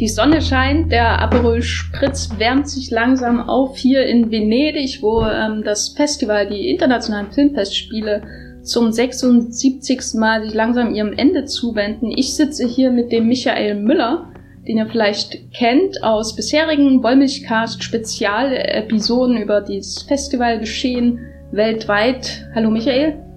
[0.00, 5.62] Die Sonne scheint, der Aperol Spritz wärmt sich langsam auf hier in Venedig, wo ähm,
[5.62, 8.22] das Festival, die internationalen Filmfestspiele,
[8.62, 10.14] zum 76.
[10.14, 12.10] Mal sich langsam ihrem Ende zuwenden.
[12.10, 14.32] Ich sitze hier mit dem Michael Müller,
[14.66, 21.18] den ihr vielleicht kennt aus bisherigen Wollmilchcast Spezialepisoden über dieses Festivalgeschehen
[21.52, 22.46] weltweit.
[22.54, 23.29] Hallo Michael.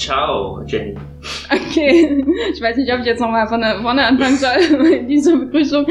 [0.00, 0.94] Ciao, Jenny.
[1.52, 5.84] Okay, ich weiß nicht, ob ich jetzt nochmal von vorne anfangen soll in dieser Begrüßung.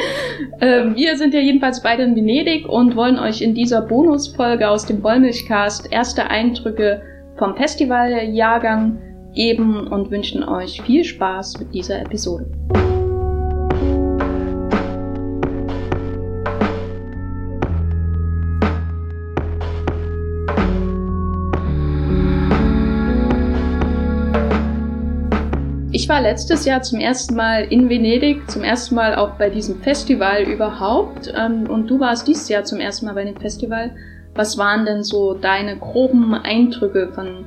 [0.59, 4.87] Äh, wir sind ja jedenfalls beide in Venedig und wollen euch in dieser Bonusfolge aus
[4.87, 7.03] dem Wollmilchcast erste Eindrücke
[7.37, 8.97] vom Festivaljahrgang
[9.35, 12.47] geben und wünschen euch viel Spaß mit dieser Episode.
[26.09, 29.79] Ich war letztes Jahr zum ersten Mal in Venedig, zum ersten Mal auch bei diesem
[29.83, 31.31] Festival überhaupt.
[31.37, 33.91] Ähm, und du warst dieses Jahr zum ersten Mal bei dem Festival.
[34.33, 37.45] Was waren denn so deine groben Eindrücke von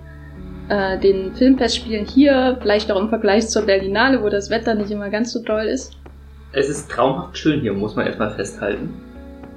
[0.68, 5.10] äh, den Filmfestspielen hier, vielleicht auch im Vergleich zur Berlinale, wo das Wetter nicht immer
[5.10, 5.96] ganz so toll ist?
[6.52, 8.94] Es ist traumhaft schön hier, muss man erstmal festhalten.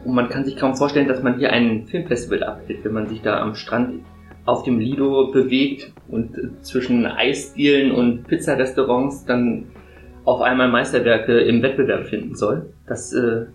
[0.04, 3.22] Und man kann sich kaum vorstellen, dass man hier ein Filmfestival abhält, wenn man sich
[3.22, 4.04] da am Strand
[4.46, 9.66] auf dem Lido bewegt und zwischen Eisdielen und Pizzarestaurants dann
[10.24, 12.74] auf einmal Meisterwerke im Wettbewerb finden soll.
[12.88, 13.46] Das äh,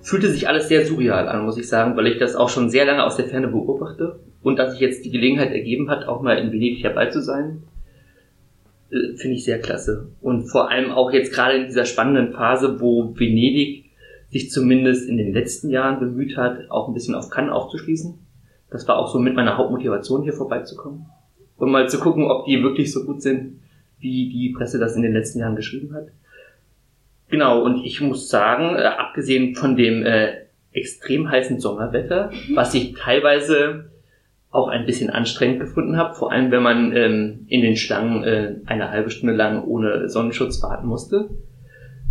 [0.00, 2.84] fühlte sich alles sehr surreal an, muss ich sagen, weil ich das auch schon sehr
[2.84, 6.38] lange aus der Ferne beobachte und dass sich jetzt die Gelegenheit ergeben hat, auch mal
[6.38, 7.62] in Venedig dabei zu sein,
[8.90, 10.08] äh, finde ich sehr klasse.
[10.20, 13.90] Und vor allem auch jetzt gerade in dieser spannenden Phase, wo Venedig
[14.30, 18.21] sich zumindest in den letzten Jahren bemüht hat, auch ein bisschen auf Cannes aufzuschließen
[18.72, 21.06] das war auch so mit meiner Hauptmotivation, hier vorbeizukommen.
[21.56, 23.60] Und mal zu gucken, ob die wirklich so gut sind,
[23.98, 26.08] wie die Presse das in den letzten Jahren geschrieben hat.
[27.28, 30.32] Genau, und ich muss sagen, äh, abgesehen von dem äh,
[30.72, 33.90] extrem heißen Sommerwetter, was ich teilweise
[34.50, 38.56] auch ein bisschen anstrengend gefunden habe, vor allem wenn man ähm, in den Schlangen äh,
[38.66, 41.30] eine halbe Stunde lang ohne Sonnenschutz warten musste,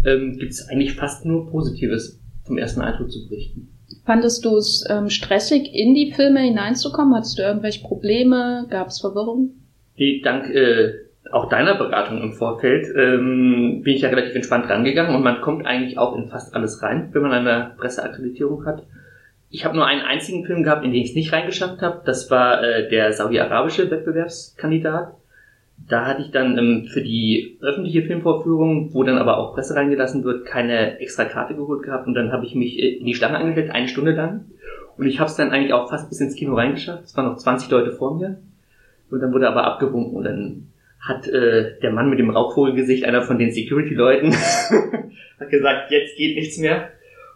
[0.04, 3.70] ähm, gibt es eigentlich fast nur Positives vom ersten Eindruck zu berichten.
[4.12, 7.16] Fandest du es ähm, stressig, in die Filme hineinzukommen?
[7.16, 8.68] Hattest du irgendwelche Probleme?
[8.70, 9.52] Gab es Verwirrung?
[9.96, 10.96] Nee, dank äh,
[11.32, 15.66] auch deiner Beratung im Vorfeld ähm, bin ich ja relativ entspannt rangegangen und man kommt
[15.66, 18.84] eigentlich auch in fast alles rein, wenn man eine Presseakkreditierung hat.
[19.50, 22.02] Ich habe nur einen einzigen Film gehabt, in den ich es nicht reingeschafft habe.
[22.04, 25.14] Das war äh, der saudi-arabische Wettbewerbskandidat.
[25.88, 30.24] Da hatte ich dann ähm, für die öffentliche Filmvorführung, wo dann aber auch Presse reingelassen
[30.24, 33.38] wird, keine extra Karte geholt gehabt und dann habe ich mich äh, in die Schlange
[33.38, 34.46] angestellt, eine Stunde lang.
[34.98, 37.06] Und ich habe es dann eigentlich auch fast bis ins Kino reingeschafft.
[37.06, 38.38] Es waren noch 20 Leute vor mir.
[39.10, 40.68] Und dann wurde aber abgewunken und dann
[41.00, 44.34] hat äh, der Mann mit dem Rauchvogelgesicht, einer von den Security-Leuten,
[45.40, 46.90] hat gesagt, jetzt geht nichts mehr.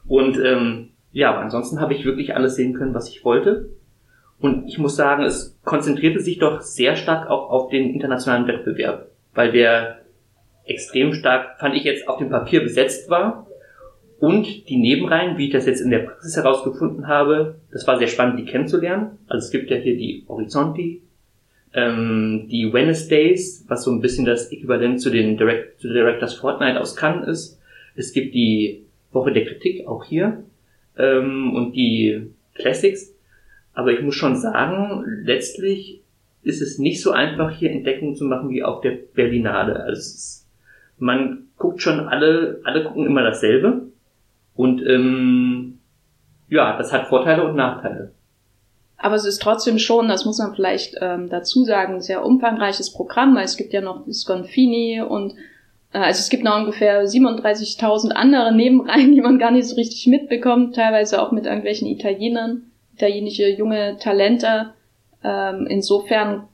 [0.08, 3.70] Und ähm, ja, aber ansonsten habe ich wirklich alles sehen können, was ich wollte.
[4.40, 9.08] Und ich muss sagen, es konzentrierte sich doch sehr stark auch auf den internationalen Wettbewerb,
[9.34, 10.00] weil der
[10.66, 13.48] extrem stark, fand ich jetzt, auf dem Papier besetzt war.
[14.20, 18.08] Und die Nebenreihen, wie ich das jetzt in der Praxis herausgefunden habe, das war sehr
[18.08, 19.20] spannend, die kennenzulernen.
[19.28, 21.02] Also es gibt ja hier die Horizonti,
[21.74, 26.80] ähm, die Wednesdays, was so ein bisschen das Äquivalent zu den Direct, zu Directors Fortnite
[26.80, 27.62] aus Cannes ist.
[27.96, 30.44] Es gibt die Woche der Kritik, auch hier,
[30.98, 33.15] ähm, und die Classics.
[33.76, 36.02] Aber ich muss schon sagen, letztlich
[36.42, 39.84] ist es nicht so einfach, hier Entdeckungen zu machen wie auf der Berlinale.
[39.84, 40.48] Also ist,
[40.98, 43.88] man guckt schon alle, alle gucken immer dasselbe.
[44.56, 45.80] Und ähm,
[46.48, 48.12] ja, das hat Vorteile und Nachteile.
[48.98, 52.94] Aber es ist trotzdem schon, das muss man vielleicht ähm, dazu sagen, ein sehr umfangreiches
[52.94, 55.34] Programm, weil es gibt ja noch Sconfini und
[55.92, 60.08] äh, also es gibt noch ungefähr 37.000 andere Nebenreihen, die man gar nicht so richtig
[60.08, 64.74] mitbekommt, teilweise auch mit irgendwelchen Italienern italienische junge Talente.
[65.24, 66.48] Ähm, insofern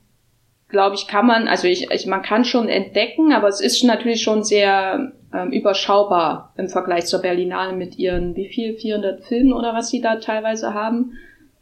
[0.68, 4.24] glaube ich, kann man, also ich, ich, man kann schon entdecken, aber es ist natürlich
[4.24, 9.74] schon sehr ähm, überschaubar im Vergleich zur Berlinale mit ihren, wie viel, 400 Filmen oder
[9.74, 11.14] was sie da teilweise haben,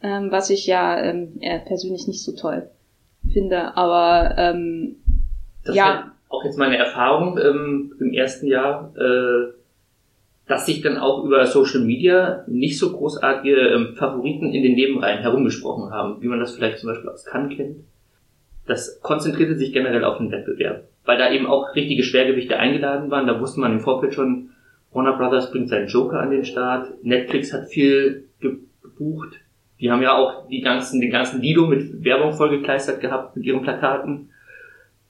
[0.02, 2.70] ähm, was ich ja ähm, persönlich nicht so toll
[3.32, 4.96] finde, aber ähm,
[5.64, 6.12] das ja.
[6.28, 9.52] Auch jetzt meine Erfahrung ähm, im ersten Jahr, äh,
[10.50, 15.20] dass sich dann auch über Social Media nicht so großartige ähm, Favoriten in den Nebenreihen
[15.20, 17.76] herumgesprochen haben, wie man das vielleicht zum Beispiel aus Cannes kennt.
[18.66, 23.28] Das konzentrierte sich generell auf den Wettbewerb, weil da eben auch richtige Schwergewichte eingeladen waren.
[23.28, 24.50] Da wusste man im Vorfeld schon,
[24.92, 29.38] Warner Brothers bringt seinen Joker an den Start, Netflix hat viel gebucht.
[29.78, 33.62] Die haben ja auch die ganzen, den ganzen Lido mit Werbung vollgekleistert gehabt mit ihren
[33.62, 34.30] Plakaten.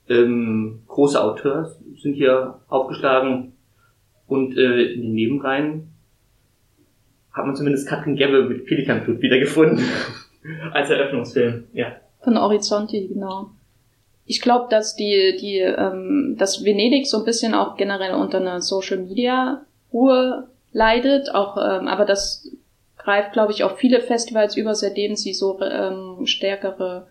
[0.07, 3.50] Ähm, große Auteurs sind hier aufgeschlagen,
[4.31, 5.89] und äh, in den Nebenreihen
[7.33, 9.83] hat man zumindest Katrin Gebbe mit Pelikanflut wiedergefunden.
[10.71, 11.97] Als Eröffnungsfilm, ja.
[12.23, 13.49] Von Horizonti, genau.
[14.25, 18.61] Ich glaube, dass die, die, ähm, dass Venedig so ein bisschen auch generell unter einer
[18.61, 22.55] Social Media Ruhe leidet, auch, ähm, aber das
[22.97, 27.07] greift, glaube ich, auf viele Festivals über, seitdem sie so ähm, stärkere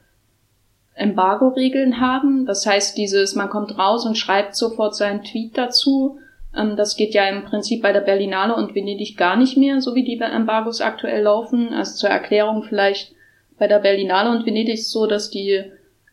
[0.94, 2.46] Embargo-Regeln haben.
[2.46, 6.18] Das heißt, dieses, man kommt raus und schreibt sofort seinen Tweet dazu.
[6.56, 9.94] Ähm, das geht ja im Prinzip bei der Berlinale und Venedig gar nicht mehr, so
[9.94, 11.72] wie die Embargos aktuell laufen.
[11.72, 13.14] Also zur Erklärung vielleicht,
[13.58, 15.64] bei der Berlinale und Venedig ist so, dass die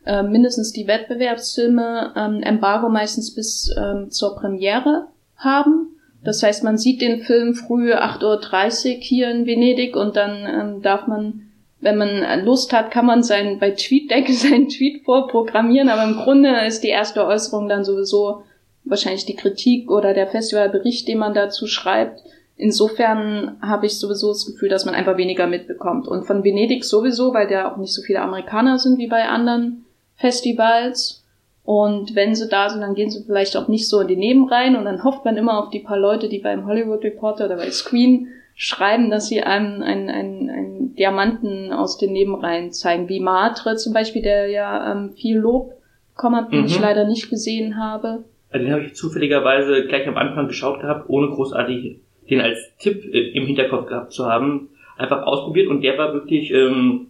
[0.05, 5.07] äh, mindestens die Wettbewerbsfilme ähm, Embargo meistens bis ähm, zur Premiere
[5.37, 5.95] haben.
[6.23, 10.81] Das heißt, man sieht den Film früh 8.30 Uhr hier in Venedig und dann ähm,
[10.81, 11.43] darf man,
[11.79, 16.65] wenn man Lust hat, kann man sein, bei TweetDeck seinen Tweet vorprogrammieren, aber im Grunde
[16.65, 18.43] ist die erste Äußerung dann sowieso
[18.89, 22.21] wahrscheinlich die Kritik oder der Festivalbericht, den man dazu schreibt.
[22.55, 26.07] Insofern habe ich sowieso das Gefühl, dass man einfach weniger mitbekommt.
[26.07, 29.85] Und von Venedig sowieso, weil da auch nicht so viele Amerikaner sind wie bei anderen
[30.15, 31.23] Festivals.
[31.63, 34.75] Und wenn sie da sind, dann gehen sie vielleicht auch nicht so in die Nebenreihen
[34.75, 37.69] und dann hofft man immer auf die paar Leute, die beim Hollywood Reporter oder bei
[37.69, 43.75] Screen schreiben, dass sie einem einen, einen, einen Diamanten aus den Nebenreihen zeigen, wie Matre
[43.75, 45.73] zum Beispiel, der ja ähm, viel Lob
[46.15, 46.65] bekommen hat, den mhm.
[46.65, 48.23] ich leider nicht gesehen habe.
[48.49, 51.99] Also den habe ich zufälligerweise gleich am Anfang geschaut gehabt, ohne großartig
[52.29, 56.51] den als Tipp äh, im Hinterkopf gehabt zu haben, einfach ausprobiert und der war wirklich
[56.51, 57.07] ähm,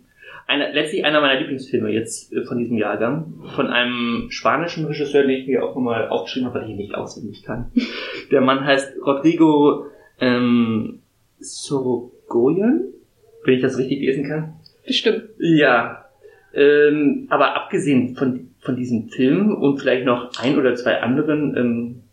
[0.48, 3.34] einer, letztlich einer meiner Lieblingsfilme jetzt äh, von diesem Jahrgang.
[3.56, 6.96] Von einem spanischen Regisseur, den ich mir auch nochmal aufgeschrieben habe, weil ich ihn nicht
[6.96, 7.72] auswendig kann.
[8.32, 9.86] Der Mann heißt Rodrigo
[10.20, 11.00] ähm,
[11.40, 12.94] Sorogoyen,
[13.44, 14.54] wenn ich das richtig lesen kann.
[14.86, 15.24] Bestimmt.
[15.40, 16.06] Ja.
[16.54, 22.04] Ähm, aber abgesehen von, von diesem Film und vielleicht noch ein oder zwei anderen, ähm,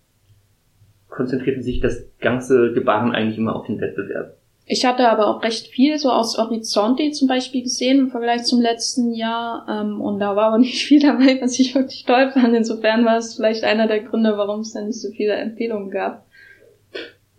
[1.09, 4.37] konzentrierten sich das ganze Gebaren eigentlich immer auf den Wettbewerb.
[4.67, 8.63] Ich hatte aber auch recht viel so aus Horizonte zum Beispiel gesehen im Vergleich zum
[8.63, 9.67] letzten Jahr.
[9.69, 12.55] Ähm, und da war aber nicht viel dabei, was ich wirklich toll fand.
[12.55, 16.25] Insofern war es vielleicht einer der Gründe, warum es da nicht so viele Empfehlungen gab.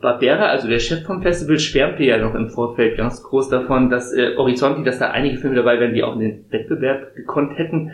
[0.02, 4.14] Barbera, also der Chef vom Festival, schwärmte ja noch im Vorfeld ganz groß davon, dass
[4.14, 7.92] äh, Horizonte, dass da einige Filme dabei wären, die auch in den Wettbewerb gekonnt hätten.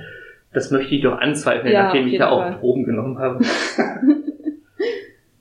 [0.54, 3.44] Das möchte ich doch anzweifeln, ja, nachdem ich da auch Proben genommen habe.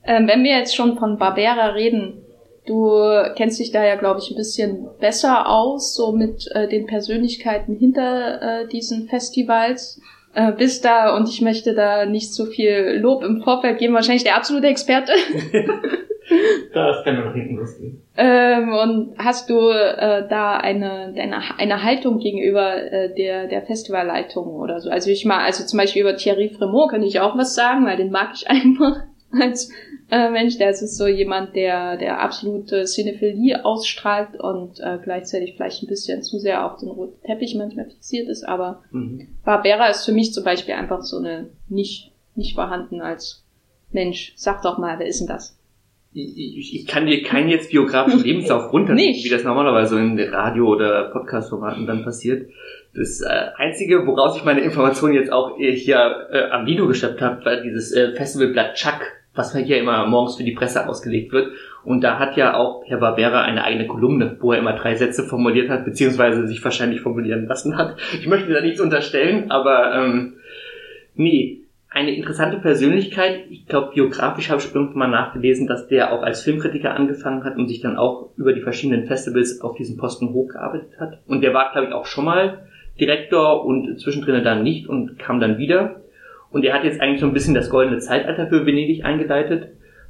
[0.05, 2.23] ähm, wenn wir jetzt schon von Barbera reden,
[2.67, 2.93] Du
[3.37, 7.75] kennst dich da ja, glaube ich, ein bisschen besser aus, so mit äh, den Persönlichkeiten
[7.75, 10.01] hinter äh, diesen Festivals.
[10.35, 14.23] Äh, bist da und ich möchte da nicht so viel Lob im Vorfeld geben, wahrscheinlich
[14.23, 15.11] der absolute Experte.
[16.73, 18.03] das kann man nach hinten losgehen.
[18.23, 24.47] Ähm, und hast du äh, da eine, eine, eine Haltung gegenüber äh, der, der Festivalleitung
[24.47, 24.91] oder so?
[24.91, 27.97] Also ich mal, also zum Beispiel über Thierry Fremont könnte ich auch was sagen, weil
[27.97, 29.71] den mag ich einfach als
[30.11, 35.83] äh, Mensch, der ist so jemand, der, der absolute Cinephilie ausstrahlt und äh, gleichzeitig vielleicht
[35.83, 39.29] ein bisschen zu sehr auf den roten Teppich manchmal fixiert ist, aber mhm.
[39.47, 43.47] Barbera ist für mich zum Beispiel einfach so eine nicht, nicht vorhanden als
[43.93, 44.35] Mensch.
[44.37, 45.57] Sag doch mal, wer ist denn das?
[46.13, 51.11] Ich, ich kann dir keinen jetzt biografischen Lebenslauf runternehmen, wie das normalerweise in Radio- oder
[51.13, 52.51] Podcast-Formaten dann passiert.
[52.95, 57.45] Das äh, Einzige, woraus ich meine Informationen jetzt auch hier äh, am Video geschöpft habe,
[57.45, 61.53] war dieses äh, Festivalblatt Chuck was hier immer morgens für die Presse ausgelegt wird.
[61.85, 65.25] Und da hat ja auch Herr Barbera eine eigene Kolumne, wo er immer drei Sätze
[65.25, 67.97] formuliert hat, beziehungsweise sich wahrscheinlich formulieren lassen hat.
[68.19, 70.35] Ich möchte da nichts unterstellen, aber ähm,
[71.15, 73.47] nee, eine interessante Persönlichkeit.
[73.51, 77.57] Ich glaube, biografisch habe ich irgendwann mal nachgelesen, dass der auch als Filmkritiker angefangen hat
[77.57, 81.19] und sich dann auch über die verschiedenen Festivals auf diesen Posten hochgearbeitet hat.
[81.27, 82.67] Und der war, glaube ich, auch schon mal
[83.01, 86.03] Direktor und zwischendrin dann nicht und kam dann wieder.
[86.51, 89.69] Und er hat jetzt eigentlich so ein bisschen das goldene Zeitalter für Venedig eingeleitet,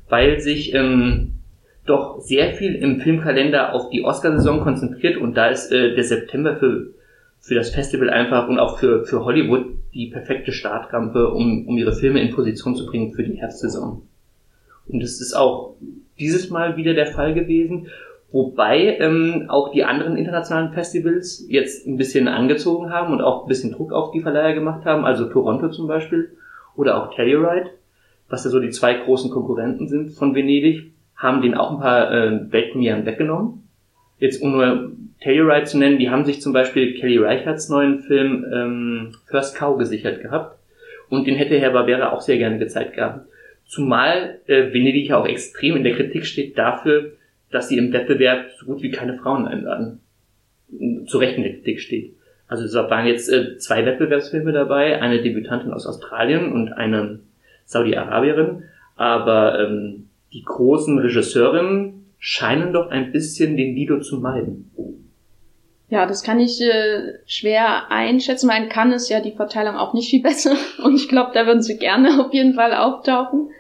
[0.08, 1.40] weil sich ähm,
[1.86, 6.56] doch sehr viel im Filmkalender auf die Oscarsaison konzentriert und da ist äh, der September
[6.56, 6.90] für,
[7.40, 11.94] für das Festival einfach und auch für, für Hollywood die perfekte Startrampe, um, um ihre
[11.94, 14.02] Filme in Position zu bringen für die Herbstsaison.
[14.88, 15.76] Und das ist auch
[16.18, 17.88] dieses Mal wieder der Fall gewesen.
[18.32, 23.48] Wobei ähm, auch die anderen internationalen Festivals jetzt ein bisschen angezogen haben und auch ein
[23.48, 26.30] bisschen Druck auf die Verleiher gemacht haben, also Toronto zum Beispiel
[26.76, 27.70] oder auch Telluride,
[28.28, 32.12] was ja so die zwei großen Konkurrenten sind von Venedig, haben denen auch ein paar
[32.12, 33.68] äh, Weltpremieren weggenommen.
[34.20, 38.44] Jetzt um nur Telluride zu nennen, die haben sich zum Beispiel Kelly Reichards neuen Film
[38.52, 40.58] ähm, First Cow gesichert gehabt
[41.08, 43.26] und den hätte Herr Barbera auch sehr gerne gezeigt gehabt.
[43.66, 47.12] Zumal äh, Venedig ja auch extrem in der Kritik steht dafür,
[47.50, 50.00] dass sie im Wettbewerb so gut wie keine Frauen einladen.
[51.06, 52.14] Zu Recht in der Kritik steht.
[52.46, 57.20] Also es waren jetzt äh, zwei Wettbewerbsfilme dabei, eine Debütantin aus Australien und eine
[57.64, 58.64] Saudi-Arabierin,
[58.96, 64.70] aber ähm, die großen Regisseurinnen, scheinen doch ein bisschen den Lido zu meiden.
[65.88, 68.46] Ja, das kann ich äh, schwer einschätzen.
[68.46, 70.54] Man kann es ja die Verteilung auch nicht viel besser.
[70.84, 73.50] Und ich glaube, da würden sie gerne auf jeden Fall auftauchen.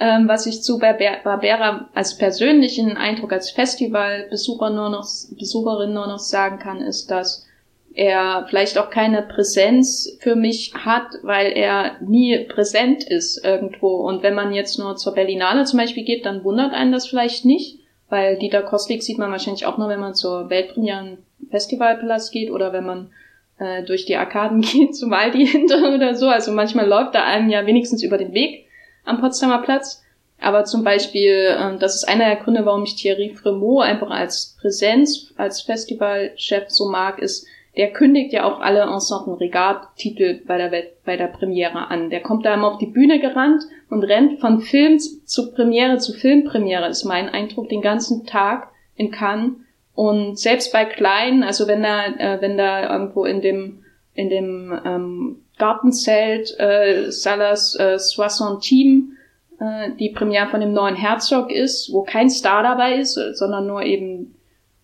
[0.00, 6.06] Ähm, was ich zu Barber Barbera als persönlichen Eindruck als Festivalbesucher nur noch, Besucherin nur
[6.06, 7.46] noch sagen kann, ist, dass
[7.94, 13.96] er vielleicht auch keine Präsenz für mich hat, weil er nie präsent ist irgendwo.
[13.96, 17.44] Und wenn man jetzt nur zur Berlinale zum Beispiel geht, dann wundert einen das vielleicht
[17.44, 21.18] nicht, weil Dieter Kostlik sieht man wahrscheinlich auch nur, wenn man zur Weltpremiere
[21.50, 23.10] Festivalpalast geht oder wenn man
[23.58, 26.28] äh, durch die Arkaden geht zum Waldi hinter oder so.
[26.28, 28.66] Also manchmal läuft da einem ja wenigstens über den Weg
[29.04, 30.04] am Potsdamer Platz.
[30.40, 34.56] Aber zum Beispiel, äh, das ist einer der Gründe, warum ich Thierry Fremont einfach als
[34.60, 37.46] Präsenz, als Festivalchef so mag, ist,
[37.78, 40.70] der kündigt ja auch alle Ensemble Regat-Titel bei der,
[41.04, 42.10] bei der Premiere an.
[42.10, 46.12] Der kommt da immer auf die Bühne gerannt und rennt von Film zu Premiere zu
[46.12, 49.52] Filmpremiere, ist mein Eindruck, den ganzen Tag in Cannes.
[49.94, 54.76] Und selbst bei kleinen, also wenn da, äh, wenn da irgendwo in dem, in dem
[54.84, 59.12] ähm, Gartenzelt äh, Salas äh, Soixantime
[59.60, 63.82] äh, die Premiere von dem neuen Herzog ist, wo kein Star dabei ist, sondern nur
[63.82, 64.34] eben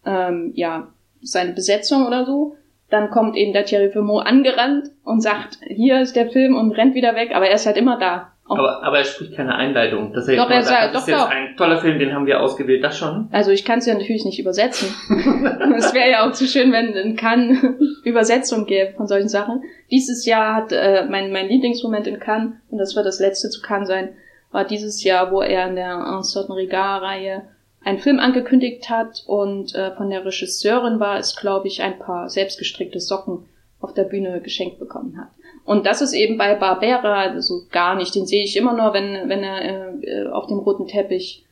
[0.06, 2.56] ähm, ja seine Besetzung oder so,
[2.94, 6.94] dann kommt eben der Thierry Fremont angerannt und sagt, hier ist der Film und rennt
[6.94, 8.30] wieder weg, aber er ist halt immer da.
[8.46, 10.12] Aber, aber er spricht keine Einleitung.
[10.12, 12.84] Das, doch, er sagt, das ist doch, jetzt ein toller Film, den haben wir ausgewählt,
[12.84, 13.28] das schon.
[13.32, 14.94] Also ich kann es ja natürlich nicht übersetzen.
[15.76, 17.58] Es wäre ja auch zu schön, wenn in Cannes
[18.04, 19.62] Übersetzung gäbe von solchen Sachen.
[19.90, 23.60] Dieses Jahr hat äh, mein, mein Lieblingsmoment in Cannes, und das wird das letzte zu
[23.60, 24.10] Cannes sein,
[24.52, 27.42] war dieses Jahr, wo er in der certain Regard-Reihe
[27.84, 32.28] einen Film angekündigt hat und äh, von der Regisseurin war es, glaube ich, ein paar
[32.28, 33.46] selbstgestrickte Socken
[33.80, 35.28] auf der Bühne geschenkt bekommen hat.
[35.64, 38.14] Und das ist eben bei Barbera also gar nicht.
[38.14, 41.44] Den sehe ich immer nur, wenn, wenn er äh, auf dem roten Teppich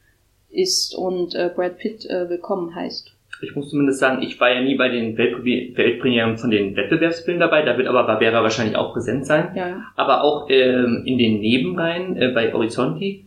[0.50, 3.12] ist und äh, Brad Pitt äh, willkommen heißt.
[3.42, 7.62] Ich muss zumindest sagen, ich war ja nie bei den Weltpremieren von den Wettbewerbsfilmen dabei.
[7.62, 9.52] Da wird aber Barbera wahrscheinlich auch präsent sein.
[9.56, 9.82] Ja.
[9.96, 13.24] Aber auch ähm, in den Nebenreihen äh, bei Horizonti,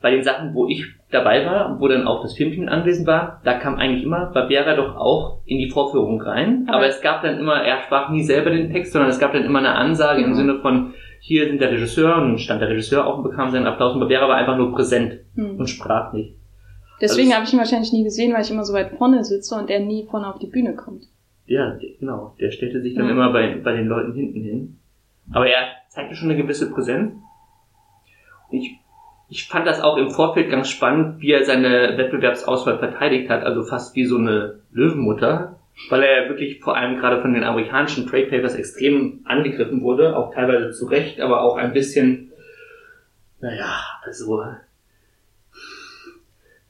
[0.00, 3.54] bei den Sachen, wo ich dabei war, wo dann auch das Filmteam anwesend war, da
[3.54, 6.64] kam eigentlich immer Barbera doch auch in die Vorführung rein.
[6.68, 9.32] Aber, aber es gab dann immer, er sprach nie selber den Text, sondern es gab
[9.32, 12.70] dann immer eine Ansage im Sinne von, hier sind der Regisseur, und dann stand der
[12.70, 15.56] Regisseur auch und bekam seinen Applaus und Barbera war einfach nur präsent mhm.
[15.56, 16.34] und sprach nicht.
[17.00, 19.54] Deswegen also, habe ich ihn wahrscheinlich nie gesehen, weil ich immer so weit vorne sitze
[19.54, 21.04] und er nie vorne auf die Bühne kommt.
[21.46, 22.34] Ja, genau.
[22.40, 23.12] Der stellte sich dann ja.
[23.12, 24.78] immer bei, bei den Leuten hinten hin.
[25.32, 27.12] Aber er zeigte schon eine gewisse Präsenz.
[28.50, 28.78] Ich
[29.30, 33.62] ich fand das auch im Vorfeld ganz spannend, wie er seine Wettbewerbsauswahl verteidigt hat, also
[33.62, 35.56] fast wie so eine Löwenmutter,
[35.88, 40.34] weil er wirklich vor allem gerade von den amerikanischen Trade Papers extrem angegriffen wurde, auch
[40.34, 42.32] teilweise zu Recht, aber auch ein bisschen,
[43.40, 44.44] naja, also,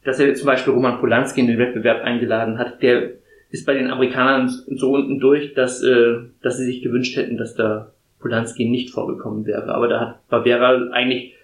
[0.05, 3.12] dass er zum Beispiel Roman Polanski in den Wettbewerb eingeladen hat, der
[3.49, 7.55] ist bei den Amerikanern so unten durch, dass, äh, dass sie sich gewünscht hätten, dass
[7.55, 7.90] da
[8.21, 9.75] Polanski nicht vorgekommen wäre.
[9.75, 11.35] Aber da hat Barbera eigentlich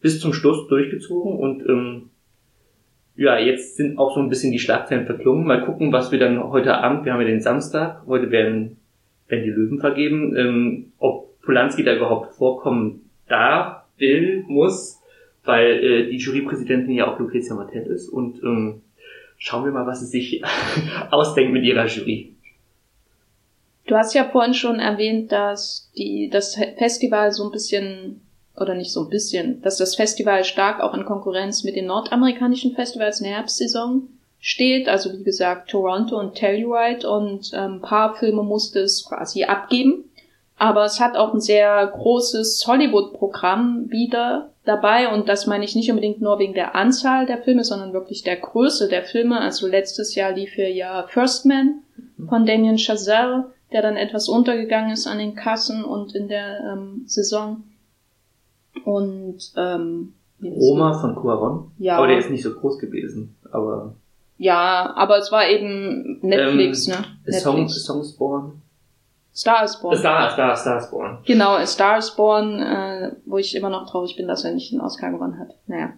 [0.00, 2.10] bis zum Schluss durchgezogen und ähm,
[3.16, 5.44] ja, jetzt sind auch so ein bisschen die Schlagzeilen verklungen.
[5.44, 8.76] Mal gucken, was wir dann heute Abend, wir haben ja den Samstag, heute werden,
[9.26, 15.00] werden die Löwen vergeben, ähm, ob Polanski da überhaupt vorkommen darf, will, muss,
[15.44, 18.82] weil äh, die Jurypräsidentin ja auch Lucrezia Martel ist und ähm,
[19.36, 20.42] schauen wir mal, was sie sich
[21.10, 22.34] ausdenkt mit ihrer Jury.
[23.88, 28.20] Du hast ja vorhin schon erwähnt, dass die, das Festival so ein bisschen
[28.60, 32.74] oder nicht so ein bisschen, dass das Festival stark auch in Konkurrenz mit den nordamerikanischen
[32.74, 34.08] Festivals in der Herbstsaison
[34.40, 34.88] steht.
[34.88, 40.04] Also wie gesagt, Toronto und Telluride und ähm, ein paar Filme musste es quasi abgeben.
[40.56, 45.88] Aber es hat auch ein sehr großes Hollywood-Programm wieder dabei und das meine ich nicht
[45.88, 49.40] unbedingt nur wegen der Anzahl der Filme, sondern wirklich der Größe der Filme.
[49.40, 51.82] Also letztes Jahr lief hier ja First Man
[52.28, 57.04] von Damien Chazelle, der dann etwas untergegangen ist an den Kassen und in der ähm,
[57.06, 57.62] Saison.
[58.84, 61.70] Und ähm, Roma von Cuaron?
[61.78, 61.96] Ja.
[61.96, 63.94] Aber der ist nicht so groß gewesen, aber.
[64.36, 67.04] Ja, aber es war eben Netflix, ähm, ne?
[67.24, 67.42] Netflix.
[67.42, 68.62] Song, Songsborn.
[69.38, 69.96] Star is Born.
[69.96, 71.18] Star, Star, Star is Born.
[71.24, 74.80] Genau, Star is Born, äh, wo ich immer noch traurig bin, dass er nicht den
[74.80, 75.54] Oscar gewonnen hat.
[75.68, 75.92] Naja.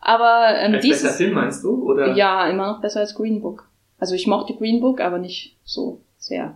[0.00, 2.14] Aber ähm, als dieses Film meinst du, oder?
[2.14, 3.68] Ja, immer noch besser als Green Book.
[3.98, 6.54] Also ich mochte Green Book, aber nicht so sehr.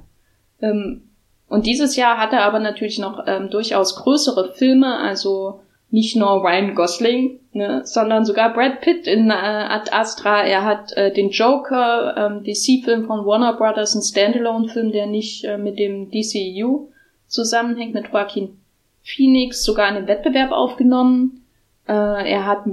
[0.60, 1.02] Ähm,
[1.48, 6.44] und dieses Jahr hatte er aber natürlich noch ähm, durchaus größere Filme, also nicht nur
[6.44, 10.42] Ryan Gosling, ne, sondern sogar Brad Pitt in äh, Ad Astra.
[10.42, 15.56] Er hat äh, den Joker, ähm, DC-Film von Warner Brothers, ein Standalone-Film, der nicht äh,
[15.56, 16.88] mit dem DCU
[17.26, 18.58] zusammenhängt, mit Joaquin
[19.02, 21.44] Phoenix, sogar in den Wettbewerb aufgenommen.
[21.88, 22.64] Äh, er hat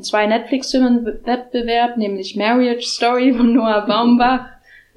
[0.00, 4.48] zwei Netflix-Filme im Wettbewerb, nämlich Marriage Story von Noah Baumbach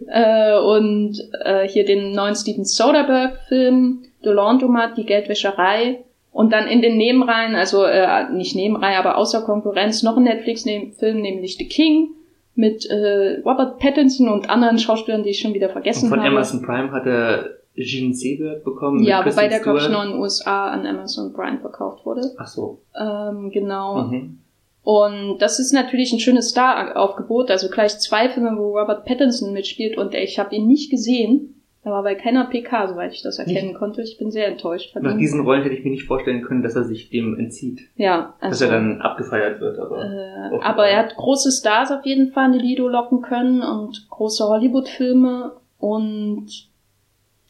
[0.07, 6.03] äh, und äh, hier den neuen Steven Soderbergh-Film The Laundromat, die Geldwäscherei
[6.38, 11.20] und dann in den Nebenreihen, also äh, nicht Nebenreihe, aber außer Konkurrenz, noch ein Netflix-Film,
[11.20, 12.10] nämlich The King
[12.53, 16.29] mit äh, Robert Pattinson und anderen Schauspielern, die ich schon wieder vergessen Und von habe.
[16.29, 19.03] Amazon Prime hat er Jean Seberg bekommen.
[19.03, 22.22] ja, wobei der, glaube ich, noch in den USA an Amazon Prime verkauft wurde.
[22.38, 22.82] Ach so.
[22.96, 24.03] Ähm, genau.
[24.03, 24.38] Mhm.
[24.84, 27.50] Und das ist natürlich ein schönes Star-Aufgebot.
[27.50, 31.57] Also gleich zwei Filme, wo Robert Pattinson mitspielt und ich habe ihn nicht gesehen.
[31.88, 34.01] Er war bei keiner PK, soweit ich das erkennen konnte.
[34.01, 35.20] Ich bin sehr enttäuscht von Nach ihm.
[35.20, 37.79] diesen Rollen hätte ich mir nicht vorstellen können, dass er sich dem entzieht.
[37.96, 40.03] Ja, Dass also, er dann abgefeiert wird, aber.
[40.03, 44.06] äh, aber er hat große Stars auf jeden Fall in die Lido locken können und
[44.10, 46.48] große Hollywood-Filme und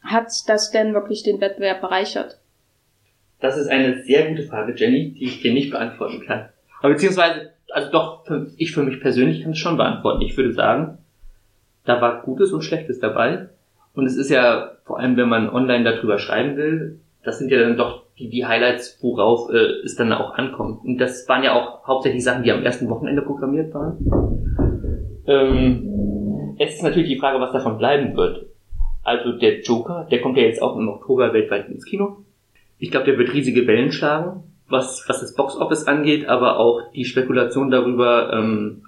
[0.03, 2.37] hat das denn wirklich den Wettbewerb bereichert?
[3.39, 6.49] Das ist eine sehr gute Frage, Jenny, die ich dir nicht beantworten kann.
[6.79, 8.23] Aber beziehungsweise, also doch,
[8.57, 10.21] ich für mich persönlich kann es schon beantworten.
[10.21, 10.99] Ich würde sagen,
[11.85, 13.49] da war Gutes und Schlechtes dabei.
[13.97, 17.57] Und es ist ja, vor allem wenn man online darüber schreiben will, das sind ja
[17.57, 20.85] dann doch die, die Highlights, worauf äh, es dann auch ankommt.
[20.85, 23.97] Und das waren ja auch hauptsächlich Sachen, die am ersten Wochenende programmiert waren.
[25.25, 28.45] Ähm, es ist natürlich die Frage, was davon bleiben wird.
[29.03, 32.17] Also der Joker, der kommt ja jetzt auch im Oktober weltweit ins Kino.
[32.77, 37.05] Ich glaube, der wird riesige Wellen schlagen, was, was das Boxoffice angeht, aber auch die
[37.05, 38.83] Spekulation darüber, ähm,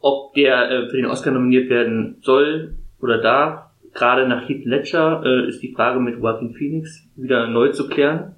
[0.00, 3.65] ob der äh, für den Oscar nominiert werden soll oder darf.
[3.96, 8.34] Gerade nach Heath Ledger äh, ist die Frage mit Joaquin Phoenix wieder neu zu klären,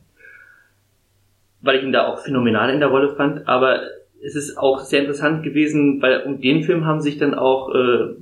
[1.61, 3.49] weil ich ihn da auch phänomenal in der Rolle fand.
[3.49, 3.81] Aber
[4.25, 8.15] es ist auch sehr interessant gewesen, weil um den Film haben sich dann auch äh,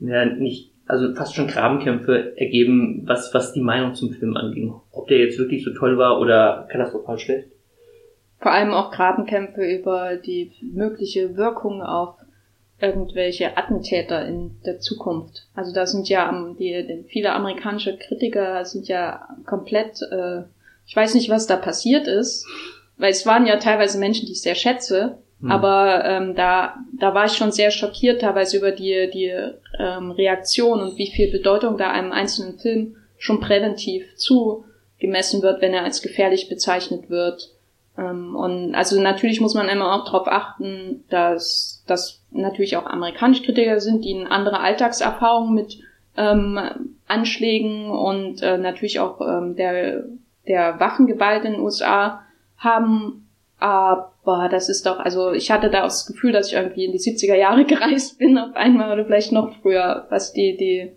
[0.00, 4.74] ja, nicht also fast schon Grabenkämpfe ergeben, was, was die Meinung zum Film anging.
[4.90, 7.48] Ob der jetzt wirklich so toll war oder katastrophal schlecht.
[8.40, 12.16] Vor allem auch Grabenkämpfe über die mögliche Wirkung auf
[12.82, 15.46] irgendwelche Attentäter in der Zukunft.
[15.54, 20.42] Also da sind ja ähm, die, die viele amerikanische Kritiker sind ja komplett, äh,
[20.86, 22.46] ich weiß nicht, was da passiert ist,
[22.98, 25.50] weil es waren ja teilweise Menschen, die ich sehr schätze, Hm.
[25.50, 29.32] aber ähm, da, da war ich schon sehr schockiert teilweise über die, die
[29.78, 35.74] ähm, Reaktion und wie viel Bedeutung da einem einzelnen Film schon präventiv zugemessen wird, wenn
[35.74, 37.50] er als gefährlich bezeichnet wird.
[37.98, 43.44] Ähm, und also natürlich muss man immer auch darauf achten, dass dass natürlich auch amerikanische
[43.44, 45.78] Kritiker sind, die eine andere Alltagserfahrung mit
[46.16, 46.58] ähm,
[47.06, 50.04] Anschlägen und äh, natürlich auch ähm, der
[50.46, 52.22] der Waffengewalt in den USA
[52.56, 53.28] haben.
[53.58, 56.92] Aber das ist doch, also ich hatte da auch das Gefühl, dass ich irgendwie in
[56.92, 60.92] die 70er Jahre gereist bin auf einmal oder vielleicht noch früher, was die, die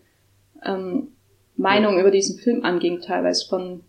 [0.64, 1.10] ähm,
[1.56, 3.82] Meinung über diesen Film anging, teilweise von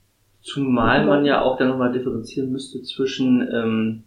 [0.42, 4.04] Zumal man ja auch dann nochmal differenzieren müsste zwischen ähm,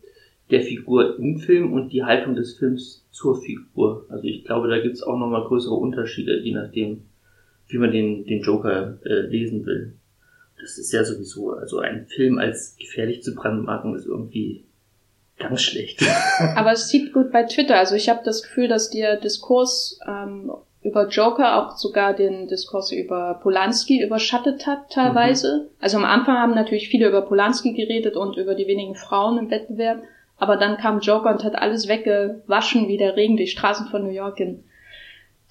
[0.52, 4.06] der Figur im Film und die Haltung des Films zur Figur.
[4.10, 7.04] Also ich glaube, da gibt's auch nochmal größere Unterschiede, je nachdem,
[7.68, 9.94] wie man den, den Joker äh, lesen will.
[10.60, 14.66] Das ist ja sowieso, also ein Film als gefährlich zu brandmarken ist irgendwie
[15.38, 16.04] ganz schlecht.
[16.56, 17.78] Aber es sieht gut bei Twitter.
[17.78, 22.92] Also ich habe das Gefühl, dass der Diskurs ähm, über Joker auch sogar den Diskurs
[22.92, 25.70] über Polanski überschattet hat teilweise.
[25.80, 29.50] Also am Anfang haben natürlich viele über Polanski geredet und über die wenigen Frauen im
[29.50, 30.02] Wettbewerb.
[30.40, 34.12] Aber dann kam Joker und hat alles weggewaschen wie der Regen die Straßen von New
[34.12, 34.64] York in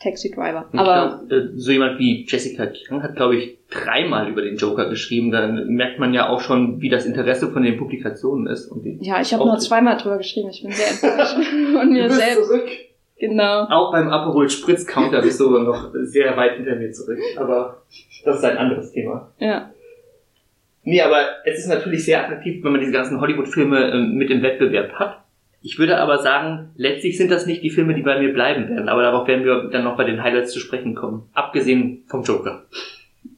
[0.03, 0.67] Taxi Driver.
[0.73, 4.43] Und Aber ich glaub, äh, so jemand wie Jessica King hat, glaube ich, dreimal über
[4.43, 5.31] den Joker geschrieben.
[5.31, 8.71] Dann merkt man ja auch schon, wie das Interesse von den Publikationen ist.
[9.01, 10.51] Ja, ich habe nur zweimal drüber geschrieben.
[10.51, 11.35] Ich bin sehr enttäuscht
[11.75, 12.49] von mir Du bist selbst.
[12.49, 12.69] zurück.
[13.19, 13.65] Genau.
[13.69, 17.19] Auch beim Aperol Spritz Counter bist du sogar noch sehr weit hinter mir zurück.
[17.37, 17.83] Aber
[18.25, 19.33] das ist ein anderes Thema.
[19.41, 19.71] Ja.
[20.89, 24.41] Nee, aber es ist natürlich sehr attraktiv, wenn man diese ganzen Hollywood-Filme ähm, mit im
[24.41, 25.23] Wettbewerb hat.
[25.61, 28.89] Ich würde aber sagen, letztlich sind das nicht die Filme, die bei mir bleiben werden.
[28.89, 31.29] Aber darauf werden wir dann noch bei den Highlights zu sprechen kommen.
[31.35, 32.63] Abgesehen vom Joker.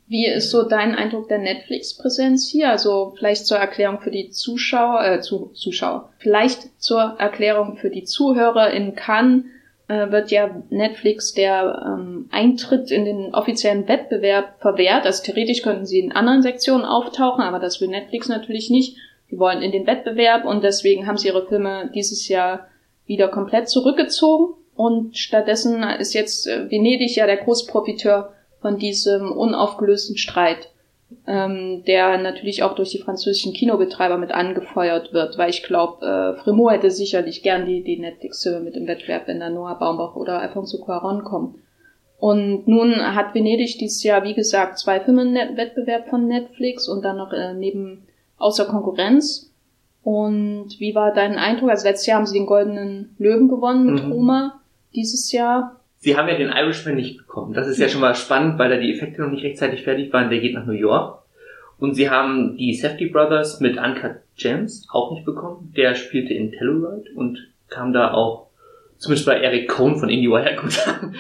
[0.06, 2.70] Wie ist so dein Eindruck der Netflix-Präsenz hier?
[2.70, 6.12] Also vielleicht zur Erklärung für die Zuschauer, äh, zu, Zuschauer.
[6.18, 8.70] Vielleicht zur Erklärung für die Zuhörer.
[8.70, 9.42] In Cannes
[9.90, 15.05] äh, wird ja Netflix der ähm, Eintritt in den offiziellen Wettbewerb verwehrt.
[15.05, 18.96] Also theoretisch könnten sie in anderen Sektionen auftauchen, aber das will Netflix natürlich nicht.
[19.33, 22.68] Die wollen in den Wettbewerb und deswegen haben sie ihre Filme dieses Jahr
[23.07, 24.55] wieder komplett zurückgezogen.
[24.76, 30.69] Und stattdessen ist jetzt äh, Venedig ja der Großprofiteur von diesem unaufgelösten Streit,
[31.27, 36.42] ähm, der natürlich auch durch die französischen Kinobetreiber mit angefeuert wird, weil ich glaube, äh,
[36.42, 40.40] Fremont hätte sicherlich gern die, die Netflix-Filme mit im Wettbewerb, wenn da Noah Baumbach oder
[40.40, 41.57] Alfonso Cuarón kommen.
[42.18, 47.03] Und nun hat Venedig dieses Jahr, wie gesagt, zwei Filme im Wettbewerb von Netflix und
[47.03, 49.51] dann noch äh, neben außer Konkurrenz.
[50.03, 51.70] Und wie war dein Eindruck?
[51.70, 54.12] Also letztes Jahr haben sie den Goldenen Löwen gewonnen mit Mhm.
[54.12, 54.61] Roma.
[54.94, 57.52] Dieses Jahr Sie haben ja den Irishman nicht bekommen.
[57.52, 60.30] Das ist ja schon mal spannend, weil da die Effekte noch nicht rechtzeitig fertig waren.
[60.30, 61.22] Der geht nach New York.
[61.78, 65.74] Und sie haben die Safety Brothers mit Uncut Gems auch nicht bekommen.
[65.76, 68.48] Der spielte in Telluride und kam da auch,
[68.96, 71.14] zumindest bei Eric Cohn von IndieWire gut an.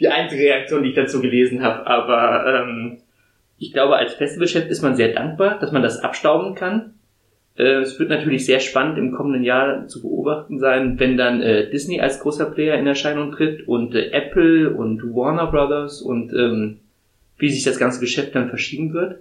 [0.00, 1.86] Die einzige Reaktion, die ich dazu gelesen habe.
[1.86, 3.00] Aber ähm,
[3.58, 6.93] ich glaube, als Festivalchef ist man sehr dankbar, dass man das abstauben kann.
[7.56, 11.70] Äh, Es wird natürlich sehr spannend im kommenden Jahr zu beobachten sein, wenn dann äh,
[11.70, 16.80] Disney als großer Player in Erscheinung tritt und äh, Apple und Warner Brothers und ähm,
[17.38, 19.18] wie sich das ganze Geschäft dann verschieben wird.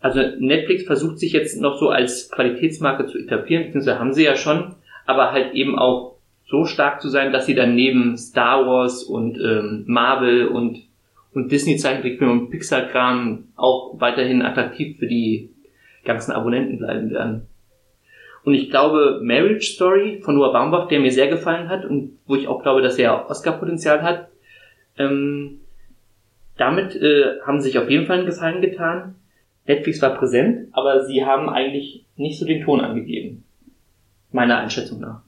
[0.00, 4.34] Also Netflix versucht sich jetzt noch so als Qualitätsmarke zu etablieren, beziehungsweise haben sie ja
[4.34, 9.04] schon, aber halt eben auch so stark zu sein, dass sie dann neben Star Wars
[9.04, 10.78] und ähm, Marvel und
[11.32, 15.50] und Disney Zeichentrickfilme und Pixar-Kram auch weiterhin attraktiv für die
[16.04, 17.42] ganzen Abonnenten bleiben werden.
[18.44, 22.36] Und ich glaube, Marriage Story von Noah Baumbach, der mir sehr gefallen hat und wo
[22.36, 24.28] ich auch glaube, dass er Oscar-Potenzial hat,
[24.98, 25.60] ähm,
[26.56, 29.16] damit äh, haben sie sich auf jeden Fall einen Gefallen getan.
[29.66, 33.44] Netflix war präsent, aber sie haben eigentlich nicht so den Ton angegeben.
[34.32, 35.22] Meiner Einschätzung nach.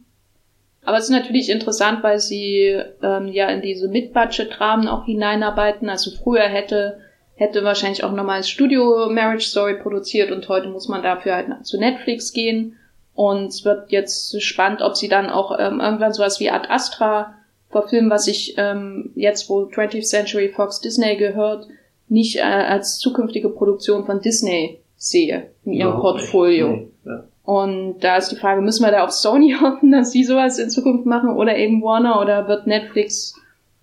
[0.84, 5.88] Aber es ist natürlich interessant, weil sie ähm, ja in diese Mid-Budget-Rahmen auch hineinarbeiten.
[5.88, 6.98] Also früher hätte
[7.34, 11.66] hätte wahrscheinlich auch nochmal das Studio Marriage Story produziert und heute muss man dafür halt
[11.66, 12.76] zu Netflix gehen.
[13.14, 17.34] Und es wird jetzt spannend, ob sie dann auch ähm, irgendwann sowas wie Ad Astra
[17.70, 21.66] verfilmen, was ich ähm, jetzt, wo 20th Century Fox Disney gehört,
[22.08, 26.18] nicht äh, als zukünftige Produktion von Disney sehe in ihrem Überhaupt.
[26.18, 26.68] Portfolio.
[26.68, 27.24] Nee, ja.
[27.44, 30.70] Und da ist die Frage, müssen wir da auf Sony hoffen, dass sie sowas in
[30.70, 33.34] Zukunft machen oder eben Warner oder wird Netflix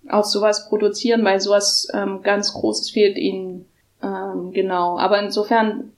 [0.08, 3.66] auch sowas produzieren, weil sowas ähm, ganz Großes fehlt ihnen.
[4.02, 4.98] Ähm, genau.
[4.98, 5.92] Aber insofern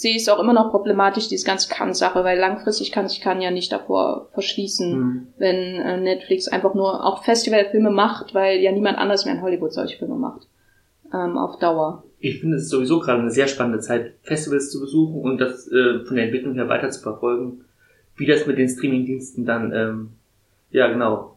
[0.00, 3.42] sehe ich es auch immer noch problematisch, diese ganze Kann-Sache, weil langfristig kann sich kann
[3.42, 5.26] ja nicht davor verschließen, Hm.
[5.36, 9.74] wenn äh, Netflix einfach nur auch Festivalfilme macht, weil ja niemand anders mehr in Hollywood
[9.74, 10.46] solche Filme macht.
[11.12, 12.02] Ähm, auf Dauer.
[12.18, 16.02] Ich finde es sowieso gerade eine sehr spannende Zeit, Festivals zu besuchen und das äh,
[16.06, 17.66] von der Entwicklung her weiter zu verfolgen.
[18.16, 20.10] Wie das mit den Streamingdiensten dann, ähm,
[20.70, 21.36] ja genau,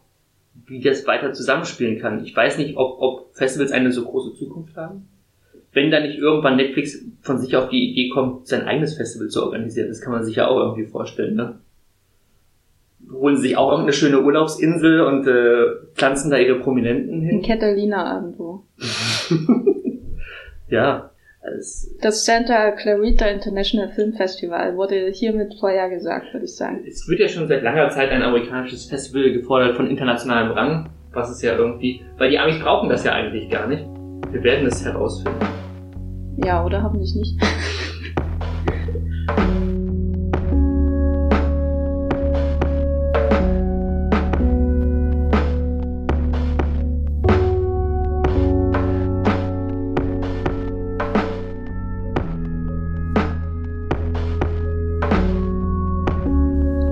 [0.66, 2.24] wie das weiter zusammenspielen kann.
[2.24, 5.06] Ich weiß nicht, ob, ob Festivals eine so große Zukunft haben.
[5.74, 9.42] Wenn da nicht irgendwann Netflix von sich auf die Idee kommt, sein eigenes Festival zu
[9.42, 11.58] organisieren, das kann man sich ja auch irgendwie vorstellen, ne?
[13.12, 17.42] Holen sie sich auch irgendeine schöne Urlaubsinsel und äh, pflanzen da ihre Prominenten In hin.
[17.42, 18.62] Catalina irgendwo.
[20.68, 21.10] Ja,
[22.00, 26.82] Das Santa Clarita International Film Festival wurde hiermit vorhergesagt, würde ich sagen.
[26.88, 31.30] Es wird ja schon seit langer Zeit ein amerikanisches Festival gefordert von internationalem Rang, was
[31.30, 33.84] es ja irgendwie, weil die Amis brauchen das ja eigentlich gar nicht.
[34.34, 35.38] Wir werden es herausfinden.
[36.44, 37.40] Ja, oder hoffentlich nicht.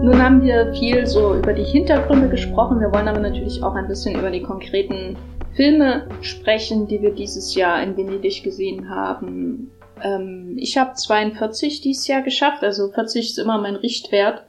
[0.00, 2.78] Nun haben wir viel so über die Hintergründe gesprochen.
[2.78, 5.16] Wir wollen aber natürlich auch ein bisschen über die konkreten
[5.54, 9.70] Filme sprechen, die wir dieses Jahr in Venedig gesehen haben.
[10.02, 14.44] Ähm, ich habe 42 dieses Jahr geschafft, also 40 ist immer mein Richtwert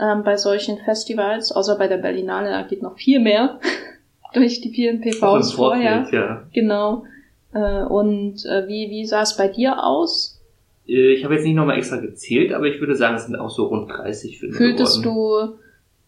[0.00, 3.60] ähm, bei solchen Festivals, außer bei der Berlinale, da geht noch viel mehr
[4.34, 6.02] durch die vielen PVs vorher.
[6.04, 6.46] Vorfeld, ja.
[6.52, 7.04] Genau.
[7.52, 10.40] Äh, und äh, wie, wie sah es bei dir aus?
[10.86, 13.50] Äh, Ich habe jetzt nicht nochmal extra gezählt, aber ich würde sagen, es sind auch
[13.50, 15.52] so rund 30 Filme Fühltest geworden.
[15.56, 15.58] du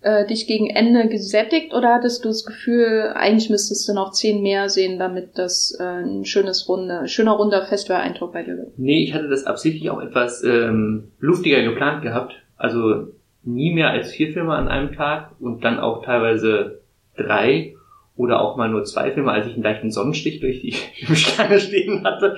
[0.03, 4.43] äh, dich gegen Ende gesättigt oder hattest du das Gefühl, eigentlich müsstest du noch zehn
[4.43, 8.79] mehr sehen, damit das äh, ein schönes runde, schöner runder Festival-Eindruck bei dir wird?
[8.79, 12.35] Nee, ich hatte das absichtlich auch etwas ähm, luftiger geplant gehabt.
[12.57, 13.09] Also
[13.43, 16.81] nie mehr als vier Filme an einem Tag und dann auch teilweise
[17.17, 17.75] drei
[18.17, 20.73] oder auch mal nur zwei Filme, als ich einen leichten Sonnenstich durch die
[21.15, 22.37] Schlange stehen hatte.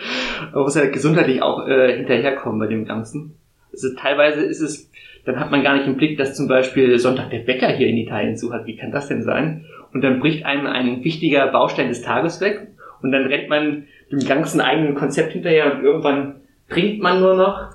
[0.52, 3.34] Man muss ja gesundheitlich auch äh, hinterherkommen bei dem Ganzen.
[3.72, 4.90] Also teilweise ist es,
[5.24, 7.96] dann hat man gar nicht im Blick, dass zum Beispiel Sonntag der Bäcker hier in
[7.96, 8.66] Italien zu hat.
[8.66, 9.64] Wie kann das denn sein?
[9.92, 12.68] Und dann bricht einem ein wichtiger Baustein des Tages weg
[13.02, 16.36] und dann rennt man dem ganzen eigenen Konzept hinterher und irgendwann
[16.68, 17.70] trinkt man nur noch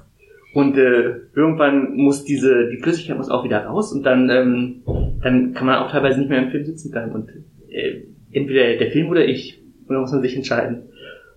[0.54, 4.82] und äh, irgendwann muss diese die Flüssigkeit muss auch wieder raus und dann ähm,
[5.22, 7.30] dann kann man auch teilweise nicht mehr im Film sitzen bleiben und
[7.70, 10.84] äh, entweder der Film oder ich und dann muss man sich entscheiden.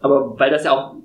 [0.00, 0.96] Aber weil das ja auch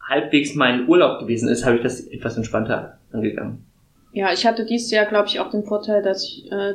[0.00, 3.67] halbwegs mein Urlaub gewesen ist, habe ich das etwas entspannter angegangen.
[4.12, 6.74] Ja, ich hatte dieses Jahr, glaube ich, auch den Vorteil, dass ich äh,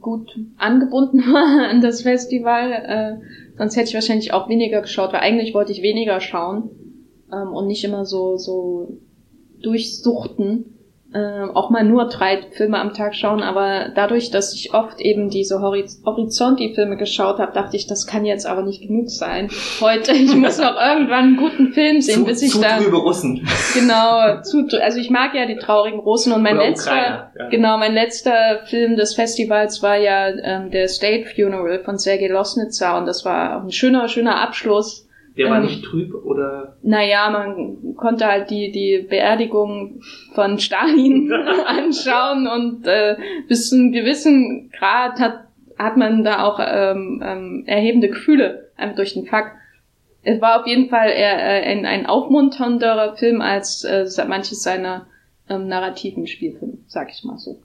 [0.00, 2.72] gut angebunden war an das Festival.
[2.72, 6.70] Äh, sonst hätte ich wahrscheinlich auch weniger geschaut, weil eigentlich wollte ich weniger schauen
[7.32, 8.98] ähm, und nicht immer so so
[9.60, 10.75] durchsuchten.
[11.12, 15.30] Äh, auch mal nur drei Filme am Tag schauen, aber dadurch, dass ich oft eben
[15.30, 19.48] diese Horiz Horizonti-Filme geschaut habe, dachte ich, das kann jetzt aber nicht genug sein.
[19.80, 22.96] Heute, ich muss noch irgendwann einen guten Film sehen, zu, bis ich zu dann trübe
[22.96, 23.46] Russen.
[23.74, 27.48] genau zu, also ich mag ja die traurigen Russen und mein Oder letzter Ukrainer, ja.
[27.48, 32.98] genau mein letzter Film des Festivals war ja ähm, der State Funeral von Sergei Losnitzer
[32.98, 35.05] und das war auch ein schöner schöner Abschluss
[35.36, 40.00] Der war Ähm, nicht trüb oder naja, man konnte halt die, die Beerdigung
[40.34, 41.32] von Stalin
[41.66, 43.16] anschauen und äh,
[43.48, 45.44] bis zu einem gewissen Grad hat,
[45.78, 49.56] hat man da auch ähm, ähm, erhebende Gefühle einfach durch den Fakt.
[50.22, 55.06] Es war auf jeden Fall eher äh, ein, ein aufmunternderer Film als äh, manches seiner
[55.48, 57.60] ähm, narrativen Spielfilme, sag ich mal so.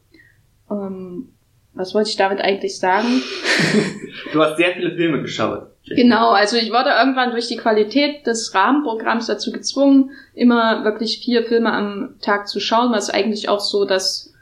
[0.70, 1.30] Ähm,
[1.74, 3.08] was wollte ich damit eigentlich sagen?
[4.34, 5.71] du hast sehr viele Filme geschaut.
[5.88, 11.44] Genau, also ich wurde irgendwann durch die Qualität des Rahmenprogramms dazu gezwungen, immer wirklich vier
[11.44, 14.34] Filme am Tag zu schauen, was eigentlich auch so dass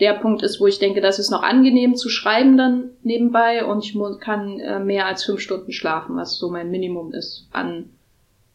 [0.00, 3.84] der Punkt ist, wo ich denke, das ist noch angenehm zu schreiben dann nebenbei und
[3.84, 7.90] ich kann äh, mehr als fünf Stunden schlafen, was so mein Minimum ist an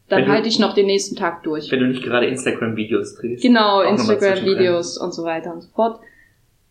[0.10, 1.72] dann halte ich noch den nächsten Tag durch.
[1.72, 3.42] Wenn du nicht gerade Instagram-Videos drehst.
[3.42, 6.00] Genau, Instagram-Videos und so weiter und so fort.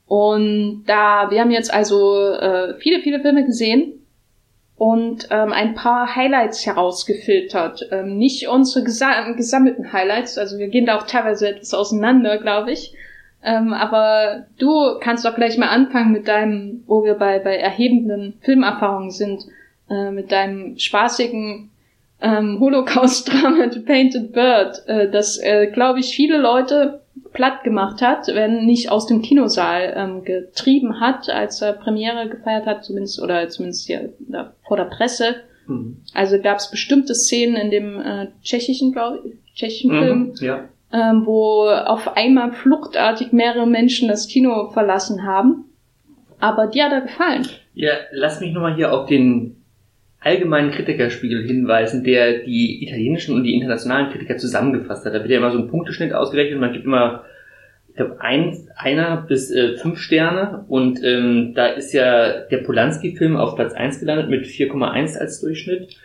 [0.07, 4.02] Und da, wir haben jetzt also äh, viele, viele Filme gesehen
[4.83, 7.87] und ähm, ein paar Highlights herausgefiltert.
[7.93, 12.73] Ähm, nicht unsere gesa gesammelten Highlights, also wir gehen da auch teilweise etwas auseinander, glaube
[12.73, 12.93] ich.
[13.45, 18.35] Ähm, aber du kannst doch gleich mal anfangen mit deinem, wo wir bei, bei erhebenden
[18.41, 19.45] Filmerfahrungen sind,
[19.89, 21.71] äh, mit deinem spaßigen
[22.21, 27.02] ähm, Holocaust-Drama The Painted Bird, äh, das, äh, glaube ich, viele Leute
[27.33, 32.67] platt gemacht hat, wenn nicht aus dem Kinosaal ähm, getrieben hat, als er Premiere gefeiert
[32.67, 35.37] hat, zumindest oder zumindest hier da, vor der Presse.
[35.67, 35.99] Mhm.
[36.15, 40.35] Also gab es bestimmte Szenen in dem äh, tschechischen, glaube ich, tschechischen Film, Mhm.
[40.41, 40.69] Ja.
[40.93, 45.65] ähm, wo auf einmal fluchtartig mehrere Menschen das Kino verlassen haben.
[46.41, 47.47] Aber dir hat er gefallen.
[47.75, 49.62] Ja, lass mich nochmal hier auf den
[50.23, 55.15] allgemeinen Kritikerspiegel hinweisen, der die italienischen und die internationalen Kritiker zusammengefasst hat.
[55.15, 56.61] Da wird ja immer so ein Punkteschnitt ausgerechnet.
[56.61, 57.25] Man gibt immer,
[57.89, 60.65] ich glaube, ein, einer bis äh, fünf Sterne.
[60.69, 65.97] Und ähm, da ist ja der Polanski-Film auf Platz 1 gelandet mit 4,1 als Durchschnitt.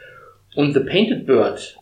[0.55, 1.77] Und The Painted Bird,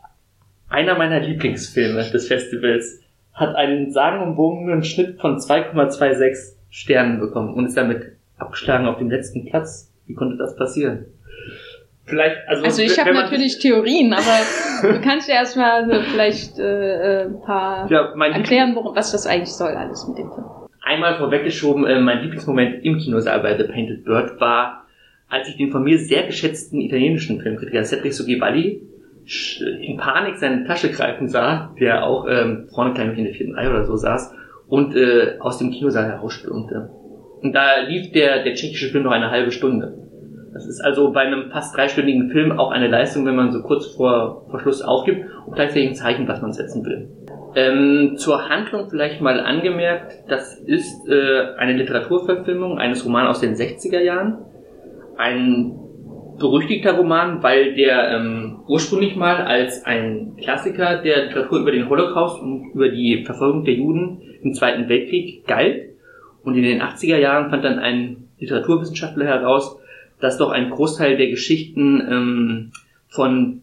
[0.68, 3.02] einer meiner Lieblingsfilme des Festivals,
[3.34, 9.46] hat einen sagenumwogenen Schnitt von 2,26 Sternen bekommen und ist damit abgeschlagen auf dem letzten
[9.46, 9.94] Platz.
[10.08, 11.06] Wie konnte das passieren?
[12.06, 17.22] Vielleicht, also, Also ich habe natürlich Theorien, aber du kannst ja erstmal so vielleicht äh,
[17.22, 20.46] äh, ein paar ja, erklären, worum, was das eigentlich soll alles mit dem Film.
[20.84, 24.86] einmal vorweggeschoben, äh, mein Lieblingsmoment im Kinosaal bei The Painted Bird war,
[25.30, 28.84] als ich den von mir sehr geschätzten italienischen Filmkritiker Cedric Sogivalli
[29.26, 33.56] sch- in Panik seine Tasche greifen sah, der auch ähm, vorne gleich in der vierten
[33.56, 34.32] Reihe oder so saß
[34.68, 36.92] und äh, aus dem Kinosaal herausstürmte.
[37.42, 40.05] Und da lief der, der tschechische Film noch eine halbe Stunde.
[40.56, 43.88] Das ist also bei einem fast dreistündigen Film auch eine Leistung, wenn man so kurz
[43.88, 47.10] vor, vor Schluss aufgibt und gleichzeitig ein Zeichen, was man setzen will.
[47.56, 53.56] Ähm, zur Handlung vielleicht mal angemerkt, das ist äh, eine Literaturverfilmung eines Romans aus den
[53.56, 54.46] 60er Jahren.
[55.18, 55.78] Ein
[56.40, 62.42] berüchtigter Roman, weil der ähm, ursprünglich mal als ein Klassiker der Literatur über den Holocaust
[62.42, 65.90] und über die Verfolgung der Juden im Zweiten Weltkrieg galt.
[66.44, 69.82] Und in den 80er Jahren fand dann ein Literaturwissenschaftler heraus,
[70.26, 72.72] dass doch ein Großteil der Geschichten ähm,
[73.08, 73.62] von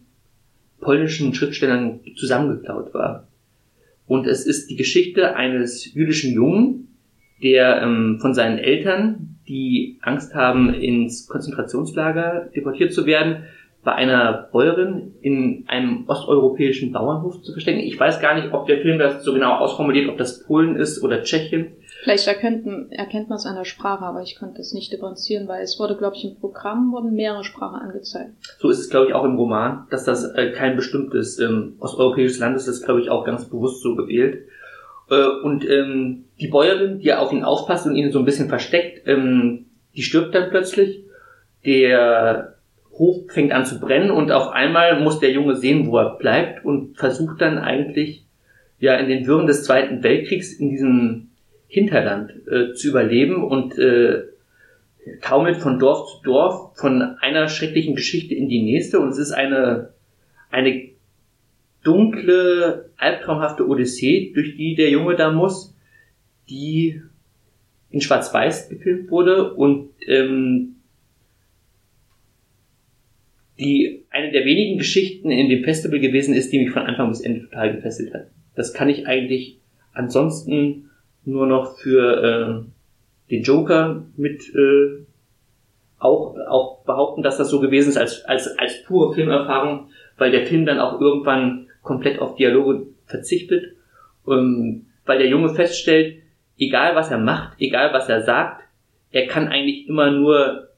[0.79, 3.27] polnischen Schriftstellern zusammengeklaut war.
[4.07, 6.87] Und es ist die Geschichte eines jüdischen Jungen,
[7.41, 13.43] der ähm, von seinen Eltern, die Angst haben, ins Konzentrationslager deportiert zu werden,
[13.83, 17.81] bei einer Bäuerin in einem osteuropäischen Bauernhof zu verstecken.
[17.81, 21.03] Ich weiß gar nicht, ob der Film das so genau ausformuliert, ob das Polen ist
[21.03, 21.73] oder Tschechien.
[22.03, 25.63] Vielleicht erkennt, erkennt man es an der Sprache, aber ich konnte es nicht differenzieren, weil
[25.63, 28.31] es wurde, glaube ich, im Programm wurden mehrere Sprachen angezeigt.
[28.59, 32.39] So ist es, glaube ich, auch im Roman, dass das äh, kein bestimmtes ähm, osteuropäisches
[32.39, 32.67] Land ist.
[32.67, 34.43] Das glaube ich, auch ganz bewusst so gewählt.
[35.09, 39.07] Äh, und ähm, die Bäuerin, die auf ihn aufpasst und ihn so ein bisschen versteckt,
[39.07, 41.05] ähm, die stirbt dann plötzlich.
[41.65, 42.55] Der
[42.91, 46.65] Hof fängt an zu brennen und auf einmal muss der Junge sehen, wo er bleibt
[46.65, 48.25] und versucht dann eigentlich
[48.79, 51.29] ja in den Wirren des Zweiten Weltkriegs in diesem
[51.73, 54.25] Hinterland äh, zu überleben und äh,
[55.21, 59.31] taumelt von Dorf zu Dorf, von einer schrecklichen Geschichte in die nächste und es ist
[59.31, 59.89] eine,
[60.51, 60.89] eine
[61.83, 65.75] dunkle, albtraumhafte Odyssee, durch die der Junge da muss,
[66.47, 67.01] die
[67.89, 70.75] in Schwarz-Weiß gefilmt wurde und ähm,
[73.57, 77.21] die eine der wenigen Geschichten in dem Festival gewesen ist, die mich von Anfang bis
[77.21, 78.27] Ende total gefesselt hat.
[78.55, 79.57] Das kann ich eigentlich
[79.93, 80.91] ansonsten
[81.25, 85.05] nur noch für äh, den Joker mit äh,
[85.99, 90.45] auch, auch behaupten, dass das so gewesen ist als, als, als pure Filmerfahrung, weil der
[90.45, 93.75] Film dann auch irgendwann komplett auf Dialoge verzichtet,
[94.27, 96.21] ähm, weil der Junge feststellt,
[96.57, 98.63] egal was er macht, egal was er sagt,
[99.11, 100.69] er kann eigentlich immer nur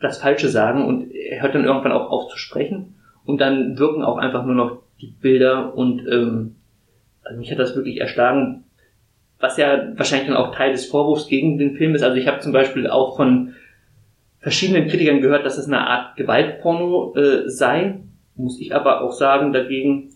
[0.00, 4.04] das Falsche sagen und er hört dann irgendwann auch auf zu sprechen und dann wirken
[4.04, 6.56] auch einfach nur noch die Bilder und ähm,
[7.22, 8.64] also mich hat das wirklich erschlagen,
[9.40, 12.02] was ja wahrscheinlich dann auch Teil des Vorwurfs gegen den Film ist.
[12.02, 13.54] Also ich habe zum Beispiel auch von
[14.40, 18.00] verschiedenen Kritikern gehört, dass es eine Art Gewaltporno äh, sei.
[18.34, 20.10] Muss ich aber auch sagen, dagegen,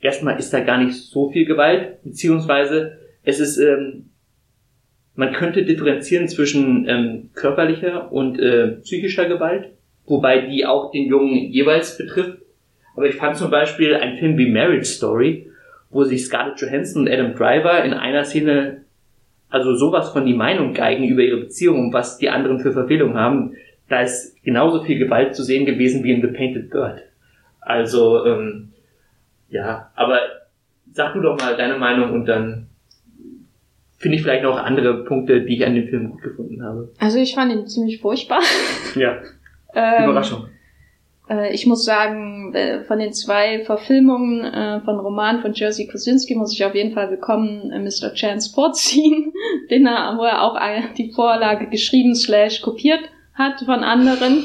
[0.00, 4.10] erstmal ist da gar nicht so viel Gewalt, beziehungsweise es ist, ähm,
[5.14, 9.70] man könnte differenzieren zwischen ähm, körperlicher und äh, psychischer Gewalt,
[10.06, 12.38] wobei die auch den Jungen jeweils betrifft.
[12.96, 15.50] Aber ich fand zum Beispiel einen Film wie Marriage Story,
[15.90, 18.82] wo sich Scarlett Johansson und Adam Driver in einer Szene
[19.50, 23.16] also sowas von die Meinung geigen über ihre Beziehung und was die anderen für Verfehlungen
[23.16, 23.54] haben,
[23.88, 27.02] da ist genauso viel Gewalt zu sehen gewesen wie in The Painted Bird.
[27.60, 28.72] Also, ähm,
[29.48, 30.20] ja, aber
[30.92, 32.66] sag du doch mal deine Meinung und dann
[33.96, 36.90] finde ich vielleicht noch andere Punkte, die ich an dem Film gut gefunden habe.
[36.98, 38.40] Also ich fand ihn ziemlich furchtbar.
[38.94, 39.18] Ja.
[39.74, 40.46] ähm, Überraschung.
[41.28, 46.34] Äh, ich muss sagen, äh, von den zwei Verfilmungen äh, von Roman von Jerzy Kosinski
[46.34, 48.14] muss ich auf jeden Fall willkommen Mr.
[48.14, 49.32] Chance vorziehen,
[49.70, 50.58] den er, wo er auch
[50.96, 53.00] die Vorlage geschrieben slash kopiert
[53.34, 54.44] hat von anderen.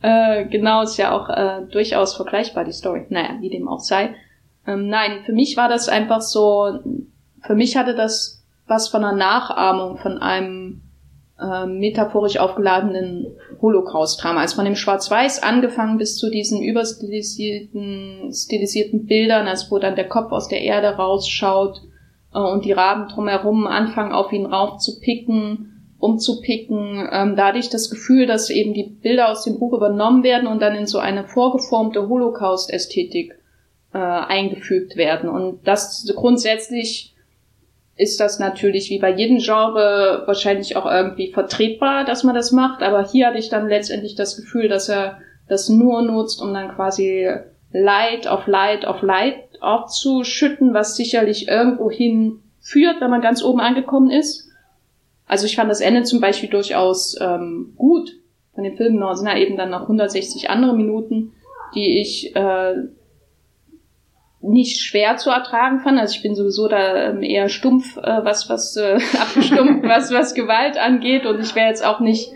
[0.50, 3.06] genau, ist ja auch äh, durchaus vergleichbar, die Story.
[3.08, 4.14] Naja, wie dem auch sei.
[4.64, 6.78] Ähm, nein, für mich war das einfach so,
[7.42, 10.82] für mich hatte das was von einer Nachahmung von einem
[11.40, 13.26] äh, metaphorisch aufgeladenen
[13.60, 14.40] Holocaust-Drama.
[14.40, 20.08] Also von dem Schwarz-Weiß angefangen bis zu diesen überstilisierten stilisierten Bildern, also wo dann der
[20.08, 21.80] Kopf aus der Erde rausschaut
[22.34, 27.08] äh, und die Raben drumherum anfangen auf ihn raufzupicken, umzupicken.
[27.10, 30.46] Ähm, da hatte ich das Gefühl, dass eben die Bilder aus dem Buch übernommen werden
[30.46, 33.34] und dann in so eine vorgeformte Holocaust-Ästhetik
[33.92, 35.28] äh, eingefügt werden.
[35.28, 37.14] Und das grundsätzlich
[37.98, 42.82] ist das natürlich wie bei jedem Genre wahrscheinlich auch irgendwie vertretbar, dass man das macht.
[42.82, 46.74] Aber hier hatte ich dann letztendlich das Gefühl, dass er das nur nutzt, um dann
[46.74, 47.28] quasi
[47.72, 53.60] Light auf Light auf Light aufzuschütten, was sicherlich irgendwo hin führt, wenn man ganz oben
[53.60, 54.48] angekommen ist.
[55.26, 58.12] Also ich fand das Ende zum Beispiel durchaus ähm, gut
[58.54, 59.00] von dem Film.
[59.00, 61.32] Da sind ja eben dann noch 160 andere Minuten,
[61.74, 62.74] die ich äh,
[64.40, 65.98] nicht schwer zu ertragen fand.
[65.98, 70.34] Also ich bin sowieso da ähm, eher stumpf, äh, was was äh, abgestumpft, was was
[70.34, 72.30] Gewalt angeht und ich wäre jetzt auch nicht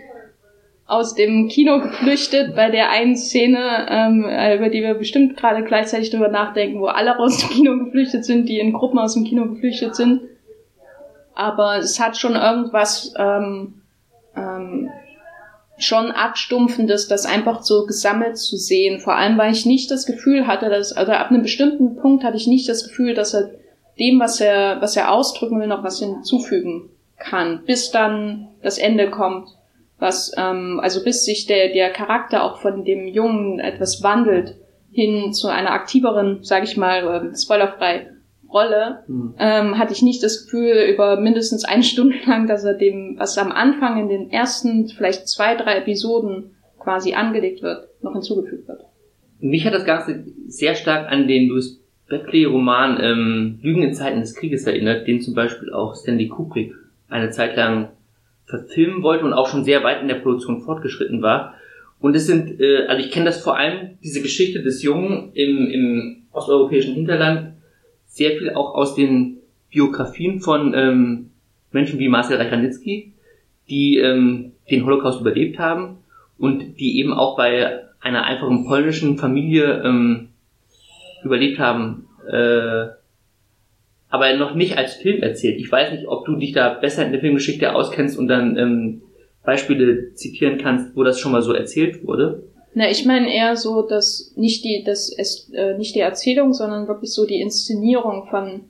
[0.85, 6.09] aus dem Kino geflüchtet bei der einen Szene, ähm, über die wir bestimmt gerade gleichzeitig
[6.09, 9.47] drüber nachdenken, wo alle aus dem Kino geflüchtet sind, die in Gruppen aus dem Kino
[9.47, 10.21] geflüchtet sind.
[11.35, 13.81] Aber es hat schon irgendwas ähm,
[14.35, 14.89] ähm,
[15.83, 18.99] schon abstumpfendes, das einfach so gesammelt zu sehen.
[18.99, 22.37] Vor allem, weil ich nicht das Gefühl hatte, dass, also ab einem bestimmten Punkt hatte
[22.37, 23.51] ich nicht das Gefühl, dass er
[23.99, 29.09] dem, was er, was er ausdrücken will, noch was hinzufügen kann, bis dann das Ende
[29.09, 29.49] kommt.
[29.99, 34.55] Was, ähm, also bis sich der, der Charakter auch von dem Jungen etwas wandelt
[34.91, 38.12] hin zu einer aktiveren, sage ich mal, äh, spoilerfrei
[38.53, 39.33] Rolle, mhm.
[39.39, 43.37] ähm, hatte ich nicht das Gefühl über mindestens eine Stunde lang, dass er dem, was
[43.37, 48.81] am Anfang in den ersten vielleicht zwei, drei Episoden quasi angelegt wird, noch hinzugefügt wird.
[49.39, 54.35] Mich hat das Ganze sehr stark an den Louis Beckley-Roman ähm, Lügen in Zeiten des
[54.35, 56.73] Krieges erinnert, den zum Beispiel auch Stanley Kubrick
[57.09, 57.89] eine Zeit lang
[58.45, 61.55] verfilmen wollte und auch schon sehr weit in der Produktion fortgeschritten war.
[61.99, 65.67] Und es sind, äh, also ich kenne das vor allem, diese Geschichte des Jungen im,
[65.69, 67.53] im osteuropäischen Hinterland,
[68.13, 69.39] sehr viel auch aus den
[69.71, 71.31] Biografien von ähm,
[71.71, 73.11] Menschen wie Marcel Reichranitzky,
[73.67, 75.97] die ähm, den Holocaust überlebt haben
[76.37, 80.29] und die eben auch bei einer einfachen polnischen Familie ähm,
[81.23, 82.85] überlebt haben, äh,
[84.09, 85.59] aber noch nicht als Film erzählt.
[85.59, 89.01] Ich weiß nicht, ob du dich da besser in der Filmgeschichte auskennst und dann ähm,
[89.43, 92.43] Beispiele zitieren kannst, wo das schon mal so erzählt wurde.
[92.75, 96.87] Na, ich meine eher so, dass nicht die, das ist äh, nicht die Erzählung, sondern
[96.87, 98.61] wirklich so die Inszenierung von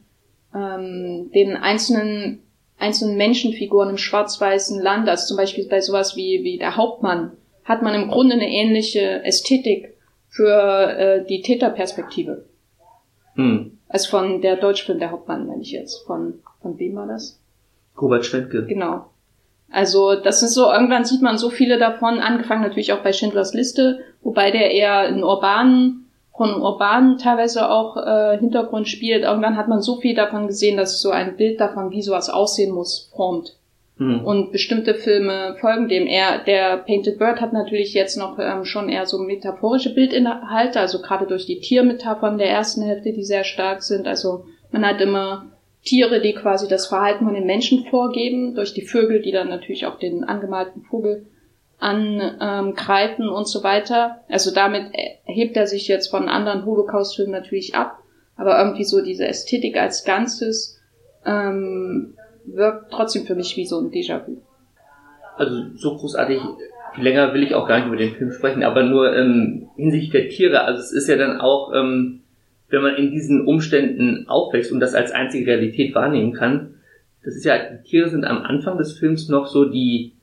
[0.54, 2.40] ähm, den einzelnen
[2.78, 7.32] einzelnen Menschenfiguren im schwarz-weißen Land, also zum Beispiel bei sowas wie wie der Hauptmann,
[7.64, 9.96] hat man im Grunde eine ähnliche Ästhetik
[10.28, 12.46] für äh, die Täterperspektive.
[13.36, 13.78] Hm.
[13.88, 16.06] Also von der Deutschfilm der Hauptmann, meine ich jetzt.
[16.06, 17.40] Von von wem war das?
[18.00, 18.66] Robert Schwentke.
[18.66, 19.06] Genau.
[19.74, 23.56] Also das ist so, irgendwann sieht man so viele davon, angefangen natürlich auch bei Schindlers
[23.56, 26.06] Liste, wobei der eher einen urbanen
[26.38, 29.24] von urbanen teilweise auch äh, Hintergrund spielt.
[29.24, 32.72] Irgendwann hat man so viel davon gesehen, dass so ein Bild davon, wie sowas aussehen
[32.72, 33.56] muss, formt.
[33.98, 34.22] Mhm.
[34.24, 36.06] Und bestimmte Filme folgen dem.
[36.06, 41.02] Er, der Painted Bird hat natürlich jetzt noch ähm, schon eher so metaphorische Bildinhalte, also
[41.02, 44.08] gerade durch die Tiermetaphern der ersten Hälfte, die sehr stark sind.
[44.08, 45.48] Also man hat immer
[45.84, 49.86] Tiere, die quasi das Verhalten von den Menschen vorgeben, durch die Vögel, die dann natürlich
[49.86, 51.26] auch den angemalten Vogel
[51.78, 54.22] angreifen und so weiter.
[54.30, 54.94] Also damit
[55.26, 58.00] hebt er sich jetzt von anderen Holocaust-Filmen natürlich ab,
[58.38, 60.80] aber irgendwie so diese Ästhetik als Ganzes
[61.26, 62.16] ähm,
[62.46, 64.38] wirkt trotzdem für mich wie so ein Déjà-vu.
[65.36, 66.40] Also so großartig
[66.96, 70.30] länger will ich auch gar nicht über den Film sprechen, aber nur ähm, hinsichtlich der
[70.30, 70.62] Tiere.
[70.62, 72.23] Also es ist ja dann auch, ähm,
[72.74, 76.76] wenn man in diesen Umständen aufwächst und das als einzige Realität wahrnehmen kann,
[77.24, 80.14] das ist ja, die Tiere sind am Anfang des Films noch so die,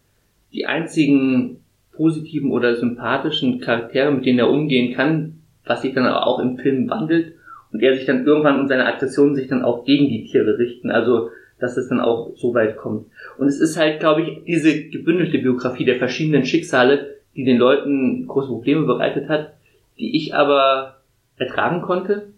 [0.52, 1.60] die einzigen
[1.92, 6.58] positiven oder sympathischen Charaktere, mit denen er umgehen kann, was sich dann aber auch im
[6.58, 7.34] Film wandelt
[7.72, 10.90] und er sich dann irgendwann und seine Aggressionen sich dann auch gegen die Tiere richten.
[10.90, 11.30] Also
[11.60, 13.06] dass es dann auch so weit kommt.
[13.38, 18.26] Und es ist halt, glaube ich, diese gebündelte Biografie der verschiedenen Schicksale, die den Leuten
[18.26, 19.52] große Probleme bereitet hat,
[19.98, 21.02] die ich aber
[21.36, 22.32] ertragen konnte.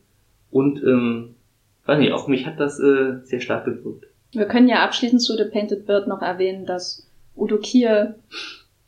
[0.52, 1.34] Und ähm,
[1.86, 4.06] weiß nicht, auf mich hat das äh, sehr stark gewirkt.
[4.32, 8.14] Wir können ja abschließend zu The Painted Bird noch erwähnen, dass Udo Kier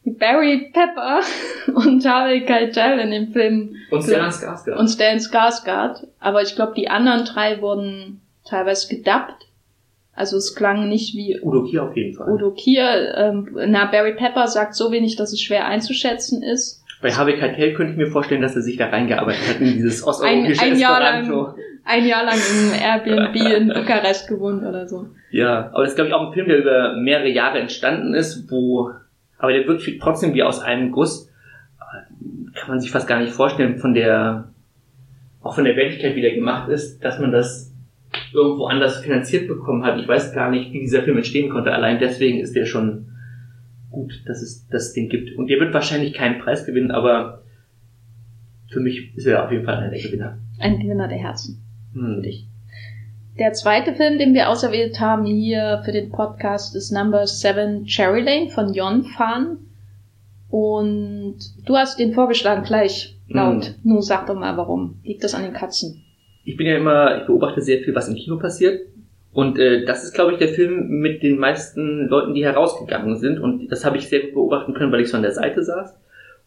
[0.05, 1.21] Barry Pepper
[1.75, 4.77] und Harvey Keitel in dem Film und Stellan Skarsgård.
[4.77, 6.07] Und Stellan Skarsgård.
[6.21, 9.49] Aber ich glaube, die anderen drei wurden teilweise gedubbt
[10.17, 12.31] also es klang nicht wie Udo Kier auf jeden Fall.
[12.31, 13.15] Udo Kier.
[13.17, 16.84] Ähm, na, Barry Pepper sagt so wenig, dass es schwer einzuschätzen ist.
[17.05, 20.07] Bei Harvey Keitel könnte ich mir vorstellen, dass er sich da reingearbeitet hat in dieses
[20.07, 25.09] osteuropäische ein, ein Jahr lang, ein Jahr lang im Airbnb in Bukarest gewohnt oder so.
[25.31, 28.51] Ja, aber das ist glaube ich auch ein Film, der über mehrere Jahre entstanden ist,
[28.51, 28.91] wo,
[29.37, 31.31] aber der wirkt trotzdem wie aus einem Guss.
[32.55, 34.49] Kann man sich fast gar nicht vorstellen von der,
[35.43, 37.71] auch von der Wertigkeit, wie der gemacht ist, dass man das
[38.33, 40.01] irgendwo anders finanziert bekommen hat.
[40.01, 41.71] Ich weiß gar nicht, wie dieser Film entstehen konnte.
[41.71, 43.09] Allein deswegen ist der schon
[43.95, 45.37] gut, dass es das Ding gibt.
[45.37, 47.43] Und der wird wahrscheinlich keinen Preis gewinnen, aber
[48.71, 50.39] für mich ist er auf jeden Fall einer der Gewinner.
[50.59, 51.63] Ein Gewinner der Herzen.
[51.95, 52.17] Hm.
[52.17, 52.47] Für dich.
[53.39, 58.21] Der zweite Film, den wir auserwählt haben hier für den Podcast, ist Number 7 Cherry
[58.21, 59.59] Lane von Jon Fan.
[60.51, 63.67] Und du hast den vorgeschlagen gleich laut.
[63.67, 63.75] Hm.
[63.83, 65.01] Nun sag doch mal warum.
[65.03, 66.05] Liegt das an den Katzen?
[66.45, 68.83] ich bin ja immer, ich beobachte sehr viel, was im Kino passiert.
[69.35, 73.41] Und äh, das ist, glaube ich, der Film mit den meisten Leuten, die herausgegangen sind.
[73.41, 75.93] Und das habe ich sehr gut beobachten können, weil ich so an der Seite saß.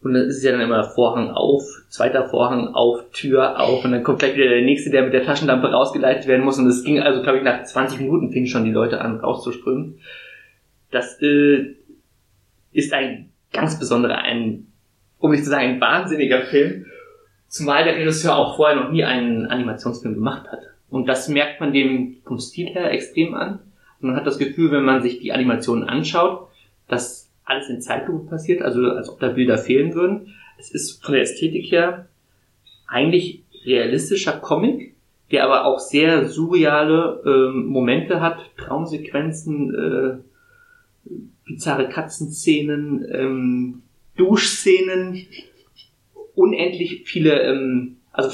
[0.02, 3.84] Und dann ist es ja dann immer Vorhang auf, zweiter Vorhang auf, Tür auf.
[3.84, 6.60] Und dann kommt gleich wieder der Nächste, der mit der Taschenlampe rausgeleitet werden muss.
[6.60, 10.00] Und es ging also, glaube ich, nach 20 Minuten fingen schon die Leute an, rauszuströmen.
[10.90, 11.76] Das äh,
[12.72, 14.68] ist ein ganz besonderer, ein,
[15.20, 16.86] um nicht zu sagen, ein wahnsinniger Film.
[17.50, 20.62] Zumal der Regisseur auch vorher noch nie einen Animationsfilm gemacht hat.
[20.90, 23.60] Und das merkt man dem vom Stil her extrem an.
[24.00, 26.48] Man hat das Gefühl, wenn man sich die Animationen anschaut,
[26.88, 30.34] dass alles in Zeitlupe passiert, also als ob da Bilder fehlen würden.
[30.58, 32.08] Es ist von der Ästhetik her
[32.88, 34.96] eigentlich realistischer Comic,
[35.32, 41.10] der aber auch sehr surreale ähm, Momente hat, Traumsequenzen, äh,
[41.46, 43.82] bizarre Katzenszenen, ähm,
[44.16, 45.26] Duschszenen,
[46.36, 48.32] unendlich viele ähm, also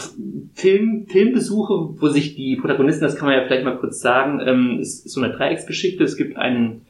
[0.53, 4.79] Film, Filmbesuche, wo sich die Protagonisten, das kann man ja vielleicht mal kurz sagen, ähm,
[4.79, 6.05] ist, ist so eine Dreiecksgeschichte.
[6.05, 6.86] Es gibt einen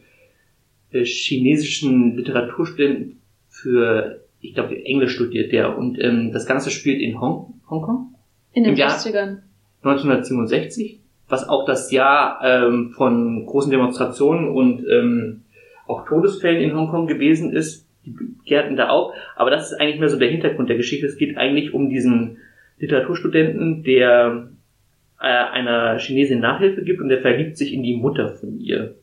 [0.92, 3.20] äh, chinesischen Literaturstudenten
[3.50, 8.14] für, ich glaube, Englisch studiert der und ähm, das Ganze spielt in Hong, Hongkong.
[8.54, 9.40] In den 60ern.
[9.82, 15.42] 1967, was auch das Jahr ähm, von großen Demonstrationen und ähm,
[15.88, 18.14] auch Todesfällen in Hongkong gewesen ist die
[18.46, 19.14] kehrten da auf.
[19.36, 21.08] Aber das ist eigentlich mehr so der Hintergrund der Geschichte.
[21.08, 22.38] Es geht eigentlich um diesen
[22.80, 24.48] Literaturstudenten, der
[25.20, 28.96] äh, einer Chinesin Nachhilfe gibt und der verliebt sich in die Mutter von ihr.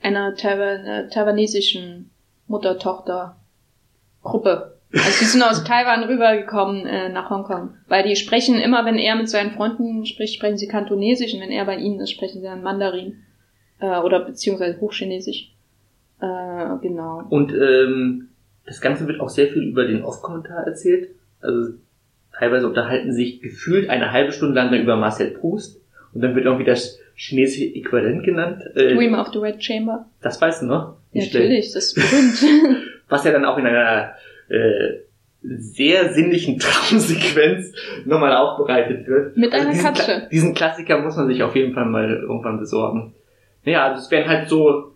[0.00, 2.10] Einer Taiwan taiwanesischen
[2.46, 4.78] Mutter-Tochter-Gruppe.
[4.92, 7.74] Also sie sind aus Taiwan rübergekommen äh, nach Hongkong.
[7.88, 11.50] Weil die sprechen immer, wenn er mit seinen Freunden spricht, sprechen sie Kantonesisch und wenn
[11.50, 13.18] er bei ihnen ist, sprechen sie dann Mandarin.
[13.80, 15.52] Äh, oder beziehungsweise Hochchinesisch.
[16.20, 17.24] Äh, genau.
[17.28, 18.28] Und ähm,
[18.64, 21.10] das Ganze wird auch sehr viel über den Off-Kommentar erzählt.
[21.40, 21.74] Also
[22.38, 25.80] teilweise unterhalten sich gefühlt eine halbe Stunde lang über Marcel Proust
[26.14, 28.62] und dann wird irgendwie das chinesische Äquivalent genannt.
[28.74, 30.06] Äh, Dream of the Red Chamber.
[30.22, 30.96] Das weißt du noch?
[31.12, 32.82] Ja, natürlich, das ist berühmt.
[33.08, 34.12] Was ja dann auch in einer
[34.48, 34.98] äh,
[35.42, 37.72] sehr sinnlichen Traumsequenz
[38.04, 39.36] nochmal aufbereitet wird.
[39.36, 40.28] Mit also einer diesen, Katze.
[40.30, 43.14] Diesen Klassiker muss man sich auf jeden Fall mal irgendwann besorgen.
[43.64, 44.92] Naja, also es werden halt so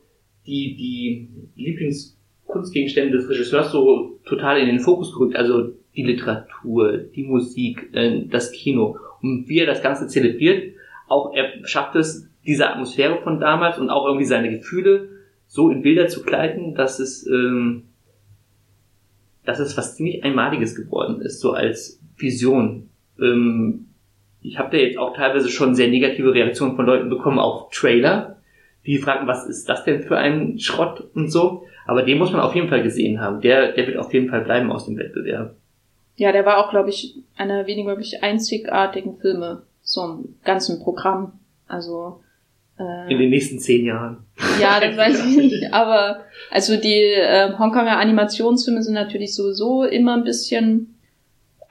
[0.46, 5.36] die, die Lieblingskunstgegenstände des Regisseurs so total in den Fokus gerückt.
[5.36, 10.74] Also die Literatur, die Musik, äh, das Kino und wie er das Ganze zelebriert.
[11.08, 15.08] Auch er schafft es, diese Atmosphäre von damals und auch irgendwie seine Gefühle
[15.46, 17.84] so in Bilder zu kleiden, dass es, ähm,
[19.44, 22.88] dass es was ziemlich Einmaliges geworden ist, so als Vision.
[23.20, 23.86] Ähm,
[24.40, 28.38] ich habe da jetzt auch teilweise schon sehr negative Reaktionen von Leuten bekommen auf Trailer,
[28.86, 31.64] die fragen, was ist das denn für ein Schrott und so.
[31.86, 33.40] Aber den muss man auf jeden Fall gesehen haben.
[33.40, 35.56] Der, der wird auf jeden Fall bleiben aus dem Wettbewerb.
[36.16, 41.32] Ja, der war auch, glaube ich, einer weniger wirklich einzigartigen Filme, so im ganzen Programm.
[41.66, 42.20] Also
[42.78, 44.24] äh, in den nächsten zehn Jahren.
[44.60, 45.72] Ja, das weiß ich nicht.
[45.72, 50.92] Aber also die äh, Hongkonger Animationsfilme sind natürlich sowieso immer ein bisschen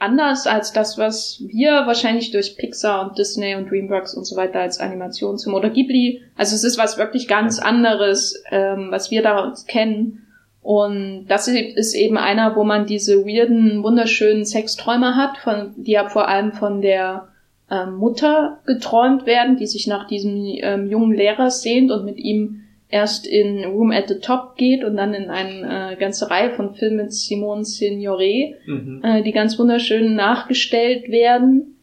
[0.01, 4.59] anders als das, was wir wahrscheinlich durch Pixar und Disney und DreamWorks und so weiter
[4.59, 6.23] als Animationsfilm oder Ghibli.
[6.35, 10.25] Also es ist was wirklich ganz anderes, ähm, was wir da kennen.
[10.61, 16.07] Und das ist eben einer, wo man diese weirden, wunderschönen Sexträume hat, von, die ja
[16.07, 17.29] vor allem von der
[17.71, 22.61] ähm, Mutter geträumt werden, die sich nach diesem ähm, jungen Lehrer sehnt und mit ihm
[22.89, 26.75] erst in Room at the Top geht und dann in eine äh, ganze Reihe von
[26.75, 29.01] Filmen mit Simone Signoret, mhm.
[29.03, 31.77] äh, die ganz wunderschön nachgestellt werden.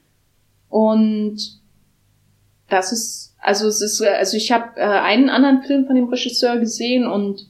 [0.68, 1.38] Und
[2.68, 6.58] das ist, also es ist, also ich habe äh, einen anderen Film von dem Regisseur
[6.58, 7.46] gesehen und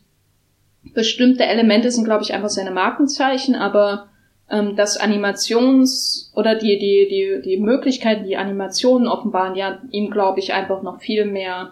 [0.98, 4.08] bestimmte Elemente sind, glaube ich, einfach seine Markenzeichen, aber
[4.50, 10.40] ähm, das Animations- oder die, die, die, die Möglichkeiten, die Animationen offenbaren, ja ihm, glaube
[10.40, 11.70] ich, einfach noch viel mehr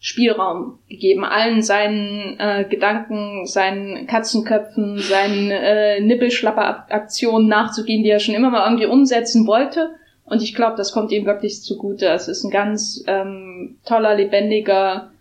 [0.00, 8.34] Spielraum gegeben, allen seinen äh, Gedanken, seinen Katzenköpfen, seinen äh, Nippelschlapper-Aktionen nachzugehen, die er schon
[8.34, 9.90] immer mal irgendwie umsetzen wollte.
[10.24, 12.06] Und ich glaube, das kommt ihm wirklich zugute.
[12.06, 15.11] Es ist ein ganz ähm, toller, lebendiger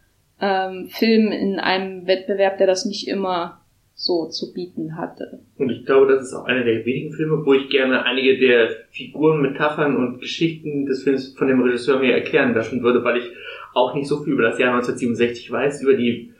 [0.41, 3.61] ähm, Film in einem Wettbewerb, der das nicht immer
[3.93, 5.41] so zu bieten hatte.
[5.57, 8.69] Und ich glaube, das ist auch einer der wenigen Filme, wo ich gerne einige der
[8.89, 13.31] Figuren, Metaphern und Geschichten des Films von dem Regisseur mir erklären lassen würde, weil ich
[13.73, 16.33] auch nicht so viel über das Jahr 1967 weiß, über die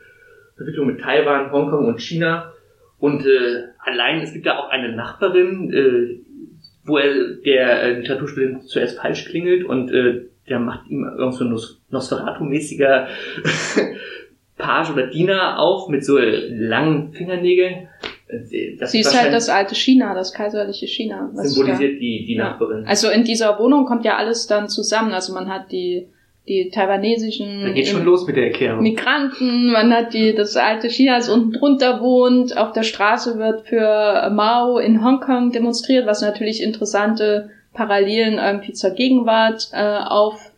[0.58, 2.52] Entwicklung mit Taiwan, Hongkong und China.
[2.98, 6.20] Und äh, allein, es gibt da auch eine Nachbarin, äh,
[6.84, 11.46] wo er der äh, Literaturstudent zuerst falsch klingelt und äh, der macht ihm irgend so
[11.92, 13.08] Nosferatu-mäßiger
[14.58, 17.88] Page oder Diener auf mit so langen Fingernägeln.
[18.80, 21.30] Das Sie ist halt das alte China, das kaiserliche China.
[21.34, 22.86] Symbolisiert die, die Nachbarin.
[22.86, 25.12] Also in dieser Wohnung kommt ja alles dann zusammen.
[25.12, 26.08] Also man hat die
[26.48, 28.82] die taiwanesischen da geht schon los mit der Erklärung.
[28.82, 33.68] Migranten, man hat die das alte China, das unten drunter wohnt, auf der Straße wird
[33.68, 40.52] für Mao in Hongkong demonstriert, was natürlich interessante Parallelen irgendwie zur Gegenwart äh, auf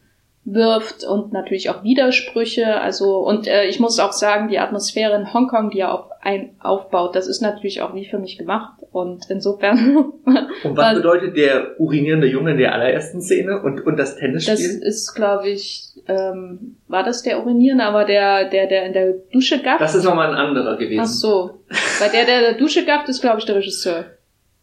[0.46, 2.82] wirft und natürlich auch Widersprüche.
[2.82, 6.56] Also und äh, ich muss auch sagen, die Atmosphäre in Hongkong, die er auf ein
[6.60, 9.98] aufbaut, das ist natürlich auch wie für mich gemacht und insofern.
[10.64, 14.56] und was bedeutet der urinierende Junge in der allerersten Szene und und das Tennisspiel?
[14.56, 19.14] Das ist, glaube ich, ähm, war das der urinierende, aber der der der in der
[19.32, 19.82] Dusche gafft.
[19.82, 21.02] Das ist nochmal ein anderer gewesen.
[21.02, 21.62] Ach so,
[22.00, 24.06] weil der der in der Dusche gafft ist, glaube ich, der Regisseur.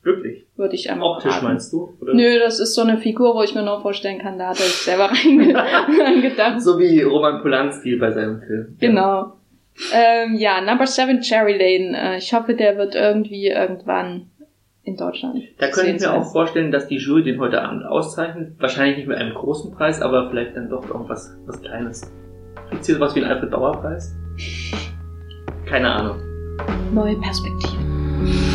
[0.02, 0.46] Wirklich?
[0.60, 1.46] Würde ich einmal Optisch raten.
[1.46, 1.96] meinst du?
[2.02, 2.12] Oder?
[2.12, 4.66] Nö, das ist so eine Figur, wo ich mir nur vorstellen kann, da hat er
[4.66, 6.60] sich selber reingedacht.
[6.60, 8.76] so wie Roman Polanski bei seinem Film.
[8.78, 9.00] Genau.
[9.00, 9.32] Ja,
[9.94, 11.96] ähm, ja Number 7 Cherry Lane.
[11.96, 14.26] Äh, ich hoffe, der wird irgendwie irgendwann
[14.82, 15.44] in Deutschland.
[15.56, 18.52] Da könnte ich mir auch vorstellen, dass die Jury den heute Abend auszeichnet.
[18.58, 22.12] Wahrscheinlich nicht mit einem großen Preis, aber vielleicht dann doch irgendwas was Kleines.
[22.68, 24.14] Gibt es hier sowas wie einen Alfred Bauer Preis?
[25.64, 26.18] Keine Ahnung.
[26.92, 28.49] Neue Perspektiven.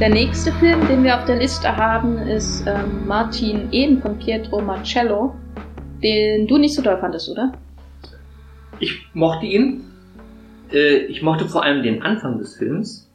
[0.00, 4.62] Der nächste Film, den wir auf der Liste haben, ist ähm, Martin Eden von Pietro
[4.62, 5.34] Marcello,
[6.02, 7.52] den du nicht so toll fandest, oder?
[8.78, 9.82] Ich mochte ihn.
[10.72, 13.12] Äh, ich mochte vor allem den Anfang des Films,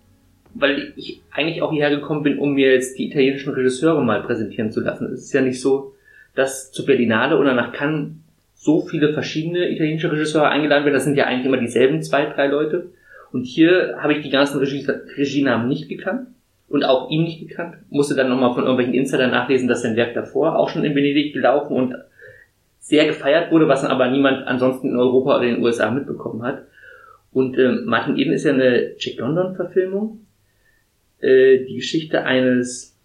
[0.54, 4.72] weil ich eigentlich auch hierher gekommen bin, um mir jetzt die italienischen Regisseure mal präsentieren
[4.72, 5.12] zu lassen.
[5.12, 5.96] Es ist ja nicht so,
[6.36, 8.12] dass zu Berlinale oder nach Cannes
[8.54, 10.94] so viele verschiedene italienische Regisseure eingeladen werden.
[10.94, 12.92] Das sind ja eigentlich immer dieselben zwei, drei Leute.
[13.32, 14.86] Und hier habe ich die ganzen Regie
[15.18, 16.28] Regienamen nicht gekannt
[16.76, 17.78] und auch ihn nicht gekannt.
[17.90, 21.32] Musste dann nochmal von irgendwelchen Insidern nachlesen, dass sein Werk davor auch schon in Venedig
[21.32, 21.96] gelaufen und
[22.80, 26.44] sehr gefeiert wurde, was dann aber niemand ansonsten in Europa oder in den USA mitbekommen
[26.44, 26.64] hat.
[27.32, 30.26] Und äh, Martin Eden ist ja eine Jack London-Verfilmung.
[31.22, 33.00] Äh, die Geschichte eines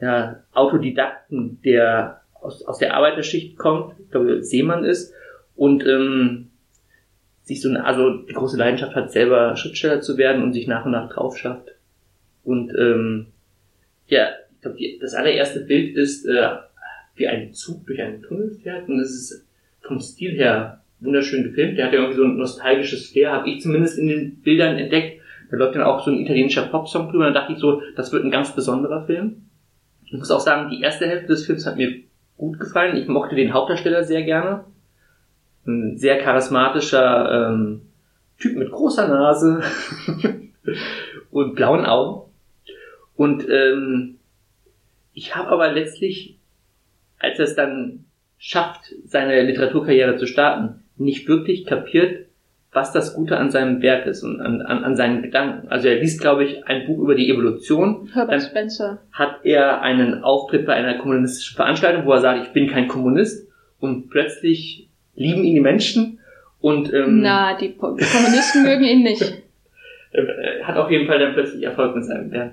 [0.00, 5.14] ja, Autodidakten, der aus, aus der Arbeiterschicht kommt, ich glaube Seemann ist
[5.54, 6.48] und ähm,
[7.44, 10.84] sich so eine, also die große Leidenschaft hat, selber Schriftsteller zu werden und sich nach
[10.84, 11.75] und nach drauf schafft
[12.46, 13.26] und ähm,
[14.06, 14.28] ja,
[14.66, 16.48] glaube, das allererste Bild ist, äh,
[17.14, 19.46] wie ein Zug durch einen Tunnel fährt und es ist
[19.80, 21.78] vom Stil her wunderschön gefilmt.
[21.78, 25.20] Der hat ja irgendwie so ein nostalgisches Flair, habe ich zumindest in den Bildern entdeckt.
[25.50, 27.24] Da läuft dann auch so ein italienischer Popsong drüber.
[27.24, 29.42] Dann dachte ich so, das wird ein ganz besonderer Film.
[30.04, 31.94] Ich muss auch sagen, die erste Hälfte des Films hat mir
[32.36, 32.96] gut gefallen.
[32.96, 34.64] Ich mochte den Hauptdarsteller sehr gerne.
[35.66, 37.82] Ein sehr charismatischer ähm,
[38.38, 39.62] Typ mit großer Nase
[41.30, 42.25] und blauen Augen.
[43.16, 44.18] Und ähm,
[45.12, 46.38] ich habe aber letztlich,
[47.18, 48.04] als er es dann
[48.38, 52.26] schafft, seine Literaturkarriere zu starten, nicht wirklich kapiert,
[52.72, 55.68] was das Gute an seinem Werk ist und an, an, an seinen Gedanken.
[55.68, 58.10] Also er liest, glaube ich, ein Buch über die Evolution.
[58.12, 58.98] Herbert Spencer.
[59.12, 63.48] Hat er einen Auftritt bei einer kommunistischen Veranstaltung, wo er sagt, ich bin kein Kommunist
[63.80, 66.18] und plötzlich lieben ihn die Menschen
[66.60, 69.22] und ähm, na, die Kommunisten mögen ihn nicht.
[70.62, 72.52] hat auf jeden Fall dann plötzlich Erfolg mit seinem Werk.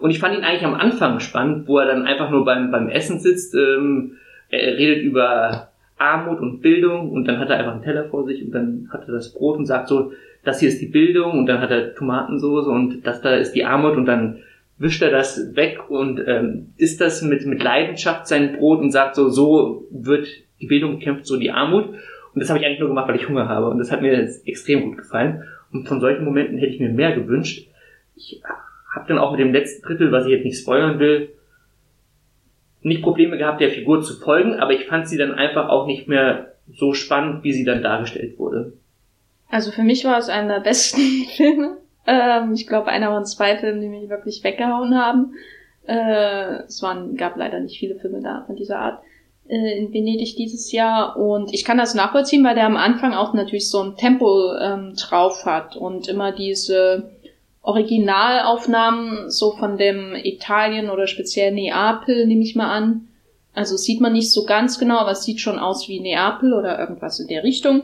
[0.00, 2.88] Und ich fand ihn eigentlich am Anfang spannend, wo er dann einfach nur beim, beim
[2.88, 4.12] Essen sitzt, ähm,
[4.50, 5.68] er redet über
[5.98, 9.06] Armut und Bildung und dann hat er einfach einen Teller vor sich und dann hat
[9.06, 10.12] er das Brot und sagt so,
[10.44, 13.64] das hier ist die Bildung und dann hat er Tomatensoße und das da ist die
[13.64, 14.38] Armut und dann
[14.78, 19.16] wischt er das weg und ähm, isst das mit, mit Leidenschaft sein Brot und sagt
[19.16, 20.28] so, so wird
[20.60, 21.88] die Bildung bekämpft, so die Armut.
[21.88, 24.12] Und das habe ich eigentlich nur gemacht, weil ich Hunger habe und das hat mir
[24.44, 25.42] extrem gut gefallen.
[25.72, 27.68] Und von solchen Momenten hätte ich mir mehr gewünscht.
[28.14, 28.40] Ich
[28.94, 31.30] habe dann auch mit dem letzten Drittel, was ich jetzt nicht spoilern will,
[32.80, 36.08] nicht Probleme gehabt, der Figur zu folgen, aber ich fand sie dann einfach auch nicht
[36.08, 38.72] mehr so spannend, wie sie dann dargestellt wurde.
[39.50, 41.00] Also für mich war es einer der besten
[41.36, 41.78] Filme.
[42.06, 45.34] Ähm, ich glaube, einer von zwei Filmen, die mich wirklich weggehauen haben.
[45.86, 49.02] Äh, es waren, gab leider nicht viele Filme da von dieser Art
[49.48, 53.32] äh, in Venedig dieses Jahr und ich kann das nachvollziehen, weil der am Anfang auch
[53.32, 57.10] natürlich so ein Tempo ähm, drauf hat und immer diese
[57.68, 63.08] Originalaufnahmen so von dem Italien oder speziell Neapel, nehme ich mal an.
[63.52, 66.78] Also sieht man nicht so ganz genau, aber es sieht schon aus wie Neapel oder
[66.78, 67.82] irgendwas in der Richtung.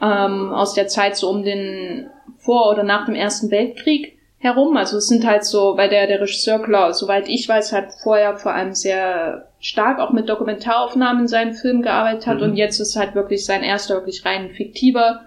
[0.00, 2.08] Ähm, aus der Zeit so um den
[2.38, 4.78] vor oder nach dem Ersten Weltkrieg herum.
[4.78, 8.38] Also es sind halt so, weil der, der Regisseur, klar, soweit ich weiß, hat vorher
[8.38, 12.44] vor allem sehr stark auch mit Dokumentaraufnahmen in seinen Filmen gearbeitet hat mhm.
[12.44, 15.20] und jetzt ist halt wirklich sein erster wirklich rein fiktiver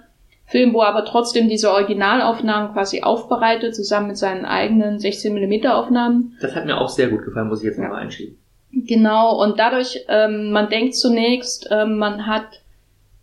[0.51, 5.67] Film, wo er aber trotzdem diese Originalaufnahmen quasi aufbereitet, zusammen mit seinen eigenen 16 mm
[5.67, 6.37] Aufnahmen.
[6.41, 7.85] Das hat mir auch sehr gut gefallen, muss ich jetzt ja.
[7.85, 8.37] nochmal einschieben.
[8.73, 12.61] Genau, und dadurch, ähm, man denkt zunächst, ähm, man hat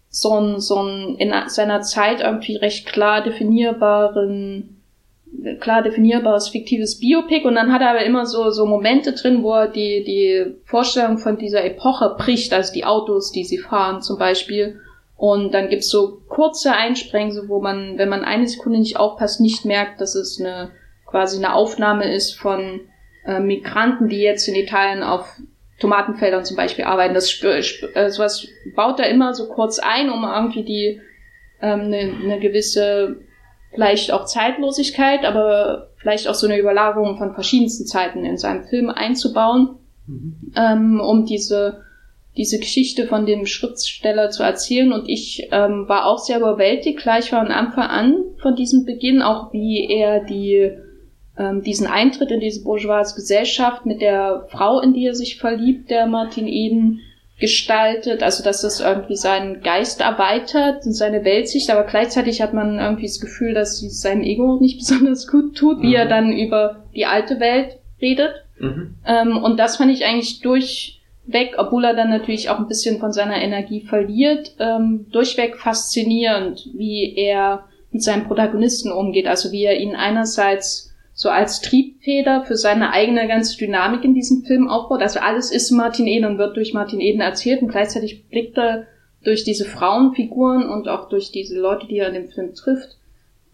[0.08, 4.80] so ein, so ein in seiner Zeit irgendwie recht klar definierbaren,
[5.60, 9.52] klar definierbares fiktives Biopic und dann hat er aber immer so, so Momente drin, wo
[9.52, 14.18] er die, die Vorstellung von dieser Epoche bricht, also die Autos, die sie fahren zum
[14.18, 14.80] Beispiel
[15.18, 19.64] und dann gibt's so kurze Einsprengsel, wo man, wenn man eine Sekunde nicht aufpasst, nicht
[19.64, 20.70] merkt, dass es eine
[21.06, 22.82] quasi eine Aufnahme ist von
[23.26, 25.28] äh, Migranten, die jetzt in Italien auf
[25.80, 27.14] Tomatenfeldern zum Beispiel arbeiten.
[27.14, 28.46] Das äh, sowas
[28.76, 31.00] baut er immer so kurz ein, um irgendwie die
[31.60, 33.16] ähm, eine, eine gewisse
[33.72, 38.88] vielleicht auch Zeitlosigkeit, aber vielleicht auch so eine Überlagerung von verschiedensten Zeiten in seinem Film
[38.88, 40.52] einzubauen, mhm.
[40.54, 41.87] ähm, um diese
[42.38, 44.92] diese Geschichte von dem Schriftsteller zu erzählen.
[44.92, 49.52] Und ich ähm, war auch sehr überwältigt, gleich von Anfang an von diesem Beginn, auch
[49.52, 50.70] wie er die,
[51.36, 55.90] ähm, diesen Eintritt in diese bourgeoise Gesellschaft mit der Frau, in die er sich verliebt,
[55.90, 57.00] der Martin Eden,
[57.40, 62.80] gestaltet, also dass das irgendwie seinen Geist erweitert und seine Weltsicht, aber gleichzeitig hat man
[62.80, 65.94] irgendwie das Gefühl, dass es seinem Ego nicht besonders gut tut, wie mhm.
[65.94, 68.32] er dann über die alte Welt redet.
[68.58, 68.96] Mhm.
[69.06, 70.97] Ähm, und das fand ich eigentlich durch
[71.28, 76.68] weg, obwohl er dann natürlich auch ein bisschen von seiner Energie verliert, ähm, durchweg faszinierend,
[76.74, 82.56] wie er mit seinem Protagonisten umgeht, also wie er ihn einerseits so als Triebfeder für
[82.56, 85.02] seine eigene ganze Dynamik in diesem Film aufbaut.
[85.02, 88.86] Also alles ist Martin Eden und wird durch Martin Eden erzählt und gleichzeitig blickt er
[89.24, 92.98] durch diese Frauenfiguren und auch durch diese Leute, die er in dem Film trifft,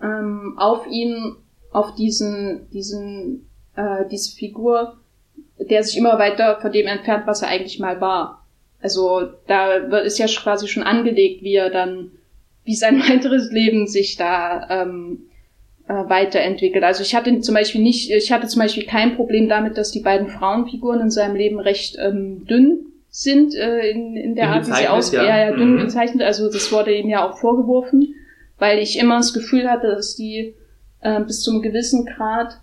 [0.03, 1.37] ähm, auf ihn,
[1.73, 4.99] auf diesen, diesen, äh, diese Figur
[5.59, 8.45] der sich immer weiter von dem entfernt, was er eigentlich mal war.
[8.83, 12.11] Also da ist ja quasi schon angelegt, wie er dann,
[12.65, 15.27] wie sein weiteres Leben sich da ähm,
[15.89, 16.85] äh, weiterentwickelt.
[16.85, 20.01] Also ich hatte zum Beispiel nicht, ich hatte zum Beispiel kein Problem damit, dass die
[20.01, 24.73] beiden Frauenfiguren in seinem Leben recht ähm, dünn sind äh, in, in der Art, wie
[24.73, 25.25] sie aussehen.
[25.25, 25.81] Ja, ja, dünn mhm.
[25.81, 26.23] gezeichnet.
[26.23, 28.15] Also das wurde ihm ja auch vorgeworfen,
[28.59, 30.55] weil ich immer das Gefühl hatte, dass die
[31.01, 32.59] äh, bis zum gewissen Grad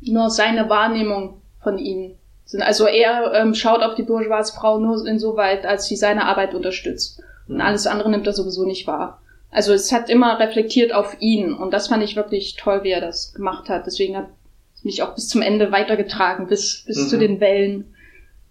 [0.00, 2.62] nur seine Wahrnehmung von ihnen sind.
[2.62, 7.20] Also er ähm, schaut auf die bourgeoise Frau nur insoweit, als sie seine Arbeit unterstützt.
[7.48, 9.20] Und alles andere nimmt er sowieso nicht wahr.
[9.50, 13.00] Also es hat immer reflektiert auf ihn und das fand ich wirklich toll, wie er
[13.00, 13.86] das gemacht hat.
[13.86, 14.28] Deswegen hat
[14.76, 17.08] es mich auch bis zum Ende weitergetragen, bis, bis mhm.
[17.08, 17.94] zu den Wellen,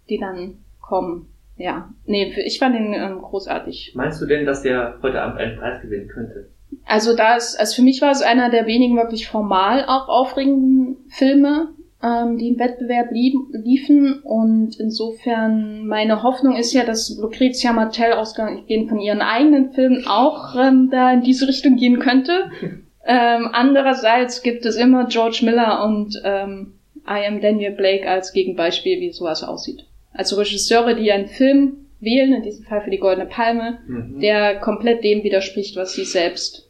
[0.10, 1.30] die dann kommen.
[1.56, 3.94] Ja, nee, ich fand ihn ähm, großartig.
[3.96, 6.50] Meinst du denn, dass der heute Abend einen Preis gewinnen könnte?
[6.86, 10.98] Also da ist, also für mich war es einer der wenigen wirklich formal auch aufregenden
[11.08, 11.70] Filme,
[12.06, 14.22] ähm, die im Wettbewerb liefen.
[14.22, 20.56] Und insofern, meine Hoffnung ist ja, dass Lucrezia Martel ausgehend von ihren eigenen Filmen auch
[20.56, 22.52] ähm, da in diese Richtung gehen könnte.
[23.06, 26.74] ähm, andererseits gibt es immer George Miller und ähm,
[27.08, 29.86] I am Daniel Blake als Gegenbeispiel, wie sowas aussieht.
[30.14, 34.20] Also Regisseure, die einen Film wählen, in diesem Fall für die Goldene Palme, mhm.
[34.20, 36.65] der komplett dem widerspricht, was sie selbst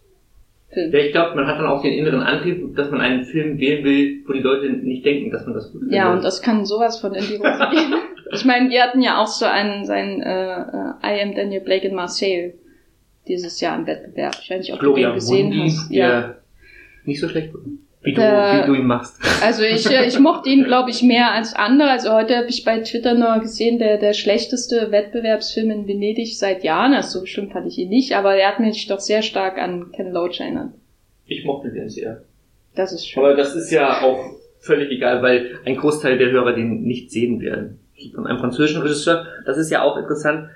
[0.76, 0.92] Film.
[0.92, 3.84] Ja, ich glaube, man hat dann auch den inneren Antrieb, dass man einen Film wählen
[3.84, 5.98] will, wo die Leute nicht denken, dass man das gut findet.
[5.98, 7.96] Ja, und das kann sowas von in die Hose gehen.
[8.32, 11.88] Ich meine, wir hatten ja auch so einen, sein äh, äh, I Am Daniel Blake
[11.88, 12.54] in Marseille
[13.28, 14.36] dieses Jahr im Wettbewerb.
[14.42, 15.92] Ich weiß nicht, ob Florian du den gesehen Mundi, hast.
[15.92, 16.36] Ja.
[17.06, 17.52] Nicht so schlecht.
[18.06, 19.20] Wie du, äh, wie du ihn machst.
[19.42, 21.90] Also ich, äh, ich mochte ihn, glaube ich, mehr als andere.
[21.90, 26.64] Also heute habe ich bei Twitter nur gesehen, der, der schlechteste Wettbewerbsfilm in Venedig seit
[26.64, 26.94] Jahren.
[26.94, 29.92] Also so bestimmt fand ich ihn nicht, aber er hat mich doch sehr stark an
[29.92, 30.70] Ken Loach erinnert.
[31.26, 32.22] Ich mochte den sehr.
[32.76, 33.24] Das ist schön.
[33.24, 34.20] Aber das ist ja auch
[34.60, 37.80] völlig egal, weil ein Großteil der Hörer den nicht sehen werden.
[38.14, 39.26] Von einem französischen Regisseur.
[39.48, 40.50] Das ist ja auch interessant.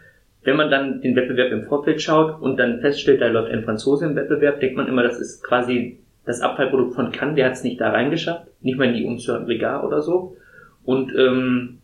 [0.43, 4.05] Wenn man dann den Wettbewerb im Vorfeld schaut und dann feststellt, da läuft ein Franzose
[4.05, 5.98] im Wettbewerb, denkt man immer, das ist quasi
[6.29, 9.47] das Abfallprodukt von Cannes, der hat es nicht da reingeschafft, nicht mal in die Unzör
[9.47, 10.37] Regal oder so.
[10.85, 11.79] Und ähm,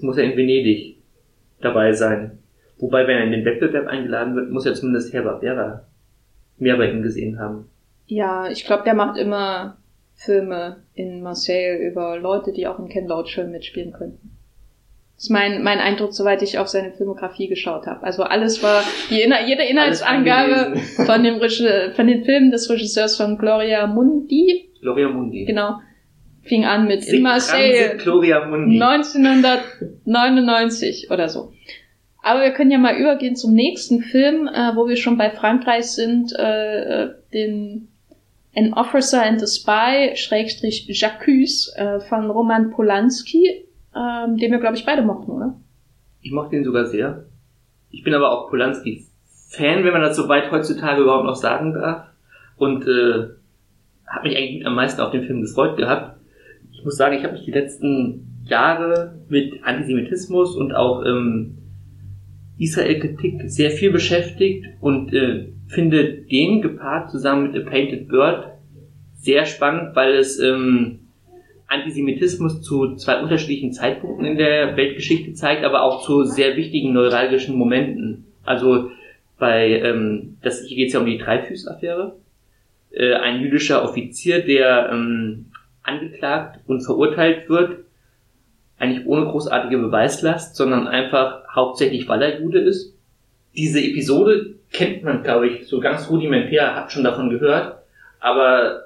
[0.00, 0.96] muss er in Venedig
[1.60, 2.38] dabei sein.
[2.78, 5.84] Wobei, wenn er in den Wettbewerb eingeladen wird, muss er zumindest Herr Barbera
[6.56, 7.68] mehr bei ihm gesehen haben.
[8.06, 9.76] Ja, ich glaube, der macht immer
[10.14, 14.30] Filme in Marseille über Leute, die auch in Ken Loach mitspielen könnten.
[15.22, 18.02] Das ist mein, mein Eindruck, soweit ich auf seine Filmografie geschaut habe.
[18.02, 21.38] Also alles war, die, jede Inhaltsangabe von dem
[21.94, 24.72] von den Filmen des Regisseurs von Gloria Mundi.
[24.80, 25.44] Gloria Mundi.
[25.44, 25.78] Genau.
[26.42, 27.98] Fing an mit In Marseille.
[27.98, 28.82] Gloria Mundi.
[28.82, 31.52] 1999 oder so.
[32.20, 35.84] Aber wir können ja mal übergehen zum nächsten Film, äh, wo wir schon bei Frankreich
[35.84, 37.86] sind, äh, äh den
[38.56, 44.76] An Officer and a Spy, Schrägstrich Jacques, äh, von Roman Polanski ähm, den wir, glaube
[44.76, 45.60] ich, beide mochten, oder?
[46.20, 47.26] Ich mochte ihn sogar sehr.
[47.90, 52.06] Ich bin aber auch Polanski-Fan, wenn man das so weit heutzutage überhaupt noch sagen darf.
[52.56, 53.28] Und äh,
[54.06, 56.20] habe mich eigentlich am meisten auf den Film gefreut gehabt.
[56.70, 61.58] Ich muss sagen, ich habe mich die letzten Jahre mit Antisemitismus und auch ähm,
[62.58, 68.52] Israel-Kritik sehr viel beschäftigt und äh, finde den gepaart zusammen mit A Painted Bird
[69.22, 71.01] sehr spannend, weil es ähm,
[71.72, 77.56] Antisemitismus zu zwei unterschiedlichen Zeitpunkten in der Weltgeschichte zeigt, aber auch zu sehr wichtigen neuralgischen
[77.56, 78.26] Momenten.
[78.44, 78.90] Also
[79.38, 82.16] bei, ähm, das, hier geht es ja um die Dreifüß-Affäre.
[82.90, 85.46] Äh, ein jüdischer Offizier, der ähm,
[85.82, 87.78] angeklagt und verurteilt wird,
[88.78, 92.94] eigentlich ohne großartige Beweislast, sondern einfach hauptsächlich, weil er Jude ist.
[93.56, 97.78] Diese Episode kennt man, glaube ich, so ganz rudimentär, hat schon davon gehört,
[98.20, 98.82] aber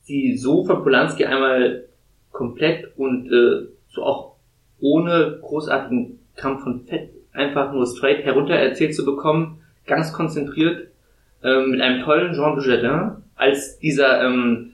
[0.00, 1.84] sie so von Polanski einmal
[2.32, 4.36] komplett und äh, so auch
[4.80, 10.88] ohne großartigen Kampf von Fett einfach nur straight herunter erzählt zu bekommen, ganz konzentriert,
[11.42, 14.72] ähm, mit einem tollen Jean Dujardin als dieser ähm,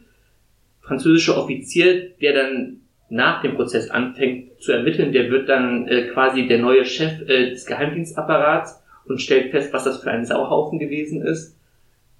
[0.80, 2.80] französische Offizier, der dann
[3.10, 7.50] nach dem Prozess anfängt zu ermitteln, der wird dann äh, quasi der neue Chef äh,
[7.50, 11.57] des Geheimdienstapparats und stellt fest, was das für ein Sauhaufen gewesen ist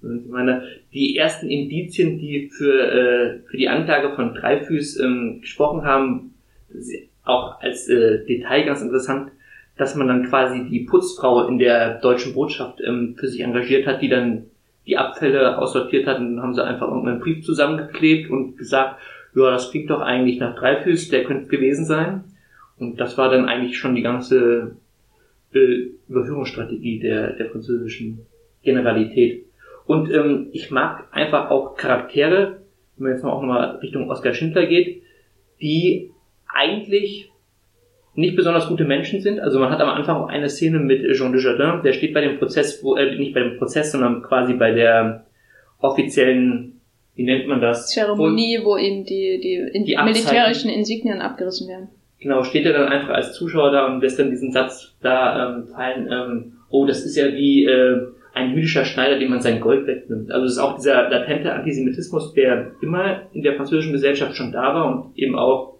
[0.01, 5.41] und ich meine, die ersten Indizien, die für, äh, für die Anklage von Dreifüß ähm,
[5.41, 6.33] gesprochen haben,
[7.23, 9.31] auch als äh, Detail ganz interessant,
[9.77, 14.01] dass man dann quasi die Putzfrau in der deutschen Botschaft ähm, für sich engagiert hat,
[14.01, 14.45] die dann
[14.85, 18.99] die Abfälle aussortiert hat und dann haben sie einfach irgendeinen Brief zusammengeklebt und gesagt,
[19.35, 22.23] ja, das klingt doch eigentlich nach Dreifüß, der könnte gewesen sein.
[22.77, 24.77] Und das war dann eigentlich schon die ganze
[25.53, 28.25] äh, Überführungsstrategie der, der französischen
[28.63, 29.45] Generalität.
[29.89, 32.61] Und ähm, ich mag einfach auch Charaktere,
[32.95, 35.01] wenn man jetzt auch nochmal Richtung Oskar Schindler geht,
[35.61, 36.11] die
[36.47, 37.31] eigentlich
[38.13, 39.39] nicht besonders gute Menschen sind.
[39.39, 42.37] Also man hat am Anfang auch eine Szene mit Jean Dujardin, der steht bei dem
[42.37, 45.25] Prozess, wo, äh, nicht bei dem Prozess, sondern quasi bei der
[45.79, 46.79] offiziellen,
[47.15, 47.87] wie nennt man das?
[47.87, 51.87] Zeremonie, wo, wo ihm die, die, in die militärischen Insignien abgerissen werden.
[52.19, 55.67] Genau, steht er dann einfach als Zuschauer da und lässt dann diesen Satz da ähm,
[55.69, 58.01] fallen, ähm, oh, das ist ja wie, äh,
[58.39, 60.31] ein jüdischer Schneider, dem man sein Gold wegnimmt.
[60.31, 64.73] Also es ist auch dieser latente Antisemitismus, der immer in der französischen Gesellschaft schon da
[64.73, 65.79] war und eben auch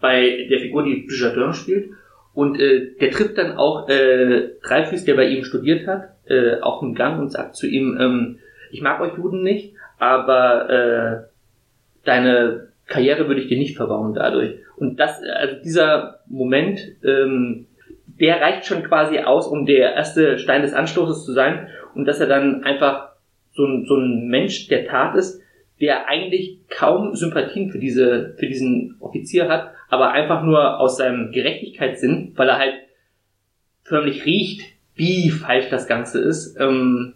[0.00, 1.90] bei der Figur, die Dujardin spielt.
[2.34, 6.82] Und äh, der trifft dann auch äh, Dreyfus, der bei ihm studiert hat, äh, auch
[6.82, 8.38] im Gang und sagt zu ihm, ähm,
[8.72, 11.28] ich mag euch Juden nicht, aber äh,
[12.04, 14.56] deine Karriere würde ich dir nicht verbauen dadurch.
[14.76, 17.66] Und das, also dieser Moment, ähm,
[18.20, 21.68] der reicht schon quasi aus, um der erste Stein des Anstoßes zu sein.
[21.94, 23.10] Und dass er dann einfach
[23.52, 25.40] so ein, so ein Mensch der Tat ist,
[25.80, 31.32] der eigentlich kaum Sympathien für diese, für diesen Offizier hat, aber einfach nur aus seinem
[31.32, 32.74] Gerechtigkeitssinn, weil er halt
[33.82, 34.62] förmlich riecht,
[34.94, 37.14] wie falsch das Ganze ist, ähm,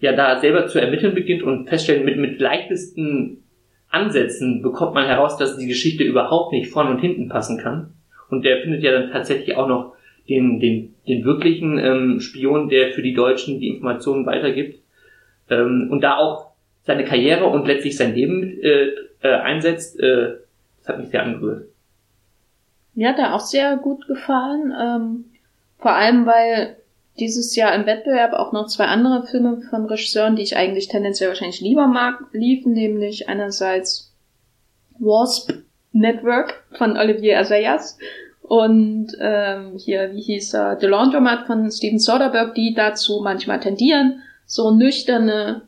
[0.00, 3.44] ja da selber zu ermitteln beginnt und feststellen, mit, mit leichtesten
[3.88, 7.94] Ansätzen bekommt man heraus, dass die Geschichte überhaupt nicht vorn und hinten passen kann.
[8.28, 9.94] Und der findet ja dann tatsächlich auch noch
[10.28, 14.80] den, den, den wirklichen ähm, Spion, der für die Deutschen die Informationen weitergibt.
[15.50, 16.52] Ähm, und da auch
[16.84, 18.88] seine Karriere und letztlich sein Leben äh,
[19.22, 20.34] äh, einsetzt, äh,
[20.78, 21.68] das hat mich sehr angerührt.
[22.94, 24.72] Mir hat er auch sehr gut gefallen.
[24.80, 25.24] Ähm,
[25.78, 26.76] vor allem, weil
[27.18, 31.28] dieses Jahr im Wettbewerb auch noch zwei andere Filme von Regisseuren, die ich eigentlich tendenziell
[31.28, 34.14] wahrscheinlich lieber mag, liefen, nämlich einerseits
[34.98, 35.52] Wasp
[35.92, 37.98] Network von Olivier Assayas
[38.46, 44.20] und ähm, hier, wie hieß er, The Laundromat von Steven Soderbergh, die dazu manchmal tendieren,
[44.44, 45.62] so nüchterne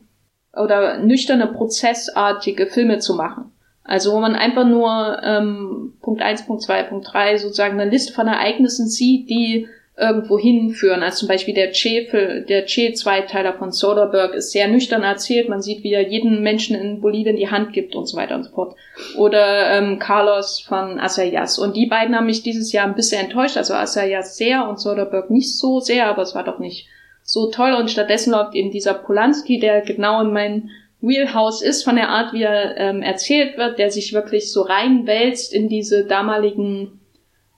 [0.53, 3.51] oder nüchterne prozessartige Filme zu machen.
[3.83, 8.13] Also wo man einfach nur ähm, Punkt eins, Punkt zwei, Punkt drei sozusagen eine Liste
[8.13, 9.67] von Ereignissen sieht, die
[9.99, 11.01] irgendwo hinführen.
[11.01, 15.49] Also zum Beispiel der Che, der Che-Zweiteiler von Soderbergh ist sehr nüchtern erzählt.
[15.49, 18.43] Man sieht, wie er jeden Menschen in Bolivien die Hand gibt und so weiter und
[18.43, 18.75] so fort.
[19.17, 21.57] Oder ähm, Carlos von Asayas.
[21.57, 23.57] Und die beiden haben mich dieses Jahr ein bisschen enttäuscht.
[23.57, 26.87] Also Asayas sehr und Soderbergh nicht so sehr, aber es war doch nicht
[27.23, 27.73] so toll.
[27.73, 30.69] Und stattdessen läuft eben dieser Polanski, der genau in mein
[31.01, 35.53] Wheelhouse ist, von der Art, wie er ähm, erzählt wird, der sich wirklich so reinwälzt
[35.53, 36.99] in diese damaligen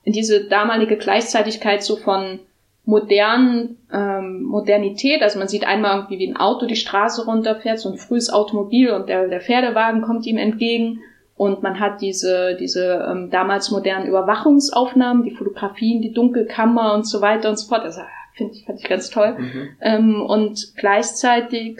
[0.03, 2.39] in diese damalige Gleichzeitigkeit so von
[2.85, 5.21] modernen ähm, Modernität.
[5.21, 8.89] Also man sieht einmal irgendwie, wie ein Auto die Straße runterfährt, so ein frühes Automobil
[8.89, 11.01] und der, der Pferdewagen kommt ihm entgegen.
[11.37, 17.21] Und man hat diese, diese ähm, damals modernen Überwachungsaufnahmen, die Fotografien, die Dunkelkammer und so
[17.21, 17.83] weiter und so fort.
[17.83, 18.01] Also
[18.33, 19.35] finde ich, fand ich ganz toll.
[19.37, 19.69] Mhm.
[19.81, 21.77] Ähm, und gleichzeitig,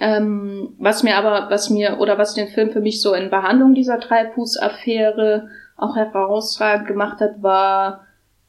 [0.00, 3.74] ähm, was mir aber, was mir, oder was den Film für mich so in Behandlung
[3.74, 8.06] dieser Dreifuß-Affäre auch herausragend gemacht hat, war,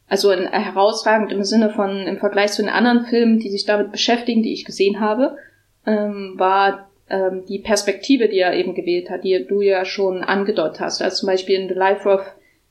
[0.08, 3.92] also in, herausragend im Sinne von, im Vergleich zu den anderen Filmen, die sich damit
[3.92, 5.38] beschäftigen, die ich gesehen habe,
[5.86, 10.80] ähm, war ähm, die Perspektive, die er eben gewählt hat, die du ja schon angedeutet
[10.80, 11.02] hast.
[11.02, 12.22] Also zum Beispiel in The Life of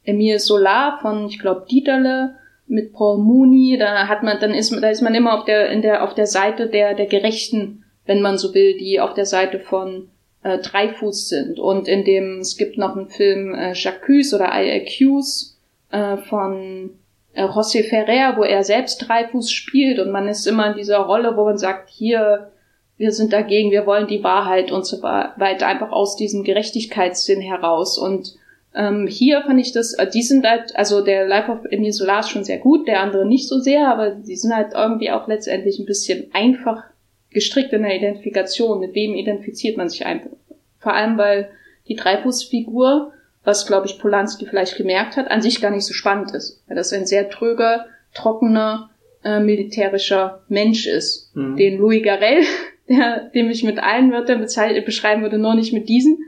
[0.04, 2.36] Emile Solar von, ich glaube, Dieterle
[2.66, 5.82] mit Paul Mooney, da hat man, dann ist, da ist man immer auf der, in
[5.82, 9.60] der, auf der Seite der, der Gerechten, wenn man so will, die auf der Seite
[9.60, 10.08] von
[10.42, 11.58] äh, Dreifuß sind.
[11.58, 15.54] Und in dem, es gibt noch einen Film äh, Jacques oder I Accuse
[15.90, 16.90] äh, von
[17.34, 21.36] äh, José Ferrer, wo er selbst Dreifuß spielt und man ist immer in dieser Rolle,
[21.36, 22.50] wo man sagt, hier,
[22.96, 27.98] wir sind dagegen, wir wollen die Wahrheit und so weiter, einfach aus diesem Gerechtigkeitssinn heraus.
[27.98, 28.36] Und
[28.74, 32.20] ähm, hier fand ich das, äh, die sind halt, also der Life of Emile Solar
[32.20, 35.26] ist schon sehr gut, der andere nicht so sehr, aber die sind halt irgendwie auch
[35.28, 36.84] letztendlich ein bisschen einfach
[37.32, 38.80] gestrickt in der Identifikation.
[38.80, 40.30] Mit wem identifiziert man sich einfach?
[40.78, 41.50] Vor allem, weil
[41.88, 43.12] die Dreifußfigur,
[43.44, 46.62] was glaube ich Polanski vielleicht gemerkt hat, an sich gar nicht so spannend ist.
[46.66, 48.90] Weil das ein sehr tröger, trockener,
[49.24, 51.34] äh, militärischer Mensch ist.
[51.34, 51.56] Mhm.
[51.56, 52.42] Den Louis Garel,
[52.88, 56.18] der, dem ich mit allen Wörtern beschreiben würde, nur nicht mit diesen,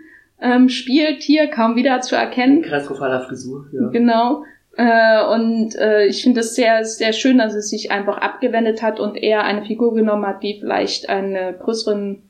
[0.40, 2.62] ähm, spielt hier kaum wieder zu erkennen.
[2.62, 3.88] Katastrophaler Frisur, ja.
[3.88, 4.44] Genau.
[4.76, 8.98] Äh, und äh, ich finde es sehr, sehr schön, dass es sich einfach abgewendet hat
[8.98, 12.22] und eher eine Figur genommen hat, die vielleicht einen größeren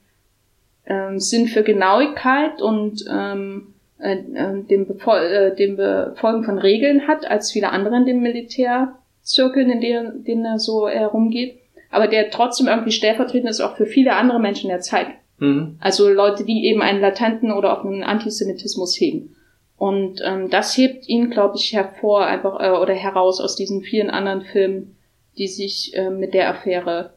[0.86, 7.08] ähm, Sinn für Genauigkeit und ähm, äh, äh dem, Befol äh, dem Befolgen von Regeln
[7.08, 11.58] hat, als viele andere in dem Militärzirkeln, in denen, denen er so herumgeht.
[11.90, 15.06] Aber der trotzdem irgendwie stellvertretend ist auch für viele andere Menschen der Zeit.
[15.38, 15.76] Mhm.
[15.80, 19.36] Also Leute, die eben einen latenten oder auch einen Antisemitismus hegen.
[19.84, 24.08] Und ähm, das hebt ihn, glaube ich, hervor einfach äh, oder heraus aus diesen vielen
[24.08, 24.96] anderen Filmen,
[25.36, 27.12] die sich äh, mit der Affäre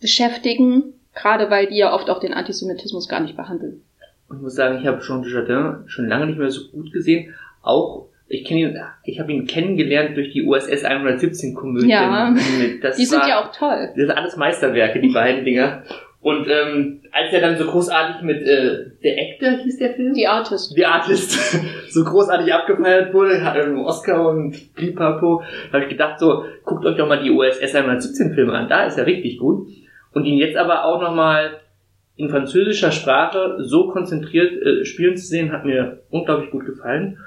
[0.00, 3.82] beschäftigen, gerade weil die ja oft auch den Antisemitismus gar nicht behandeln.
[4.28, 7.32] Und ich muss sagen, ich habe Jean Dujardin schon lange nicht mehr so gut gesehen.
[7.62, 11.90] Auch ich kenne ihn, ich habe ihn kennengelernt durch die USS 117 Komödie.
[11.90, 12.34] Ja,
[12.82, 13.92] das die sind war, ja auch toll.
[13.94, 15.84] Das sind alles Meisterwerke, die beiden Dinger.
[16.20, 20.14] Und ähm, als er dann so großartig mit äh, der Actor hieß der Film?
[20.14, 20.74] The Artist.
[20.74, 21.38] The Artist
[21.90, 25.42] so großartig abgefeiert wurde, hat er einen Oscar und Blipapo,
[25.72, 28.98] habe ich gedacht so, guckt euch doch mal die USS 117 Filme an, da ist
[28.98, 29.68] er richtig gut.
[30.12, 31.60] Und ihn jetzt aber auch nochmal
[32.16, 37.18] in französischer Sprache so konzentriert äh, spielen zu sehen, hat mir unglaublich gut gefallen.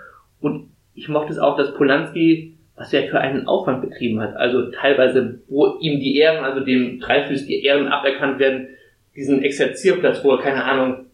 [0.42, 4.70] Und ich mochte es auch, dass Polanski, was er für einen Aufwand betrieben hat, also
[4.70, 8.68] teilweise, wo ihm die Ehren, also dem Dreifüß die Ehren aberkannt werden,
[9.16, 11.06] diesen Exerzierplatz, wo er, keine Ahnung,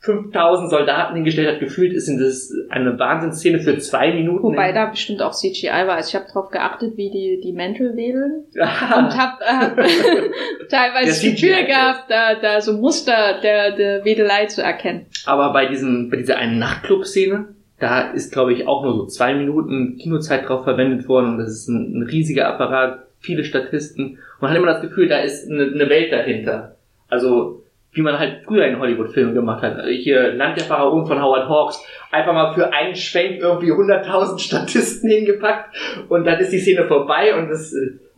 [0.00, 4.42] 5000 Soldaten hingestellt hat, gefühlt ist das eine Wahnsinnsszene für zwei Minuten.
[4.42, 5.96] Wobei da bestimmt auch CGI war.
[5.96, 9.76] Also ich habe darauf geachtet, wie die, die Mäntel wedeln und habe hab
[10.68, 15.06] teilweise das Gefühl gehabt, da, da so Muster der, der Wedelei zu erkennen.
[15.24, 17.48] Aber bei diesem, bei dieser einen Nachtclub-Szene,
[17.80, 21.50] da ist, glaube ich, auch nur so zwei Minuten Kinozeit drauf verwendet worden und das
[21.50, 24.18] ist ein, ein riesiger Apparat, viele Statisten.
[24.40, 26.75] Man hat immer das Gefühl, da ist eine, eine Welt dahinter.
[27.08, 27.62] Also
[27.96, 29.76] wie man halt früher in Hollywood-Filmen gemacht hat.
[29.76, 31.82] Also hier Land der Pharaonen von Howard Hawks.
[32.10, 35.74] Einfach mal für einen Schwenk irgendwie 100.000 Statisten hingepackt
[36.08, 37.74] und dann ist die Szene vorbei und das,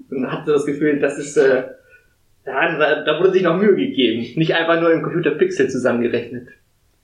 [0.09, 1.64] man äh, hatte das Gefühl, das ist, äh,
[2.45, 4.26] da, da wurde sich noch Mühe gegeben.
[4.36, 6.49] Nicht einfach nur im Computer Pixel zusammengerechnet.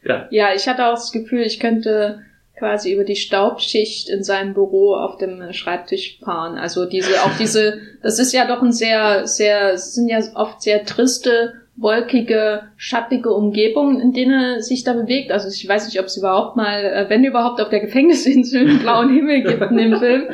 [0.02, 0.26] Ja.
[0.30, 2.22] Ja, ich hatte auch das Gefühl, ich könnte
[2.58, 6.56] quasi über die Staubschicht in seinem Büro auf dem Schreibtisch fahren.
[6.56, 10.84] Also diese, auch diese, das ist ja doch ein sehr, sehr, sind ja oft sehr
[10.84, 15.32] triste wolkige, schattige Umgebung, in denen er sich da bewegt.
[15.32, 18.78] Also ich weiß nicht, ob es überhaupt mal, äh, wenn überhaupt auf der Gefängnisinsel einen
[18.78, 20.28] blauen Himmel gibt in dem Film.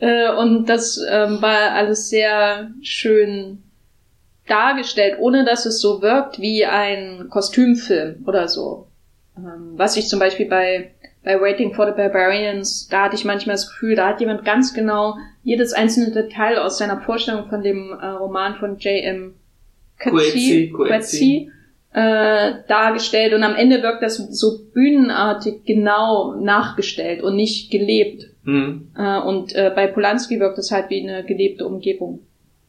[0.00, 3.62] Äh, und das ähm, war alles sehr schön
[4.46, 8.86] dargestellt, ohne dass es so wirkt wie ein Kostümfilm oder so.
[9.36, 10.92] Ähm, was ich zum Beispiel bei,
[11.24, 14.72] bei Waiting for the Barbarians, da hatte ich manchmal das Gefühl, da hat jemand ganz
[14.72, 19.34] genau jedes einzelne Detail aus seiner Vorstellung von dem äh, Roman von J.M.
[19.98, 21.50] Quetzi, Quetzi
[21.96, 28.28] äh, dargestellt und am Ende wirkt das so bühnenartig genau nachgestellt und nicht gelebt.
[28.44, 28.88] Mhm.
[28.96, 32.20] Äh, und äh, bei Polanski wirkt es halt wie eine gelebte Umgebung.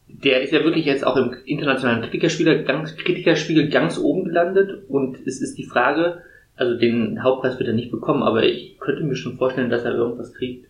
[0.07, 5.17] Der ist ja wirklich jetzt auch im internationalen Kritikerspiegel ganz, Kritikerspiegel ganz oben gelandet und
[5.27, 6.21] es ist die Frage,
[6.55, 9.93] also den Hauptpreis wird er nicht bekommen, aber ich könnte mir schon vorstellen, dass er
[9.93, 10.67] irgendwas kriegt.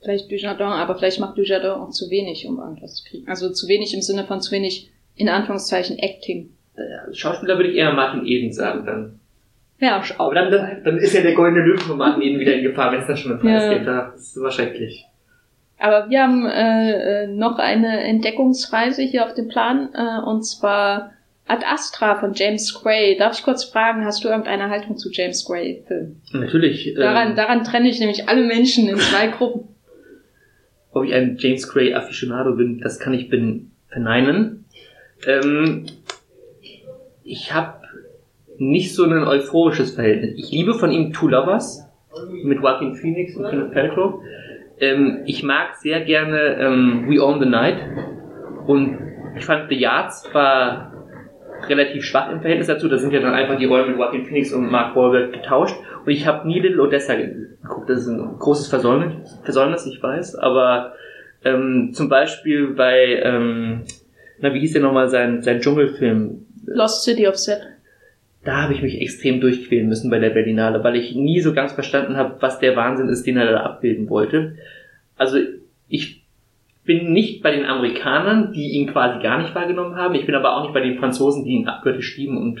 [0.00, 3.26] Vielleicht Dujardin, aber vielleicht macht Dujardin auch zu wenig, um irgendwas zu kriegen.
[3.26, 6.50] Also zu wenig im Sinne von zu wenig in Anführungszeichen Acting.
[7.12, 9.20] Schauspieler würde ich eher Martin Eden sagen dann.
[9.80, 12.62] Ja, Aber dann, dann, dann ist ja der goldene Löwe von Martin Eden wieder in
[12.62, 13.74] Gefahr, wenn es dann schon ein Preis ja.
[13.74, 13.86] gibt.
[13.86, 15.06] Das ist wahrscheinlich.
[15.78, 21.12] Aber wir haben äh, äh, noch eine Entdeckungsreise hier auf dem Plan, äh, und zwar
[21.46, 23.16] Ad Astra von James Gray.
[23.18, 26.22] Darf ich kurz fragen, hast du irgendeine Haltung zu James Gray-Filmen?
[26.32, 26.94] Natürlich.
[26.96, 29.68] Daran, ähm, daran trenne ich nämlich alle Menschen in zwei Gruppen.
[30.92, 34.63] Ob ich ein James Gray-Afficionado bin, das kann ich bin verneinen.
[35.26, 35.86] Ähm,
[37.22, 37.80] ich habe
[38.58, 40.34] nicht so ein euphorisches Verhältnis.
[40.36, 41.88] Ich liebe von ihm Two Lovers
[42.44, 44.22] mit Joaquin Phoenix und Kenneth Paltrow.
[44.78, 47.78] Ähm, ich mag sehr gerne ähm, We Own the Night
[48.66, 48.98] und
[49.36, 50.92] ich fand The Yards war
[51.68, 52.88] relativ schwach im Verhältnis dazu.
[52.88, 55.76] Da sind ja dann einfach die Rollen mit Joaquin Phoenix und Mark Wahlberg getauscht.
[56.04, 57.88] Und ich habe nie Little Odessa geguckt.
[57.88, 60.36] Das ist ein großes Versäumnis, Versäumnis ich weiß.
[60.36, 60.92] Aber
[61.44, 63.82] ähm, zum Beispiel bei ähm,
[64.40, 66.46] na, wie hieß der nochmal sein, sein Dschungelfilm?
[66.66, 67.60] Lost City of Set.
[68.44, 71.72] Da habe ich mich extrem durchquälen müssen bei der Berlinale, weil ich nie so ganz
[71.72, 74.56] verstanden habe, was der Wahnsinn ist, den er da abbilden wollte.
[75.16, 75.38] Also
[75.88, 76.24] ich
[76.84, 80.14] bin nicht bei den Amerikanern, die ihn quasi gar nicht wahrgenommen haben.
[80.14, 82.60] Ich bin aber auch nicht bei den Franzosen, die ihn abgöttisch lieben und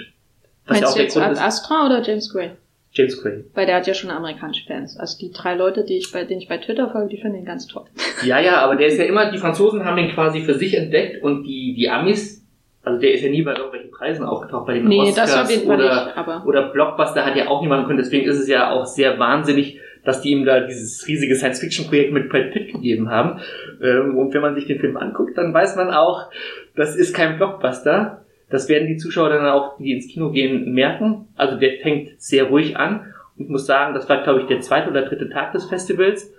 [0.66, 2.52] was Meinst ja auch du jetzt Ad Astra oder James Gray?
[2.94, 3.44] James Gray.
[3.54, 4.96] Weil der hat ja schon amerikanische Fans.
[4.96, 7.44] Also die drei Leute, die ich bei, denen ich bei Twitter folge, die finden ihn
[7.44, 7.84] ganz toll.
[8.24, 11.22] Ja, ja, aber der ist ja immer, die Franzosen haben den quasi für sich entdeckt
[11.22, 12.42] und die, die Amis,
[12.82, 15.50] also der ist ja nie bei irgendwelchen Preisen aufgetaucht, bei den nee, Oscars das auf
[15.50, 17.98] jeden Fall oder, nicht, aber oder Blockbuster hat ja auch niemand können.
[17.98, 22.30] Deswegen ist es ja auch sehr wahnsinnig, dass die ihm da dieses riesige Science-Fiction-Projekt mit
[22.30, 23.40] Brad Pitt gegeben haben.
[23.82, 26.30] Ähm, und wenn man sich den Film anguckt, dann weiß man auch,
[26.76, 31.28] das ist kein Blockbuster, das werden die Zuschauer dann auch, die ins Kino gehen, merken.
[31.36, 33.12] Also der fängt sehr ruhig an.
[33.36, 36.32] Ich muss sagen, das war, glaube ich, der zweite oder dritte Tag des Festivals.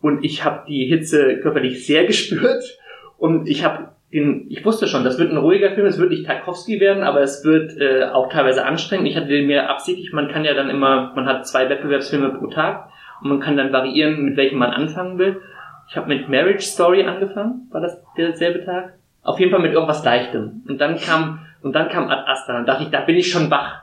[0.00, 2.78] Und ich habe die Hitze körperlich sehr gespürt.
[3.16, 6.26] Und ich habe den, ich wusste schon, das wird ein ruhiger Film, es wird nicht
[6.26, 9.08] Tarkovsky werden, aber es wird äh, auch teilweise anstrengend.
[9.08, 12.48] Ich hatte den mir absichtlich, man kann ja dann immer, man hat zwei Wettbewerbsfilme pro
[12.48, 12.90] Tag
[13.22, 15.40] und man kann dann variieren, mit welchem man anfangen will.
[15.88, 18.94] Ich habe mit Marriage Story angefangen, war das derselbe Tag?
[19.22, 20.62] Auf jeden Fall mit irgendwas Leichtem.
[20.68, 22.58] Und dann kam und dann kam Ad Astra.
[22.58, 23.82] Und dachte ich, da bin ich schon wach.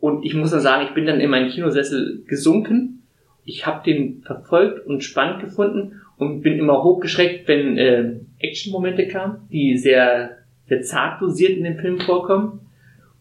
[0.00, 3.02] Und ich muss dann sagen, ich bin dann in meinen Kinosessel gesunken.
[3.44, 9.48] Ich habe den verfolgt und spannend gefunden und bin immer hochgeschreckt, wenn äh, Action-Momente kamen,
[9.50, 12.60] die sehr, sehr zart dosiert in dem Film vorkommen.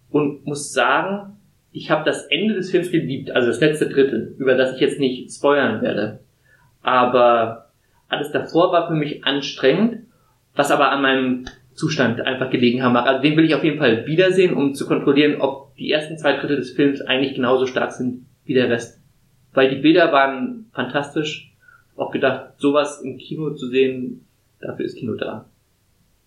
[0.10, 1.38] Und muss sagen,
[1.72, 5.00] ich habe das Ende des Films geliebt, also das letzte Drittel, über das ich jetzt
[5.00, 6.20] nicht spoilern werde.
[6.82, 7.70] Aber
[8.08, 10.00] alles davor war für mich anstrengend,
[10.56, 11.46] was aber an meinem
[11.80, 13.08] Zustand einfach gelegen haben mag.
[13.08, 16.34] Also den will ich auf jeden Fall wiedersehen, um zu kontrollieren, ob die ersten zwei
[16.34, 19.00] Drittel des Films eigentlich genauso stark sind wie der Rest.
[19.54, 21.56] Weil die Bilder waren fantastisch.
[21.96, 24.26] Auch gedacht, sowas im Kino zu sehen,
[24.62, 25.46] dafür ist Kino da.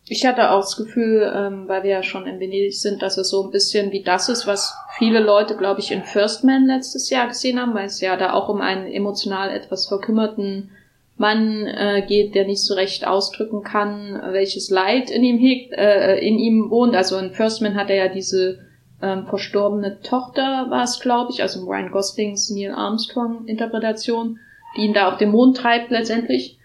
[0.07, 3.31] Ich hatte auch das Gefühl, ähm, weil wir ja schon in Venedig sind, dass es
[3.31, 7.09] so ein bisschen wie das ist, was viele Leute, glaube ich, in First Man letztes
[7.11, 10.71] Jahr gesehen haben, weil es ja da auch um einen emotional etwas verkümmerten
[11.17, 16.19] Mann äh, geht, der nicht so recht ausdrücken kann, welches Leid in ihm hegt, äh,
[16.19, 16.97] in ihm wohnt.
[16.97, 18.59] Also in First Man hat er ja diese
[19.03, 24.39] ähm, verstorbene Tochter, war es, glaube ich, also Ryan Goslings Neil Armstrong Interpretation,
[24.77, 26.59] die ihn da auf den Mond treibt letztendlich.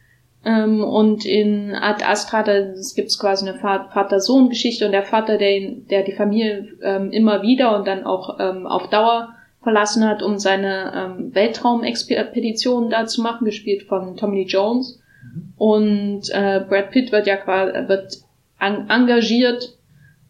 [0.45, 2.60] Ähm, und in Ad Astra, da
[2.95, 7.41] gibt es quasi eine Vater-Sohn-Geschichte und der Vater, der, ihn, der die Familie ähm, immer
[7.41, 9.34] wieder und dann auch ähm, auf Dauer
[9.68, 15.01] verlassen hat, um seine ähm, Weltraumexpedition da zu machen, gespielt von Tommy Lee Jones.
[15.22, 15.53] Mhm.
[15.57, 18.20] Und äh, Brad Pitt wird ja quasi wird
[18.57, 19.78] an, engagiert,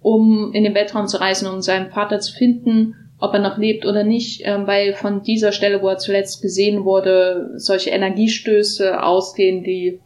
[0.01, 3.85] um in den Weltraum zu reisen, um seinen Vater zu finden, ob er noch lebt
[3.85, 9.63] oder nicht, äh, weil von dieser Stelle, wo er zuletzt gesehen wurde, solche Energiestöße ausgehen,
[9.63, 9.99] die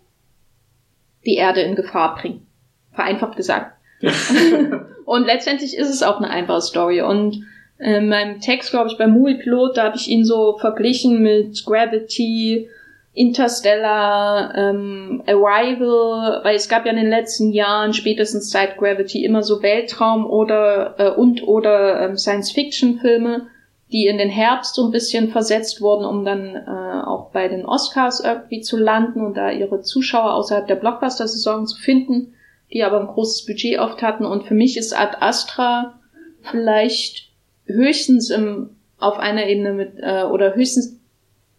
[1.25, 2.45] die Erde in Gefahr bringen.
[2.91, 3.77] Vereinfacht gesagt.
[5.05, 7.01] und letztendlich ist es auch eine einfache Story.
[7.01, 7.45] Und
[7.81, 11.65] in meinem Text, glaube ich, beim Movie Pilot, da habe ich ihn so verglichen mit
[11.65, 12.69] Gravity,
[13.13, 19.43] Interstellar, ähm, Arrival, weil es gab ja in den letzten Jahren, spätestens seit Gravity, immer
[19.43, 23.47] so Weltraum- oder äh, und oder ähm, Science-Fiction-Filme,
[23.91, 27.65] die in den Herbst so ein bisschen versetzt wurden, um dann äh, auch bei den
[27.65, 32.35] Oscars irgendwie zu landen und da ihre Zuschauer außerhalb der Blockbuster-Saison zu finden,
[32.71, 34.25] die aber ein großes Budget oft hatten.
[34.25, 35.99] Und für mich ist Ad Astra
[36.43, 37.30] vielleicht
[37.73, 40.97] höchstens im, auf einer Ebene mit, äh, oder höchstens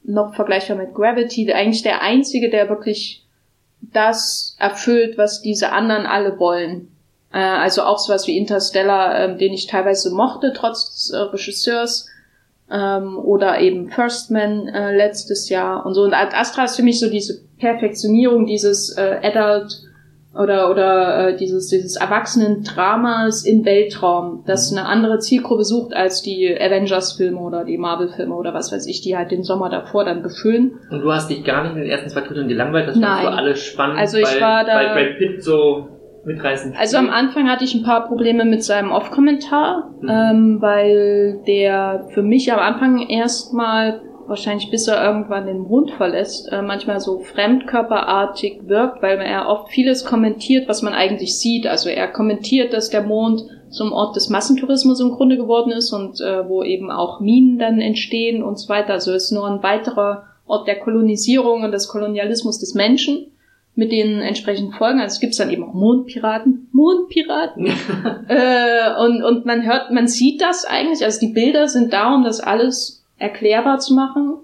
[0.05, 3.25] noch vergleichbar mit Gravity, eigentlich der einzige, der wirklich
[3.81, 6.89] das erfüllt, was diese anderen alle wollen.
[7.33, 12.09] Äh, also auch sowas wie Interstellar, äh, den ich teilweise mochte, trotz des äh, Regisseurs,
[12.71, 16.03] ähm, oder eben First Man äh, letztes Jahr und so.
[16.03, 19.83] Und Astra ist für mich so diese Perfektionierung dieses äh, Adult
[20.35, 26.49] oder oder äh, dieses dieses Erwachsenen-Dramas im Weltraum, das eine andere Zielgruppe sucht als die
[26.59, 30.73] Avengers-Filme oder die Marvel-Filme oder was weiß ich, die halt den Sommer davor dann befüllen.
[30.91, 33.29] Und du hast dich gar nicht in den ersten zwei Dritteln gelangweilt, das fandest du
[33.29, 35.89] alles spannend, also ich weil, war da, weil Brad Pitt so
[36.25, 36.77] mitreißend.
[36.79, 40.09] Also am Anfang hatte ich ein paar Probleme mit seinem Off-Kommentar, mhm.
[40.09, 44.01] ähm, weil der für mich am Anfang erstmal
[44.33, 49.71] wahrscheinlich bis er irgendwann den Mond verlässt, äh, manchmal so fremdkörperartig wirkt, weil er oft
[49.71, 51.67] vieles kommentiert, was man eigentlich sieht.
[51.67, 56.21] Also er kommentiert, dass der Mond zum Ort des Massentourismus im Grunde geworden ist und
[56.21, 58.95] äh, wo eben auch Minen dann entstehen und so weiter.
[58.95, 63.27] Also es ist nur ein weiterer Ort der Kolonisierung und des Kolonialismus des Menschen
[63.75, 65.01] mit den entsprechenden Folgen.
[65.01, 66.69] Also es gibt dann eben auch Mondpiraten.
[66.73, 67.67] Mondpiraten.
[68.29, 71.05] äh, und, und man hört, man sieht das eigentlich.
[71.05, 74.39] Also die Bilder sind da, um das alles erklärbar zu machen.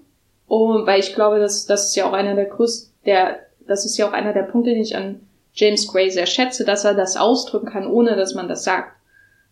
[0.47, 3.97] Und weil ich glaube, dass das ist ja auch einer der größten, der, das ist
[3.97, 5.19] ja auch einer der Punkte, den ich an
[5.53, 8.95] James Gray sehr schätze, dass er das ausdrücken kann, ohne dass man das sagt.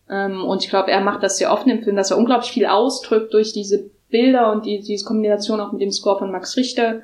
[0.09, 2.65] Ähm, und ich glaube, er macht das sehr oft im Film, dass er unglaublich viel
[2.65, 7.01] ausdrückt durch diese Bilder und die, diese Kombination auch mit dem Score von Max Richter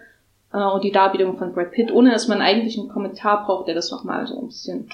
[0.54, 3.76] äh, und die Darbietung von Brad Pitt, ohne dass man eigentlich einen Kommentar braucht, der
[3.76, 4.90] das nochmal so ein bisschen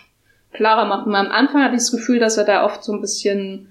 [0.52, 1.06] klarer macht.
[1.06, 3.69] Und am Anfang hatte ich das Gefühl, dass er da oft so ein bisschen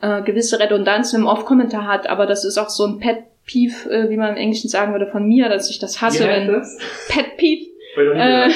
[0.00, 4.10] äh, gewisse Redundanzen im Off-Kommentar hat, aber das ist auch so ein Pet Peeve, äh,
[4.10, 6.78] wie man im Englischen sagen würde, von mir, dass ich das hasse, wenn das?
[7.08, 8.50] Pet Peeve äh,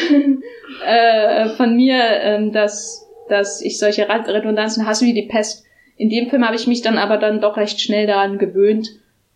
[0.86, 5.64] äh, von mir, äh, dass, dass ich solche Redundanzen hasse wie die Pest.
[5.96, 8.88] In dem Film habe ich mich dann aber dann doch recht schnell daran gewöhnt,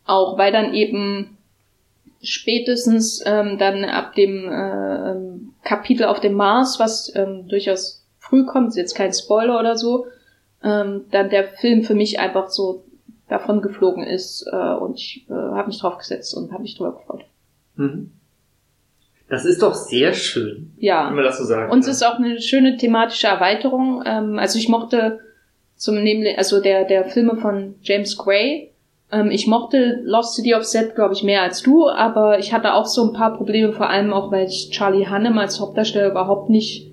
[0.05, 1.37] auch weil dann eben
[2.23, 8.45] spätestens ähm, dann ab dem äh, ähm, Kapitel auf dem Mars, was ähm, durchaus früh
[8.45, 10.07] kommt, ist jetzt kein Spoiler oder so,
[10.63, 12.85] ähm, dann der Film für mich einfach so
[13.29, 16.93] davon geflogen ist äh, und ich äh, habe mich drauf gesetzt und habe mich drüber
[16.93, 17.25] gefreut.
[17.77, 18.13] Mhm.
[19.29, 20.73] Das ist doch sehr schön.
[20.79, 21.09] Ja.
[21.09, 24.03] Wenn man das so sagen Und es ist auch eine schöne thematische Erweiterung.
[24.07, 25.21] Ähm, also ich mochte
[25.75, 28.71] zum nämlich also der der Filme von James Gray.
[29.11, 32.75] Ähm, ich mochte Lost City of Set, glaube ich, mehr als du, aber ich hatte
[32.75, 36.49] auch so ein paar Probleme, vor allem auch, weil ich Charlie Hannem als Hauptdarsteller überhaupt
[36.49, 36.91] nicht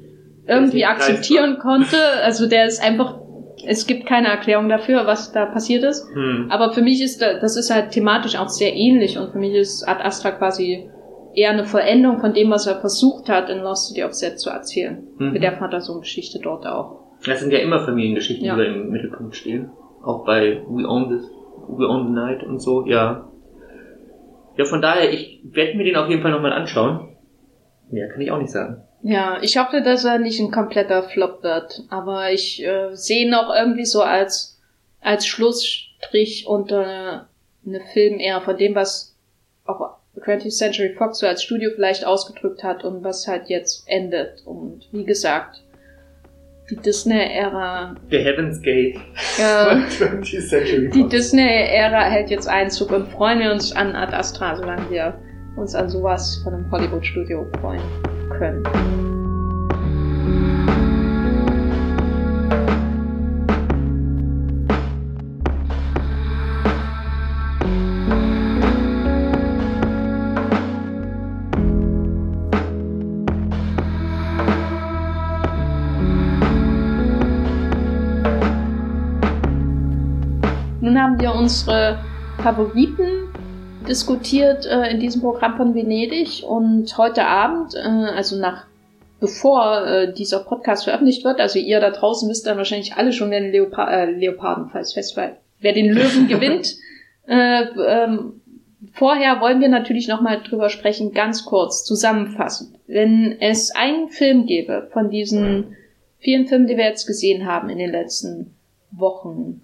[0.48, 1.98] irgendwie akzeptieren konnte.
[2.23, 3.22] Also der ist einfach
[3.65, 6.07] es gibt keine Erklärung dafür, was da passiert ist.
[6.14, 6.48] Hm.
[6.49, 9.88] Aber für mich ist das ist halt thematisch auch sehr ähnlich und für mich ist
[9.88, 10.90] Ad Astra quasi
[11.35, 14.49] eher eine Vollendung von dem, was er versucht hat, in Lost City of Set zu
[14.49, 15.07] erzählen.
[15.18, 15.31] Mhm.
[15.34, 17.03] Mit der Vater-Sohn-Geschichte dort auch.
[17.26, 18.56] Das sind ja immer Familiengeschichten, ja.
[18.56, 19.72] die da im Mittelpunkt stehen.
[20.03, 21.31] Auch bei We Own This,
[21.69, 23.30] We Own the Night und so, ja.
[24.57, 27.12] Ja, von daher, ich werde mir den auf jeden Fall nochmal anschauen.
[27.93, 28.81] Mehr kann ich auch nicht sagen.
[29.03, 31.83] Ja, ich hoffe, dass er nicht ein kompletter Flop wird.
[31.89, 34.59] Aber ich äh, sehe ihn auch irgendwie so als,
[35.01, 37.27] als Schlussstrich unter
[37.65, 39.15] eine Film eher von dem, was
[39.65, 44.41] auch 20th Century Fox so als Studio vielleicht ausgedrückt hat und was halt jetzt endet.
[44.45, 45.61] Und wie gesagt,
[46.69, 47.95] die Disney-Ära.
[48.09, 48.95] The Heaven's Gate.
[49.37, 51.07] Ja, 20th Century die.
[51.07, 55.19] Disney-Ära hält jetzt Einzug und freuen wir uns an Ad Astra, solange wir
[55.55, 57.81] uns an sowas von einem Hollywood-Studio freuen
[58.30, 58.63] können.
[80.81, 81.97] Nun haben wir unsere
[82.39, 83.22] Favoriten
[83.88, 88.65] diskutiert äh, in diesem Programm von Venedig und heute Abend, äh, also nach
[89.19, 93.31] bevor äh, dieser Podcast veröffentlicht wird, also ihr da draußen wisst dann wahrscheinlich alle schon,
[93.31, 96.76] den Leopa äh, Leoparden, falls Festival, wer den Löwen gewinnt.
[97.26, 98.41] Äh, ähm,
[98.91, 102.77] vorher wollen wir natürlich nochmal drüber sprechen, ganz kurz, zusammenfassend.
[102.85, 105.77] Wenn es einen Film gäbe von diesen
[106.19, 108.55] vielen Filmen, die wir jetzt gesehen haben in den letzten
[108.91, 109.61] Wochen,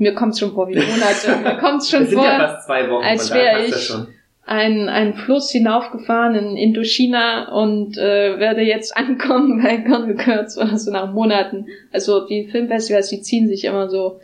[0.00, 2.88] mir kommt's schon vor wie Monate, mir kommt's schon Es sind vor ja fast zwei
[2.90, 4.06] Wochen, als von daher wär passt das ich- schon.
[4.46, 10.76] ein, ein Fluss hinaufgefahren in Indochina und äh, werde jetzt ankommen bei Gone Kurz oder
[10.78, 11.66] so nach Monaten.
[11.92, 14.20] Also die Filmfestivals, die ziehen sich immer so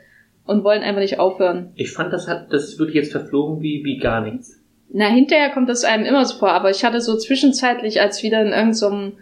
[0.47, 1.71] und wollen einfach nicht aufhören.
[1.77, 4.61] Ich fand, das hat, das wirklich jetzt verflogen wie, wie gar nichts.
[4.93, 8.41] Na, hinterher kommt das einem immer so vor, aber ich hatte so zwischenzeitlich, als wieder
[8.41, 9.13] in irgendeinem so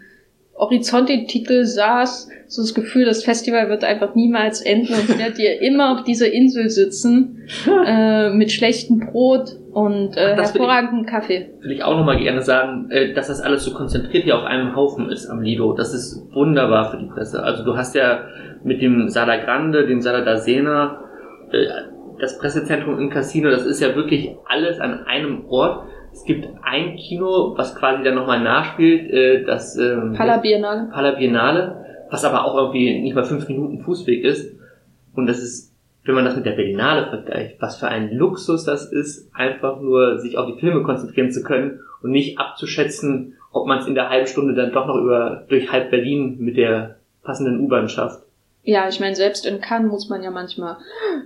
[0.57, 5.61] Horizonte-Titel saß, so das Gefühl, das Festival wird einfach niemals enden und ich werde hier
[5.61, 7.47] immer auf dieser Insel sitzen,
[7.85, 11.49] äh, mit schlechtem Brot und äh, Ach, will ich- hervorragendem Kaffee.
[11.61, 14.75] Will ich auch nochmal gerne sagen, äh, dass das alles so konzentriert hier auf einem
[14.75, 15.73] Haufen ist am Lido.
[15.73, 17.43] Das ist wunderbar für die Presse.
[17.43, 18.21] Also du hast ja
[18.63, 21.01] mit dem Sala Grande, dem Sala da Sena,
[21.51, 21.65] äh,
[22.19, 25.83] das Pressezentrum im Casino, das ist ja wirklich alles an einem Ort.
[26.15, 30.89] Es gibt ein Kino, was quasi dann nochmal nachspielt, äh, das ähm, Pala Biennale.
[30.89, 34.55] Pala Biennale, was aber auch irgendwie nicht mal fünf Minuten Fußweg ist.
[35.13, 35.75] Und das ist,
[36.05, 40.17] wenn man das mit der Berlinale vergleicht, was für ein Luxus das ist, einfach nur
[40.19, 44.09] sich auf die Filme konzentrieren zu können und nicht abzuschätzen, ob man es in der
[44.09, 48.24] halben Stunde dann doch noch über durch halb Berlin mit der passenden U-Bahn schafft.
[48.67, 50.77] Ja, ich meine, selbst in Cannes muss man ja manchmal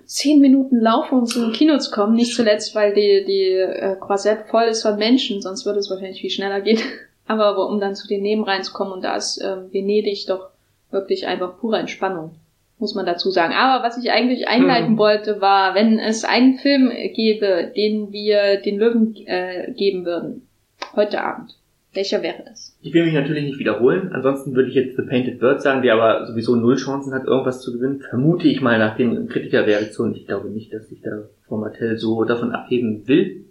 [0.06, 2.14] zehn Minuten laufen, um zum Kino zu kommen.
[2.16, 6.20] Nicht zuletzt, weil die, die äh, Croisette voll ist von Menschen, sonst würde es wahrscheinlich
[6.20, 6.80] viel schneller gehen.
[7.28, 10.50] Aber wo- um dann zu den Nebenreihen zu kommen, und da ist ähm, Venedig doch
[10.92, 12.32] wirklich einfach pure Entspannung,
[12.78, 13.54] muss man dazu sagen.
[13.54, 14.98] Aber was ich eigentlich einleiten Hm.
[14.98, 20.48] wollte, war, wenn es einen Film gäbe, den wir den Löwen äh, geben würden,
[20.96, 21.56] heute Abend,
[21.94, 22.78] welcher wäre es?
[22.82, 25.96] Ich will mich natürlich nicht wiederholen, ansonsten würde ich jetzt The Painted Bird sagen, der
[25.96, 28.02] aber sowieso null Chancen hat, irgendwas zu gewinnen.
[28.02, 30.16] Vermute ich mal nach den Kritikerreaktionen.
[30.16, 33.46] Ich glaube nicht, dass sich da Frau Martell so davon abheben will.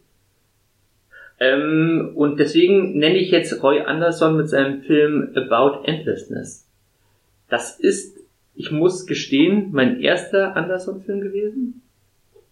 [1.40, 6.66] Ähm, und deswegen nenne ich jetzt Roy Anderson mit seinem Film About Endlessness.
[7.48, 8.19] Das ist,
[8.55, 11.82] ich muss gestehen, mein erster Anderson-Film gewesen.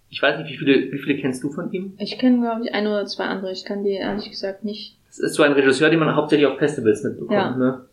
[0.08, 1.94] Ich weiß nicht, wie viele, wie viele kennst du von ihm?
[1.98, 3.52] Ich kenne, glaube ich, ein oder zwei andere.
[3.52, 4.96] Ich kann die ehrlich gesagt nicht.
[5.18, 7.32] Das ist so ein Regisseur, den man hauptsächlich auf Festivals mitbekommt.
[7.32, 7.56] Ja.
[7.56, 7.86] Ne?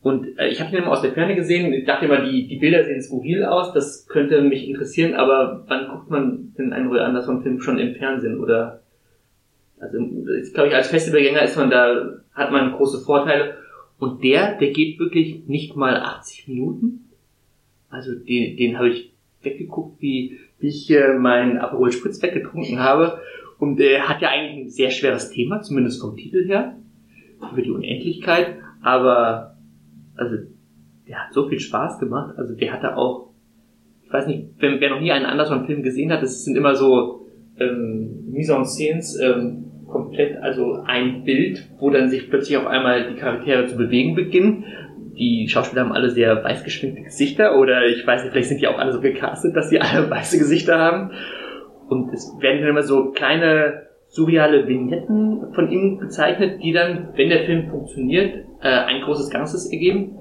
[0.00, 1.72] Und äh, ich habe ihn immer aus der Ferne gesehen.
[1.72, 3.72] Ich dachte immer, die, die Bilder sehen skurril aus.
[3.72, 5.14] Das könnte mich interessieren.
[5.14, 8.38] Aber wann guckt man denn einen Roy Anderson-Film schon im Fernsehen?
[8.38, 8.80] Oder
[9.80, 9.98] also
[10.42, 13.56] ich glaube ich, als Festivalgänger ist man da, hat man große Vorteile.
[13.98, 17.10] Und der, der geht wirklich nicht mal 80 Minuten.
[17.90, 19.12] Also den, den habe ich
[19.42, 23.20] weggeguckt, wie, wie ich äh, meinen Aperol Spritz weggetrunken habe.
[23.58, 26.76] Und er hat ja eigentlich ein sehr schweres Thema, zumindest vom Titel her,
[27.52, 28.56] über die Unendlichkeit.
[28.82, 29.56] Aber
[30.16, 30.36] also
[31.08, 32.34] der hat so viel Spaß gemacht.
[32.36, 33.30] Also der hatte auch,
[34.04, 37.26] ich weiß nicht, wer, wer noch nie einen Anderson-Film gesehen hat, das sind immer so
[37.58, 43.10] ähm, Mise en Scenes, ähm, komplett, also ein Bild, wo dann sich plötzlich auf einmal
[43.10, 44.64] die Charaktere zu bewegen beginnen.
[45.18, 48.68] Die Schauspieler haben alle sehr weiß geschminkte Gesichter oder ich weiß nicht, vielleicht sind die
[48.68, 51.10] auch alle so gecastet, dass sie alle weiße Gesichter haben.
[51.88, 57.28] Und es werden dann immer so kleine surreale Vignetten von ihm gezeichnet, die dann, wenn
[57.28, 60.16] der Film funktioniert, äh, ein großes Ganzes ergeben.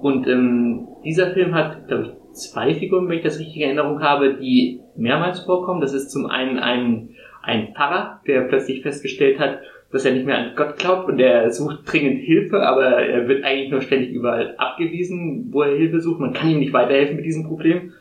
[0.00, 4.02] Und ähm, dieser Film hat, glaube ich, zwei Figuren, wenn ich das richtig in Erinnerung
[4.02, 5.80] habe, die mehrmals vorkommen.
[5.80, 7.10] Das ist zum einen ein,
[7.42, 9.60] ein Pfarrer, der plötzlich festgestellt hat,
[9.92, 13.44] dass er nicht mehr an Gott glaubt und er sucht dringend Hilfe, aber er wird
[13.44, 16.20] eigentlich nur ständig überall abgewiesen, wo er Hilfe sucht.
[16.20, 17.92] Man kann ihm nicht weiterhelfen mit diesem Problem,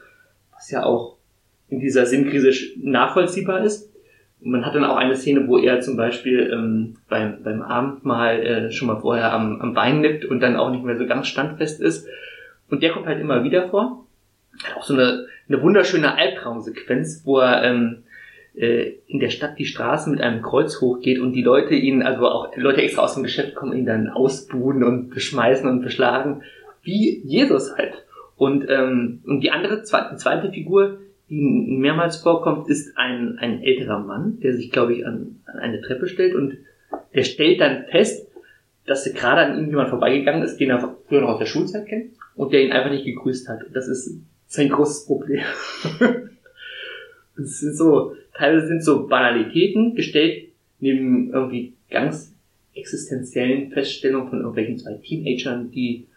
[0.53, 1.12] was ja auch
[1.73, 3.91] in dieser Sinnkrise nachvollziehbar ist.
[4.43, 8.39] Und man hat dann auch eine Szene, wo er zum Beispiel ähm, beim, beim Abendmahl
[8.41, 11.27] äh, schon mal vorher am, am Bein nippt und dann auch nicht mehr so ganz
[11.27, 12.07] standfest ist.
[12.69, 14.05] Und der kommt halt immer wieder vor.
[14.63, 18.03] Hat auch so eine, eine wunderschöne Albtraumsequenz, wo er ähm,
[18.53, 22.27] äh, in der Stadt die Straße mit einem Kreuz hochgeht und die Leute ihn, also
[22.27, 26.43] auch Leute extra aus dem Geschäft kommen, ihn dann ausbuhen und beschmeißen und beschlagen.
[26.83, 27.93] wie Jesus halt.
[28.35, 30.97] Und, ähm, und die andere, zweite Figur,
[31.33, 35.81] die mehrmals vorkommt, ist ein, ein älterer Mann, der sich, glaube ich, an, an eine
[35.81, 36.57] Treppe stellt und
[37.15, 38.27] der stellt dann fest,
[38.85, 42.11] dass gerade an ihm jemand vorbeigegangen ist, den er früher noch aus der Schulzeit kennt
[42.35, 43.61] und der ihn einfach nicht gegrüßt hat.
[43.73, 45.41] Das ist sein großes Problem.
[47.37, 50.49] das sind so, teilweise sind so Banalitäten gestellt
[50.79, 52.35] neben irgendwie ganz
[52.75, 56.07] existenziellen Feststellungen von irgendwelchen zwei Teenagern, die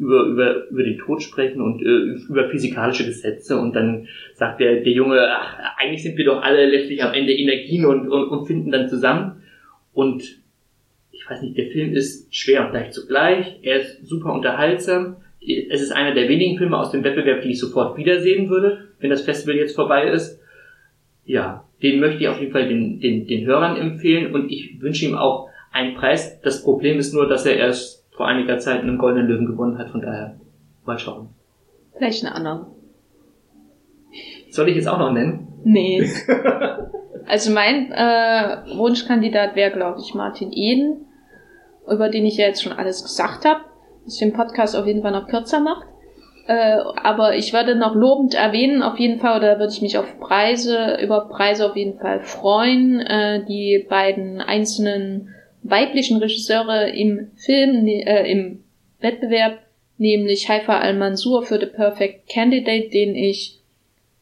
[0.00, 4.80] über, über, über den Tod sprechen und äh, über physikalische Gesetze und dann sagt der,
[4.80, 8.46] der Junge, ach, eigentlich sind wir doch alle letztlich am Ende Energien und, und, und
[8.46, 9.42] finden dann zusammen.
[9.92, 10.40] Und
[11.10, 15.16] ich weiß nicht, der Film ist schwer und leicht zugleich, er ist super unterhaltsam.
[15.40, 19.10] Es ist einer der wenigen Filme aus dem Wettbewerb, die ich sofort wiedersehen würde, wenn
[19.10, 20.40] das Festival jetzt vorbei ist.
[21.26, 25.04] Ja, den möchte ich auf jeden Fall den, den, den Hörern empfehlen und ich wünsche
[25.04, 26.40] ihm auch einen Preis.
[26.40, 29.88] Das Problem ist nur, dass er erst vor einiger Zeit einen goldenen Löwen gewonnen hat,
[29.88, 30.36] von daher
[30.84, 31.30] mal schauen.
[31.96, 32.66] Vielleicht einen anderen.
[34.50, 35.48] Soll ich jetzt auch noch nennen?
[35.64, 36.06] Nee.
[37.26, 41.06] also mein äh, Wunschkandidat wäre, glaube ich, Martin Eden,
[41.90, 43.60] über den ich ja jetzt schon alles gesagt habe,
[44.04, 45.86] was den Podcast auf jeden Fall noch kürzer macht.
[46.46, 50.20] Äh, aber ich würde noch lobend erwähnen, auf jeden Fall, oder würde ich mich auf
[50.20, 53.00] Preise, über Preise auf jeden Fall freuen.
[53.00, 58.64] Äh, die beiden einzelnen weiblichen Regisseure im Film, ne, äh, im
[59.00, 59.58] Wettbewerb,
[59.98, 63.60] nämlich Haifa Al-Mansur für The Perfect Candidate, den ich,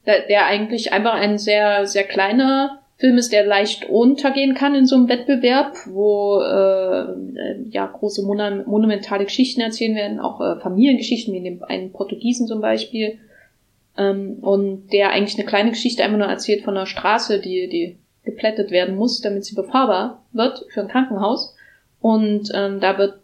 [0.07, 4.97] der, eigentlich einfach ein sehr, sehr kleiner Film ist, der leicht untergehen kann in so
[4.97, 11.39] einem Wettbewerb, wo äh, ja große mon monumentale Geschichten erzählen werden, auch äh, Familiengeschichten, wie
[11.39, 13.19] in dem einen Portugiesen zum Beispiel.
[13.97, 17.99] Ähm, und der eigentlich eine kleine Geschichte einfach nur erzählt von einer Straße, die, die
[18.29, 21.55] geplättet werden muss, damit sie befahrbar wird für ein Krankenhaus.
[22.01, 23.15] Und ähm, da wird,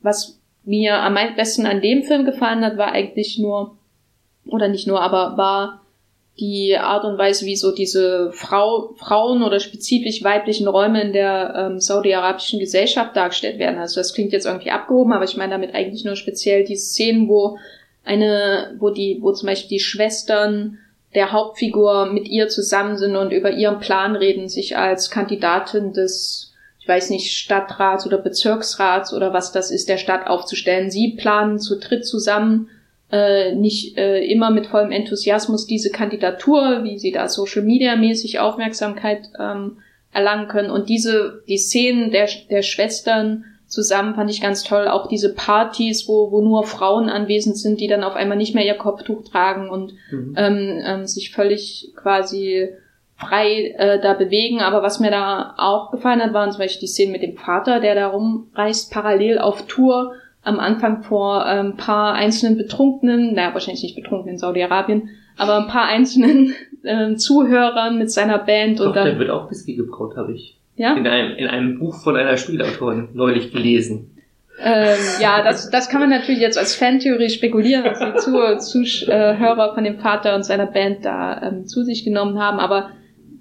[0.00, 3.78] was mir am besten an dem Film gefallen hat, war eigentlich nur,
[4.46, 5.82] oder nicht nur, aber war
[6.40, 11.54] die Art und Weise, wie so diese Frau, Frauen oder spezifisch weiblichen Räume in der
[11.56, 13.78] ähm, saudi-arabischen Gesellschaft dargestellt werden.
[13.78, 17.28] Also das klingt jetzt irgendwie abgehoben, aber ich meine damit eigentlich nur speziell die Szenen,
[17.28, 17.58] wo
[18.04, 20.78] eine, wo die, wo zum Beispiel die Schwestern
[21.14, 26.52] der Hauptfigur mit ihr zusammen sind und über ihren Plan reden, sich als Kandidatin des,
[26.80, 30.90] ich weiß nicht, Stadtrats oder Bezirksrats oder was das ist, der Stadt aufzustellen.
[30.90, 32.68] Sie planen zu dritt zusammen,
[33.10, 38.38] äh, nicht äh, immer mit vollem Enthusiasmus diese Kandidatur, wie sie da Social Media mäßig
[38.38, 39.78] Aufmerksamkeit ähm,
[40.12, 40.70] erlangen können.
[40.70, 44.88] Und diese, die Szenen der, der Schwestern zusammen fand ich ganz toll.
[44.88, 48.64] Auch diese Partys, wo, wo nur Frauen anwesend sind, die dann auf einmal nicht mehr
[48.64, 50.34] ihr Kopftuch tragen und mhm.
[50.36, 52.70] ähm, ähm, sich völlig quasi
[53.16, 54.60] frei äh, da bewegen.
[54.60, 57.80] Aber was mir da auch gefallen hat, waren zum Beispiel die Szenen mit dem Vater,
[57.80, 60.14] der da rumreist, parallel auf Tour.
[60.42, 65.58] Am Anfang vor ein ähm, paar einzelnen Betrunkenen, naja, wahrscheinlich nicht Betrunkenen in Saudi-Arabien, aber
[65.58, 66.54] ein paar einzelnen
[66.84, 68.80] äh, Zuhörern mit seiner Band.
[68.80, 70.94] Doch, und dann, der wird auch Whisky gebraut, habe ich ja?
[70.96, 74.14] in, einem, in einem Buch von einer Spielautorin neulich gelesen.
[74.60, 78.58] Ähm, ja, das, das kann man natürlich jetzt als Fantheorie spekulieren, was die
[79.06, 82.90] Zuhörer von dem Vater und seiner Band da ähm, zu sich genommen haben, aber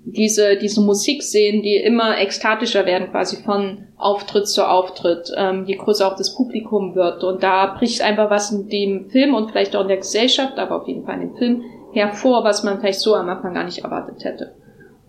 [0.10, 6.08] diese, diese Musikszenen, die immer ekstatischer werden, quasi von Auftritt zu Auftritt, ähm, je größer
[6.08, 7.24] auch das Publikum wird.
[7.24, 10.82] Und da bricht einfach was in dem Film und vielleicht auch in der Gesellschaft, aber
[10.82, 13.84] auf jeden Fall in dem Film hervor, was man vielleicht so am Anfang gar nicht
[13.84, 14.56] erwartet hätte.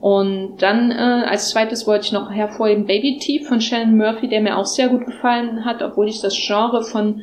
[0.00, 4.40] Und dann äh, als zweites wollte ich noch hervorheben Baby Teeth von Shannon Murphy, der
[4.40, 7.20] mir auch sehr gut gefallen hat, obwohl ich das Genre von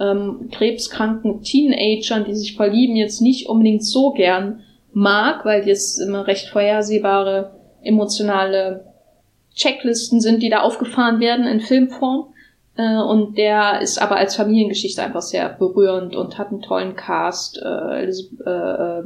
[0.00, 4.60] ähm, krebskranken Teenagern, die sich verlieben, jetzt nicht unbedingt so gern
[4.92, 8.92] mag, weil jetzt immer recht vorhersehbare emotionale
[9.54, 12.26] Checklisten sind, die da aufgefahren werden in Filmform.
[12.76, 17.62] Äh, und der ist aber als Familiengeschichte einfach sehr berührend und hat einen tollen Cast.
[17.62, 19.02] Äh, äh, äh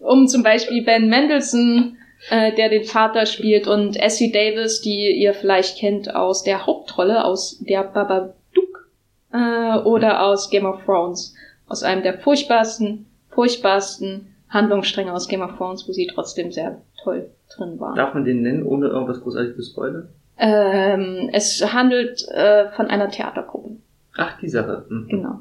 [0.00, 1.96] um zum Beispiel Ben Mendelssohn
[2.30, 7.24] äh, der den Vater spielt, und Essie Davis, die ihr vielleicht kennt aus der Hauptrolle,
[7.24, 8.88] aus der Babadook
[9.32, 11.34] äh, oder aus Game of Thrones.
[11.68, 17.30] Aus einem der furchtbarsten, furchtbarsten Handlungsstränge aus Game of Thrones, wo sie trotzdem sehr toll
[17.54, 17.94] drin war.
[17.94, 20.08] Darf man den nennen, ohne irgendwas großartig zu spoilern?
[20.38, 23.76] Ähm, es handelt äh, von einer Theatergruppe.
[24.16, 24.86] Ach, die Sache.
[24.88, 25.08] Mhm.
[25.08, 25.40] Genau.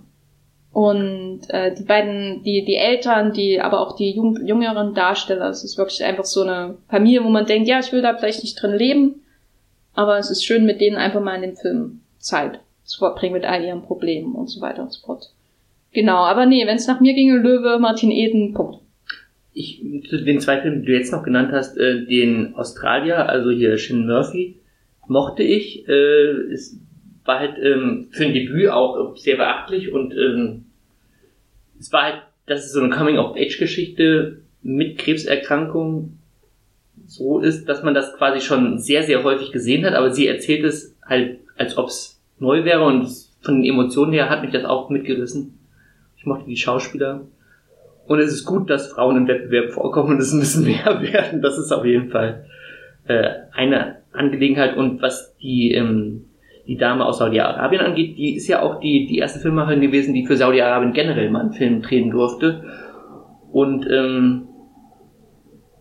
[0.77, 5.63] Und äh, die beiden, die, die Eltern, die, aber auch die jung, jüngeren Darsteller, es
[5.63, 8.61] ist wirklich einfach so eine Familie, wo man denkt, ja, ich will da vielleicht nicht
[8.61, 9.21] drin leben,
[9.95, 13.43] aber es ist schön, mit denen einfach mal in dem Film Zeit zu verbringen mit
[13.43, 15.31] all ihren Problemen und so weiter und so fort.
[15.93, 18.77] Genau, aber nee, wenn es nach mir ginge, Löwe, Martin Eden, Punkt.
[19.55, 23.49] Ich, zu den zwei Filmen, die du jetzt noch genannt hast, äh, den Australier, also
[23.49, 24.59] hier Shin Murphy,
[25.07, 25.89] mochte ich.
[25.89, 26.79] Äh, ist
[27.27, 30.66] war halt ähm, für ein Debüt auch sehr beachtlich und ähm,
[31.79, 36.17] es war halt, das ist so eine Coming-of-Age-Geschichte mit Krebserkrankung
[37.05, 40.63] so ist, dass man das quasi schon sehr, sehr häufig gesehen hat, aber sie erzählt
[40.63, 43.07] es halt, als ob es neu wäre und
[43.41, 45.57] von den Emotionen her hat mich das auch mitgerissen.
[46.17, 47.21] Ich mochte die Schauspieler.
[48.07, 51.41] Und es ist gut, dass Frauen im Wettbewerb vorkommen und es müssen mehr werden.
[51.41, 52.45] Das ist auf jeden Fall
[53.07, 54.77] äh, eine Angelegenheit.
[54.77, 56.25] Und was die, ähm,
[56.67, 60.25] die Dame aus Saudi-Arabien angeht, die ist ja auch die, die erste Filmmacherin gewesen, die
[60.25, 62.63] für Saudi-Arabien generell mal einen Film drehen durfte.
[63.51, 64.49] Und ähm,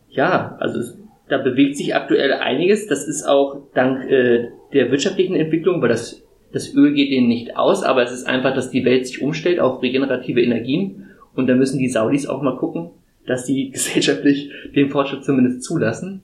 [0.08, 0.80] ja, also
[1.28, 2.86] da bewegt sich aktuell einiges.
[2.86, 7.56] Das ist auch dank äh, der wirtschaftlichen Entwicklung, weil das, das Öl geht denen nicht
[7.56, 11.08] aus, aber es ist einfach, dass die Welt sich umstellt auf regenerative Energien.
[11.34, 12.90] Und da müssen die Saudis auch mal gucken,
[13.26, 16.22] dass sie gesellschaftlich den Fortschritt zumindest zulassen.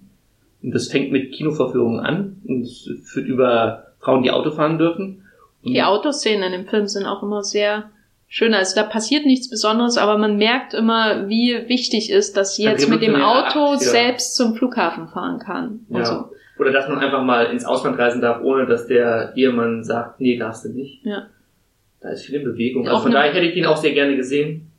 [0.63, 5.25] Und das fängt mit Kinovorführungen an und es führt über Frauen, die Auto fahren dürfen.
[5.65, 7.91] Und die Autoszenen im Film sind auch immer sehr
[8.29, 8.53] schön.
[8.53, 12.89] Also da passiert nichts Besonderes, aber man merkt immer, wie wichtig ist, dass sie jetzt
[12.89, 15.87] mit dem Auto selbst zum Flughafen fahren kann.
[15.89, 16.05] Ja.
[16.05, 16.31] So.
[16.59, 20.37] Oder dass man einfach mal ins Ausland reisen darf, ohne dass der Ehemann sagt, nee,
[20.37, 21.05] darfst du nicht.
[21.05, 21.27] Ja.
[22.01, 22.89] Da ist viel in Bewegung.
[22.89, 24.71] Also von daher hätte ich ihn auch sehr gerne gesehen.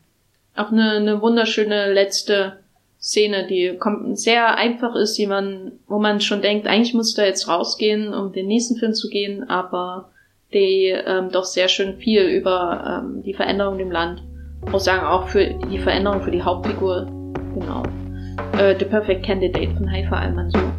[0.56, 2.58] Auch eine, eine wunderschöne letzte
[3.04, 3.78] Szene, die
[4.14, 8.32] sehr einfach ist, die man, wo man schon denkt, eigentlich muss da jetzt rausgehen, um
[8.32, 10.10] den nächsten Film zu gehen, aber
[10.54, 14.24] die ähm, doch sehr schön viel über ähm, die Veränderung im Land
[14.72, 17.06] aussagen, auch für die Veränderung für die Hauptfigur.
[17.54, 17.84] Genau.
[18.58, 20.72] Äh, The Perfect Candidate von Haifa Al-Mansour.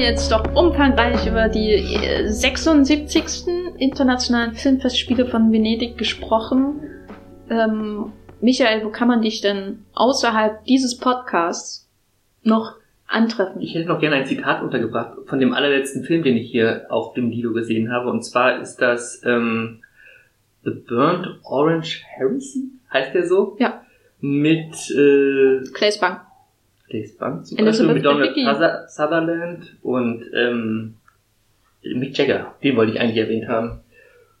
[0.00, 1.84] Jetzt doch umfangreich über die
[2.26, 3.46] 76.
[3.46, 6.80] Äh, internationalen Filmfestspiele von Venedig gesprochen.
[7.50, 11.88] Ähm, Michael, wo kann man dich denn außerhalb dieses Podcasts
[12.42, 13.60] noch antreffen?
[13.60, 17.12] Ich hätte noch gerne ein Zitat untergebracht von dem allerletzten Film, den ich hier auf
[17.12, 18.10] dem Lido gesehen habe.
[18.10, 19.82] Und zwar ist das ähm,
[20.64, 23.56] The Burnt Orange Heresy, heißt der so?
[23.58, 23.82] Ja.
[24.20, 26.20] Mit äh, Claes Bang.
[27.18, 28.36] Bank zum Beispiel mit Donald
[28.88, 30.94] Sutherland und ähm,
[31.82, 33.80] Mick Jagger, den wollte ich eigentlich erwähnt haben.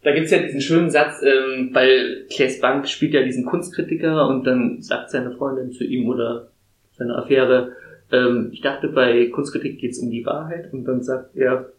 [0.02, 4.46] Da gibt's ja diesen schönen Satz, ähm, weil Claes Bank spielt ja diesen Kunstkritiker und
[4.46, 6.48] dann sagt seine Freundin zu ihm oder
[6.92, 7.72] seine Affäre,
[8.12, 11.70] ähm, ich dachte, bei Kunstkritik geht's um die Wahrheit und dann sagt er,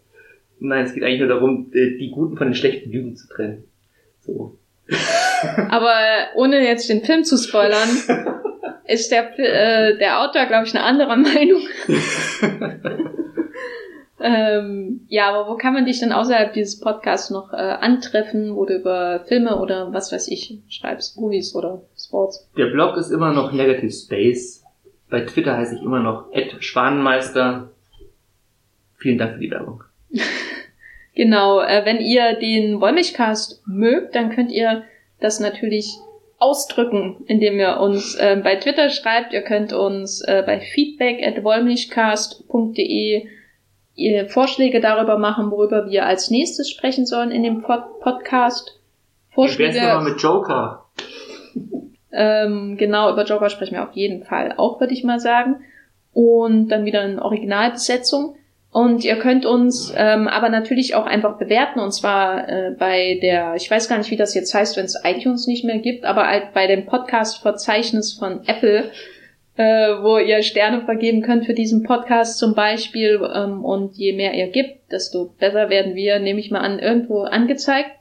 [0.59, 3.63] nein, es geht eigentlich nur darum, äh, die guten von den schlechten Lügen zu trennen.
[4.21, 4.57] So.
[5.69, 5.93] Aber
[6.35, 7.89] ohne jetzt den Film zu spoilern,
[8.91, 11.61] ist der, äh, der Autor, glaube ich, eine andere Meinung.
[14.19, 18.65] ähm, ja, aber wo kann man dich denn außerhalb dieses Podcasts noch äh, antreffen, wo
[18.65, 22.49] du über Filme oder was weiß ich schreibst, Movies oder Sports?
[22.57, 24.63] Der Blog ist immer noch Negative Space.
[25.09, 27.71] Bei Twitter heiße ich immer noch Ed Schwanenmeister.
[28.97, 29.83] Vielen Dank für die Werbung.
[31.15, 34.83] genau, äh, wenn ihr den Wollmilchcast mögt, dann könnt ihr
[35.19, 35.97] das natürlich
[36.41, 39.31] ausdrücken, indem ihr uns äh, bei Twitter schreibt.
[39.31, 43.27] Ihr könnt uns äh, bei feedback at wollmilchcast.de
[44.27, 48.79] Vorschläge darüber machen, worüber wir als nächstes sprechen sollen in dem Pod Podcast.
[49.29, 49.75] Vorschläge.
[49.75, 50.85] Wie mal mit Joker?
[52.11, 55.63] Ähm, genau, über Joker sprechen wir auf jeden Fall auch, würde ich mal sagen.
[56.13, 58.35] Und dann wieder in Originalbesetzung.
[58.71, 63.55] Und ihr könnt uns ähm, aber natürlich auch einfach bewerten, und zwar äh, bei der,
[63.55, 66.25] ich weiß gar nicht, wie das jetzt heißt, wenn es iTunes nicht mehr gibt, aber
[66.25, 68.91] halt bei dem Podcast-Verzeichnis von Apple,
[69.57, 73.19] äh, wo ihr Sterne vergeben könnt für diesen Podcast zum Beispiel.
[73.35, 77.23] Ähm, und je mehr ihr gibt, desto besser werden wir, nehme ich mal an, irgendwo
[77.23, 77.91] angezeigt.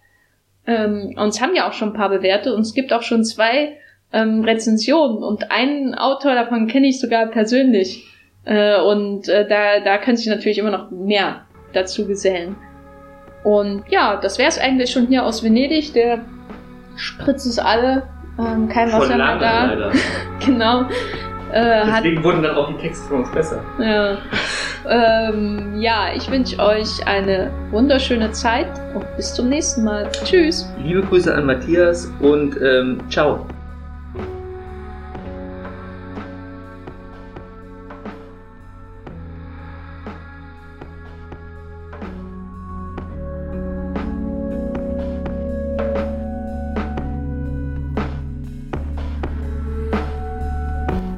[0.69, 3.77] Ähm, uns haben ja auch schon ein paar bewertet und es gibt auch schon zwei
[4.13, 8.05] ähm, Rezensionen und einen Autor davon kenne ich sogar persönlich.
[8.51, 12.57] Äh, und äh, da, da können sich natürlich immer noch mehr dazu gesellen.
[13.45, 15.93] Und ja, das wäre es eigentlich schon hier aus Venedig.
[15.93, 16.19] Der
[16.97, 18.03] spritzt es alle.
[18.39, 19.65] Ähm, kein Wasser mehr da.
[19.67, 19.93] Leider.
[20.45, 20.83] genau.
[21.53, 23.63] Äh, Deswegen hat, wurden dann auch die Texte von uns besser.
[23.79, 24.19] Ja,
[24.89, 30.11] ähm, ja ich wünsche euch eine wunderschöne Zeit und bis zum nächsten Mal.
[30.25, 30.69] Tschüss.
[30.83, 33.47] Liebe Grüße an Matthias und ähm, ciao.